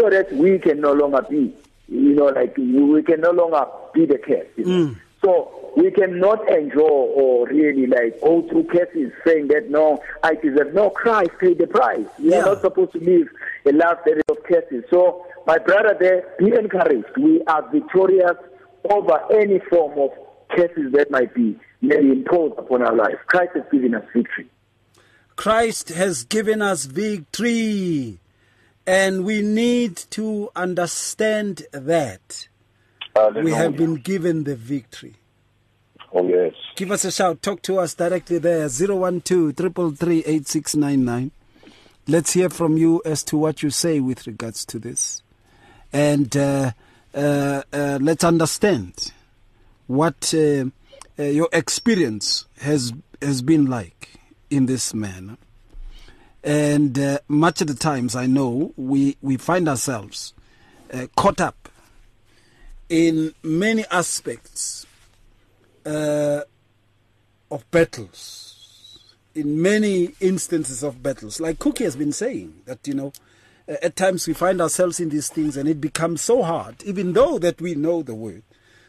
so 0.01 0.09
that 0.09 0.33
we 0.33 0.59
can 0.59 0.80
no 0.80 0.93
longer 0.93 1.22
be, 1.28 1.53
you 1.89 2.14
know, 2.14 2.26
like 2.26 2.57
we 2.57 3.03
can 3.03 3.20
no 3.20 3.33
longer 3.33 3.64
be 3.93 4.07
the 4.07 4.18
curse. 4.18 4.47
You 4.57 4.64
know? 4.64 4.70
Mm. 4.87 4.97
So 5.24 5.72
we 5.76 5.91
cannot 5.91 6.49
enjoy 6.49 6.80
or 6.80 7.47
really 7.49 7.87
like 7.87 8.20
go 8.20 8.43
through 8.49 8.64
cases 8.68 9.12
saying 9.26 9.49
that 9.49 9.68
no, 9.68 10.01
I 10.22 10.35
deserve 10.37 10.74
no 10.74 10.91
Christ 10.91 11.30
paid 11.41 11.59
the 11.59 11.66
price. 11.66 12.07
We 12.18 12.30
Yeah. 12.30 12.43
are 12.43 12.47
not 12.47 12.61
supposed 12.61 12.93
to 12.93 12.99
live 13.01 13.28
a 13.66 13.72
life 13.72 13.99
that 14.07 14.16
is 14.18 14.22
of 14.30 14.45
cases. 14.45 14.85
So 14.89 15.26
my 15.47 15.59
brother 15.59 15.97
there, 15.99 16.24
be 16.39 16.55
encouraged. 16.55 17.16
We 17.16 17.43
are 17.49 17.68
victorious 17.70 18.37
over 18.91 19.18
any 19.33 19.59
form 19.70 19.99
of 19.99 20.11
curses 20.57 20.93
that 20.93 21.11
might 21.11 21.35
be 21.35 21.59
maybe 21.80 22.11
imposed 22.12 22.59
upon 22.59 22.83
our 22.83 22.95
life. 22.95 23.16
Christ 23.26 23.53
has 23.55 23.64
given 23.72 23.95
us 23.95 24.05
victory. 24.14 24.49
Christ 25.37 25.91
has 25.91 26.24
given 26.24 26.62
us 26.62 26.85
victory. 26.85 28.18
And 28.87 29.24
we 29.24 29.43
need 29.43 29.97
to 30.11 30.51
understand 30.57 31.66
that 31.72 32.49
we 33.43 33.53
have 33.53 33.76
been 33.76 33.97
given 33.97 34.45
the 34.45 34.57
victory. 34.57 35.14
Oh, 36.12 36.26
yes. 36.26 36.55
Give 36.74 36.91
us 36.91 37.05
a 37.05 37.12
shout. 37.12 37.43
Talk 37.43 37.62
to 37.62 37.78
us 37.78 37.95
directly 37.95 38.39
there. 38.39 38.68
012 38.68 39.55
333 39.55 41.30
Let's 42.09 42.33
hear 42.33 42.49
from 42.51 42.76
you 42.76 43.01
as 43.05 43.22
to 43.24 43.37
what 43.37 43.62
you 43.62 43.70
say 43.70 44.01
with 44.01 44.26
regards 44.26 44.64
to 44.66 44.80
this. 44.80 45.22
And 45.93 46.37
uh, 46.37 46.72
uh, 47.14 47.62
uh, 47.72 47.99
let's 48.01 48.24
understand 48.24 49.12
what 49.87 50.35
uh, 50.35 50.64
uh, 51.18 51.22
your 51.22 51.49
experience 51.53 52.47
has, 52.61 52.93
has 53.20 53.43
been 53.43 53.66
like 53.66 54.12
in 54.53 54.66
this 54.66 54.92
manner. 54.92 55.38
And 56.44 56.98
uh, 56.98 57.18
much 57.26 57.61
of 57.62 57.68
the 57.68 57.74
times, 57.74 58.14
I 58.14 58.26
know 58.26 58.74
we, 58.76 59.16
we 59.22 59.36
find 59.38 59.68
ourselves 59.68 60.34
uh, 60.92 61.07
caught 61.16 61.40
up 61.40 61.70
in 62.88 63.32
many 63.42 63.84
aspects 63.90 64.86
uh, 65.86 66.42
of 67.50 67.68
battles, 67.70 69.14
in 69.34 69.62
many 69.62 70.14
instances 70.20 70.82
of 70.82 71.03
battles. 71.03 71.40
Like 71.40 71.59
Cookie 71.59 71.84
has 71.84 71.96
been 71.96 72.12
saying, 72.12 72.62
that, 72.66 72.86
you 72.86 72.94
know, 72.94 73.12
uh, 73.66 73.76
at 73.82 73.96
times 73.96 74.26
we 74.26 74.34
find 74.34 74.61
ourselves 74.61 75.00
in 75.00 75.09
these 75.09 75.30
things 75.30 75.57
and 75.57 75.66
it 75.66 75.80
becomes 75.80 76.20
so 76.20 76.42
hard, 76.42 76.82
even 76.82 77.14
though 77.14 77.38
that 77.38 77.62
we 77.62 77.74
know 77.74 78.03
the 78.03 78.14
word, 78.14 78.42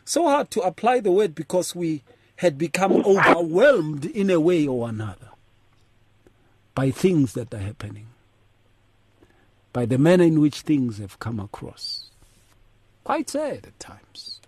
so 0.04 0.28
hard 0.28 0.52
to 0.52 0.60
apply 0.62 1.00
the 1.00 1.12
word 1.12 1.34
because 1.34 1.74
we 1.74 2.04
had 2.38 2.58
become 2.58 2.92
overwhelmed 3.06 4.06
in 4.06 4.30
a 4.30 4.40
way 4.40 4.68
or 4.68 4.90
another 4.90 5.30
by 6.76 6.92
things 6.92 7.34
that 7.34 7.54
are 7.54 7.60
happening, 7.60 8.08
by 9.72 9.86
the 9.86 9.98
manner 9.98 10.24
in 10.24 10.40
which 10.40 10.62
things 10.62 10.98
have 10.98 11.20
come 11.20 11.40
across. 11.40 12.10
Quite 13.04 13.30
sad 13.30 13.68
at 13.68 13.80
times. 13.80 14.40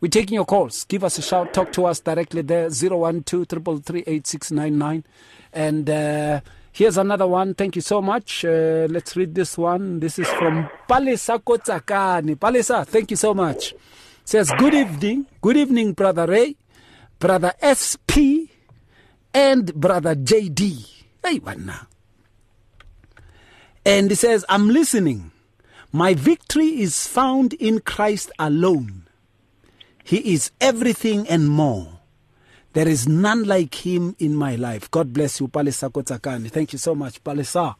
We're 0.00 0.08
taking 0.08 0.34
your 0.34 0.44
calls. 0.44 0.84
Give 0.84 1.04
us 1.04 1.18
a 1.18 1.22
shout. 1.22 1.54
Talk 1.54 1.72
to 1.74 1.86
us 1.86 2.00
directly 2.00 2.42
there. 2.42 2.68
012 2.68 5.16
And 5.52 5.90
uh, 5.90 6.40
here's 6.72 6.98
another 6.98 7.26
one. 7.28 7.54
Thank 7.54 7.76
you 7.76 7.82
so 7.82 8.02
much. 8.02 8.44
Uh, 8.44 8.88
let's 8.90 9.16
read 9.16 9.34
this 9.34 9.56
one. 9.56 10.00
This 10.00 10.18
is 10.18 10.28
from 10.28 10.68
Palisa 10.88 11.40
Kotsakani. 11.40 12.34
Palisa, 12.34 12.84
thank 12.84 13.12
you 13.12 13.16
so 13.16 13.32
much. 13.32 13.74
Says, 14.24 14.52
Good 14.58 14.74
evening. 14.74 15.26
Good 15.40 15.56
evening, 15.56 15.92
Brother 15.92 16.26
Ray, 16.26 16.56
Brother 17.18 17.54
SP, 17.62 18.50
and 19.34 19.74
Brother 19.74 20.14
JD. 20.14 20.90
Hey, 21.24 21.38
what 21.38 21.58
now? 21.58 21.86
And 23.84 24.10
he 24.10 24.14
says, 24.14 24.44
I'm 24.48 24.68
listening. 24.68 25.30
My 25.92 26.14
victory 26.14 26.80
is 26.80 27.06
found 27.06 27.52
in 27.54 27.80
Christ 27.80 28.30
alone. 28.38 29.06
He 30.04 30.34
is 30.34 30.50
everything 30.60 31.28
and 31.28 31.48
more. 31.48 32.00
There 32.72 32.88
is 32.88 33.06
none 33.06 33.44
like 33.44 33.86
him 33.86 34.16
in 34.18 34.34
my 34.34 34.56
life. 34.56 34.90
God 34.90 35.12
bless 35.12 35.40
you, 35.40 35.48
Palisa 35.48 35.90
Kotsakani. 35.90 36.50
Thank 36.50 36.72
you 36.72 36.78
so 36.78 36.94
much, 36.94 37.22
Palisa. 37.22 37.74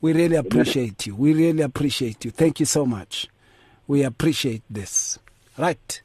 We 0.00 0.14
really 0.14 0.36
appreciate 0.36 1.06
you. 1.06 1.14
We 1.14 1.34
really 1.34 1.62
appreciate 1.62 2.24
you. 2.24 2.30
Thank 2.30 2.58
you 2.60 2.66
so 2.66 2.86
much. 2.86 3.28
We 3.86 4.02
appreciate 4.02 4.62
this. 4.70 5.18
Right. 5.58 6.00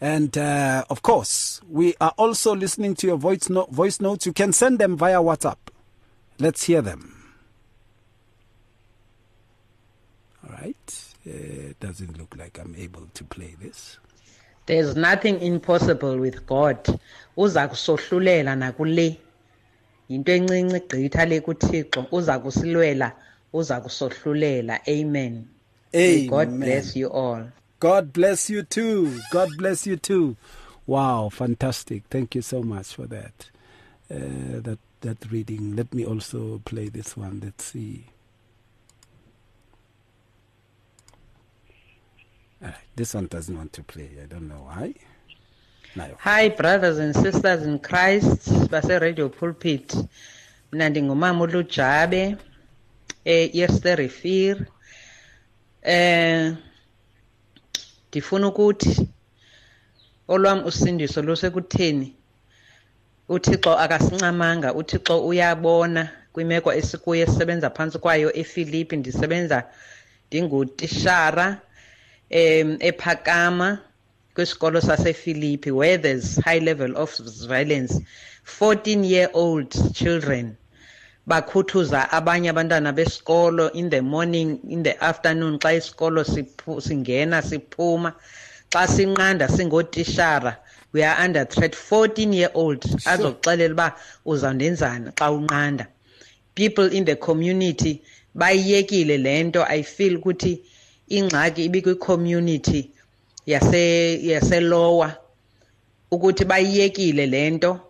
And 0.00 0.36
uh, 0.36 0.84
of 0.90 1.02
course, 1.02 1.60
we 1.68 1.94
are 2.00 2.12
also 2.18 2.54
listening 2.54 2.94
to 2.96 3.06
your 3.06 3.16
voice, 3.16 3.48
no- 3.48 3.66
voice 3.70 4.00
notes. 4.00 4.26
You 4.26 4.32
can 4.32 4.52
send 4.52 4.78
them 4.78 4.96
via 4.96 5.18
WhatsApp. 5.18 5.56
Let's 6.38 6.64
hear 6.64 6.82
them. 6.82 7.14
All 10.44 10.54
right. 10.54 11.14
Uh, 11.26 11.30
it 11.70 11.80
doesn't 11.80 12.18
look 12.18 12.36
like 12.36 12.58
I'm 12.58 12.74
able 12.76 13.08
to 13.14 13.24
play 13.24 13.56
this. 13.60 13.98
There's 14.66 14.96
nothing 14.96 15.40
impossible 15.40 16.18
with 16.18 16.46
God. 16.46 16.78
Uza 17.36 17.68
kusohlulela 17.68 18.56
nakule. 18.56 19.18
Into 20.08 20.32
encinci 20.32 20.80
gqitha 20.80 21.26
le 21.28 21.40
kuThixo 21.40 22.06
uza 22.12 22.38
kusilwela 22.38 23.12
uza 23.52 23.80
kusohlulela. 23.80 24.80
Amen. 24.88 25.48
May 25.92 26.26
God 26.28 26.48
bless 26.60 26.96
you 26.96 27.08
all. 27.08 27.44
God 27.78 28.12
bless 28.12 28.48
you 28.48 28.62
too. 28.62 29.20
God 29.30 29.50
bless 29.58 29.86
you 29.86 29.96
too. 29.96 30.36
Wow, 30.86 31.28
fantastic. 31.28 32.04
Thank 32.10 32.34
you 32.34 32.42
so 32.42 32.62
much 32.62 32.94
for 32.94 33.06
that. 33.06 33.50
Uh, 34.10 34.60
that 34.62 34.78
that 35.00 35.30
reading. 35.30 35.76
Let 35.76 35.92
me 35.92 36.04
also 36.04 36.60
play 36.64 36.88
this 36.88 37.16
one. 37.16 37.40
Let's 37.42 37.64
see. 37.64 38.06
All 42.62 42.68
right, 42.68 42.76
this 42.94 43.14
one 43.14 43.26
doesn't 43.26 43.56
want 43.56 43.72
to 43.74 43.82
play. 43.82 44.10
I 44.22 44.26
don't 44.26 44.48
know 44.48 44.62
why. 44.64 44.94
No. 45.96 46.08
Hi 46.20 46.48
brothers 46.50 46.98
and 46.98 47.14
sisters 47.14 47.62
in 47.62 47.78
Christ 47.78 48.70
base 48.70 49.00
Radio 49.00 49.28
Pulpit. 49.28 49.94
Mina 50.72 50.88
ndingumama 50.88 51.44
uLujabe 51.44 52.36
eh 53.24 53.50
yesterefir. 53.54 54.66
Eh 55.82 56.54
ndifuna 58.16 58.48
ukuthi 58.48 59.08
olwam 60.28 60.58
usindiso 60.66 61.22
lusekutheni 61.22 62.08
uThixo 63.34 63.72
akasincamanga 63.84 64.68
uThixo 64.80 65.14
uyabona 65.30 66.02
kwimeko 66.32 66.68
esikuyo 66.80 67.22
esisebenza 67.24 67.68
phantsi 67.76 67.98
kwayo 68.02 68.28
eFilipi 68.40 68.94
ndisebenza 68.96 69.58
ndingutishara 70.26 71.46
em 72.30 72.68
ephakama 72.88 73.68
kwisikolo 74.34 74.80
saseFilipi 74.80 75.70
where 75.70 75.98
there's 75.98 76.40
high 76.46 76.60
level 76.68 76.92
of 76.96 77.10
violence. 77.52 77.92
14 78.60 79.04
year 79.12 79.28
old 79.34 79.70
children. 79.98 80.56
Bakhuthuza 81.26 82.10
abanye 82.12 82.48
abantwana 82.50 82.92
besikolo 82.92 83.72
in 83.74 83.90
the 83.90 84.00
morning 84.00 84.60
in 84.68 84.82
the 84.82 84.94
afternoon 85.02 85.58
xa 85.58 85.72
isikolo 85.74 86.24
siphu- 86.24 86.80
singena 86.80 87.42
siphuma. 87.42 88.14
Xa 88.70 88.86
sinqanda 88.86 89.48
singotishara 89.48 90.56
we 90.92 91.02
are 91.02 91.24
under 91.24 91.44
threat. 91.44 91.74
14 91.74 92.32
year 92.32 92.50
old 92.54 92.80
azokuxelela 93.04 93.72
uba 93.74 93.94
uzawundenzani 94.24 95.12
xa 95.14 95.30
unqanda. 95.30 95.86
People 96.54 96.86
in 96.94 97.04
the 97.04 97.16
community 97.16 98.02
bayiyekile 98.36 99.18
le 99.18 99.42
nto. 99.44 99.64
I 99.68 99.82
feel 99.82 100.18
ukuthi 100.18 100.60
ingxaki 101.10 101.64
ibikwi-community 101.68 102.90
yase 103.46 104.20
yaselowa 104.22 105.16
ukuthi 106.10 106.44
bayiyekile 106.44 107.26
le 107.26 107.50
nto. 107.50 107.80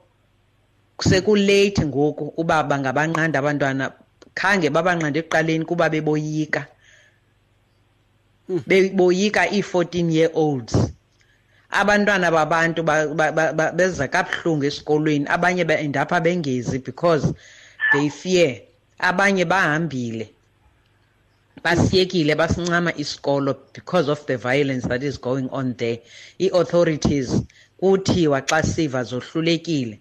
Sekulate 1.01 1.85
ngoku 1.87 2.33
uba 2.37 2.63
bangabanqanda 2.65 3.39
abantwana 3.39 3.93
khange 4.35 4.71
babanqanda 4.71 5.19
ekuqaleni 5.21 5.65
kuba 5.65 5.89
beboyika. 5.91 6.67
Beboyika 8.67 9.43
ii-14 9.53 10.11
year 10.11 10.31
olds 10.35 10.75
abantwana 11.71 12.31
babantu 12.31 12.83
ba- 12.83 13.09
ba- 13.09 13.33
ba- 13.33 13.53
ba- 13.53 13.73
beza 13.73 14.09
kabuhlungu 14.09 14.65
esikolweni. 14.65 15.27
Abanye 15.29 15.65
baendapha 15.65 16.21
bengezi 16.21 16.79
because 16.79 17.35
they 17.93 18.09
fear. 18.09 18.61
Abanye 18.99 19.45
bahambile. 19.45 20.31
Basiyekile 21.65 22.35
basincama 22.35 22.93
isikolo 22.97 23.57
because 23.75 24.09
of 24.09 24.25
the 24.27 24.37
violence 24.37 24.87
that 24.89 25.03
is 25.03 25.19
going 25.21 25.49
on 25.51 25.75
there. 25.75 25.99
Ii-authorities 26.41 27.43
kuthiwa 27.81 28.41
xa 28.47 28.63
siva 28.63 29.03
zohlulekile 29.05 29.99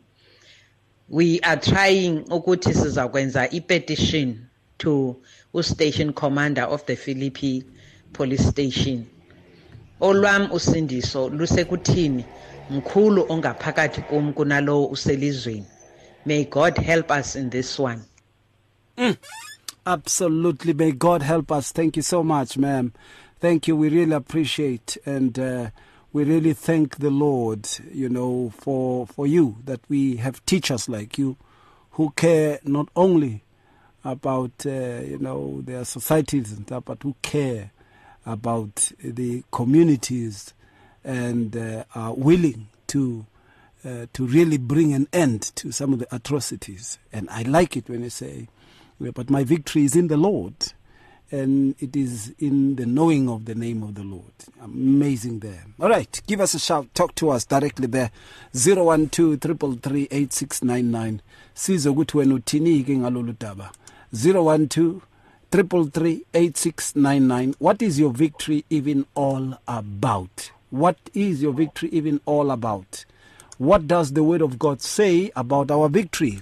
we 1.10 1.40
are 1.44 1.62
trying 1.62 2.24
ukuthi 2.30 2.74
sizakwenza 2.74 3.52
i-petition 3.52 4.38
to 4.78 5.16
ustation 5.54 6.14
commander 6.14 6.64
of 6.64 6.86
the 6.86 6.96
philippi 6.96 7.64
police 8.14 8.44
station 8.44 9.06
olwam 10.00 10.52
usindiso 10.52 11.30
lusekuthini 11.30 12.26
mkhulu 12.70 13.26
ongaphakathi 13.30 14.02
kum 14.02 14.34
kunalowo 14.34 14.86
uselizweni 14.86 15.66
may 16.26 16.46
god 16.46 16.78
help 16.82 17.12
us 17.12 17.36
in 17.36 17.50
this 17.50 17.80
one 17.80 18.02
Absolutely. 19.86 20.74
May 20.74 20.92
God 20.92 21.22
help 21.22 21.52
us. 21.52 21.72
Thank 21.72 21.96
you 21.96 22.02
so 22.02 22.24
much, 22.24 22.58
ma'am. 22.58 22.94
Thank 23.40 23.68
you. 23.68 23.76
We 23.76 23.90
really 23.90 24.14
appreciate 24.14 24.98
and 25.06 25.38
uh, 25.38 25.70
we 26.16 26.24
really 26.24 26.54
thank 26.54 27.00
the 27.00 27.10
Lord, 27.10 27.68
you 27.92 28.08
know, 28.08 28.54
for 28.58 29.06
for 29.06 29.28
you 29.28 29.58
that 29.66 29.82
we 29.90 30.16
have 30.16 30.46
teachers 30.46 30.88
like 30.88 31.18
you 31.18 31.36
who 31.92 32.12
care 32.12 32.58
not 32.64 32.88
only 32.96 33.44
about 34.06 34.66
uh, 34.66 35.02
you 35.04 35.18
know 35.20 35.60
their 35.64 35.84
societies 35.84 36.54
and 36.54 36.68
stuff, 36.68 36.86
but 36.86 37.04
who 37.04 37.18
care 37.22 37.72
about 38.26 38.94
the 39.04 39.44
communities 39.52 40.54
and 41.04 41.58
uh, 41.58 41.84
are 41.94 42.14
willing 42.14 42.70
to 42.88 43.26
uh, 43.84 44.06
to 44.14 44.26
really 44.26 44.58
bring 44.58 44.94
an 44.94 45.10
end 45.12 45.42
to 45.58 45.74
some 45.74 45.92
of 45.92 46.00
the 46.00 46.16
atrocities. 46.16 46.98
And 47.12 47.30
I 47.30 47.42
like 47.42 47.76
it 47.76 47.90
when 47.90 48.04
you 48.04 48.10
say, 48.10 48.48
"But 49.02 49.30
my 49.30 49.44
victory 49.44 49.84
is 49.84 49.98
in 49.98 50.08
the 50.08 50.16
Lord." 50.16 50.72
And 51.32 51.76
it 51.80 51.96
is 51.96 52.34
in 52.40 52.76
the 52.76 52.86
knowing 52.86 53.28
of 53.30 53.46
the 53.46 53.56
name 53.56 53.82
of 53.84 53.96
the 53.96 54.04
Lord. 54.04 54.32
Amazing 54.62 55.40
there. 55.40 55.66
All 55.80 55.90
right, 55.90 56.22
give 56.28 56.40
us 56.40 56.54
a 56.54 56.60
shout. 56.60 56.88
Talk 56.94 57.16
to 57.16 57.32
us 57.32 57.46
directly 57.46 57.88
there. 57.88 58.12
012 58.54 59.10
333 59.40 60.08
8699. 60.12 61.20
Sizo 61.54 61.92
ukuthi 61.94 62.18
wena 62.18 62.36
uthini 62.36 62.84
ke 62.84 62.98
ngalolu 62.98 63.36
daba. 63.40 63.72
012 64.14 65.02
333 65.52 66.26
8699. 66.34 67.56
What 67.60 67.82
is 67.82 68.00
your 68.00 68.12
victory 68.12 68.66
even 68.70 69.06
all 69.16 69.58
about? 69.68 70.52
What 70.70 70.98
is 71.14 71.42
your 71.42 71.54
victory 71.54 71.90
even 71.92 72.20
all 72.26 72.52
about? 72.52 73.06
What 73.58 73.88
does 73.88 74.14
the 74.14 74.24
word 74.24 74.42
of 74.42 74.60
God 74.60 74.82
say 74.82 75.32
about 75.36 75.72
our 75.72 75.90
victory? 75.90 76.42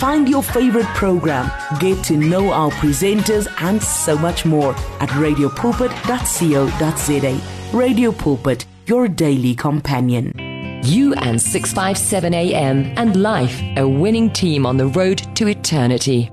Find 0.00 0.28
your 0.30 0.42
favorite 0.42 0.86
program, 0.96 1.50
get 1.78 2.02
to 2.04 2.16
know 2.16 2.50
our 2.50 2.70
presenters, 2.70 3.46
and 3.60 3.82
so 3.82 4.16
much 4.16 4.46
more 4.46 4.72
at 4.98 5.10
radiopulpit.co.za. 5.10 7.76
Radio 7.76 8.10
Pulpit, 8.10 8.64
your 8.86 9.08
daily 9.08 9.54
companion. 9.54 10.32
You 10.84 11.12
and 11.12 11.38
657 11.40 12.32
AM 12.32 12.94
and 12.96 13.22
life, 13.22 13.60
a 13.76 13.86
winning 13.86 14.32
team 14.32 14.64
on 14.64 14.78
the 14.78 14.86
road 14.86 15.18
to 15.36 15.48
eternity. 15.48 16.30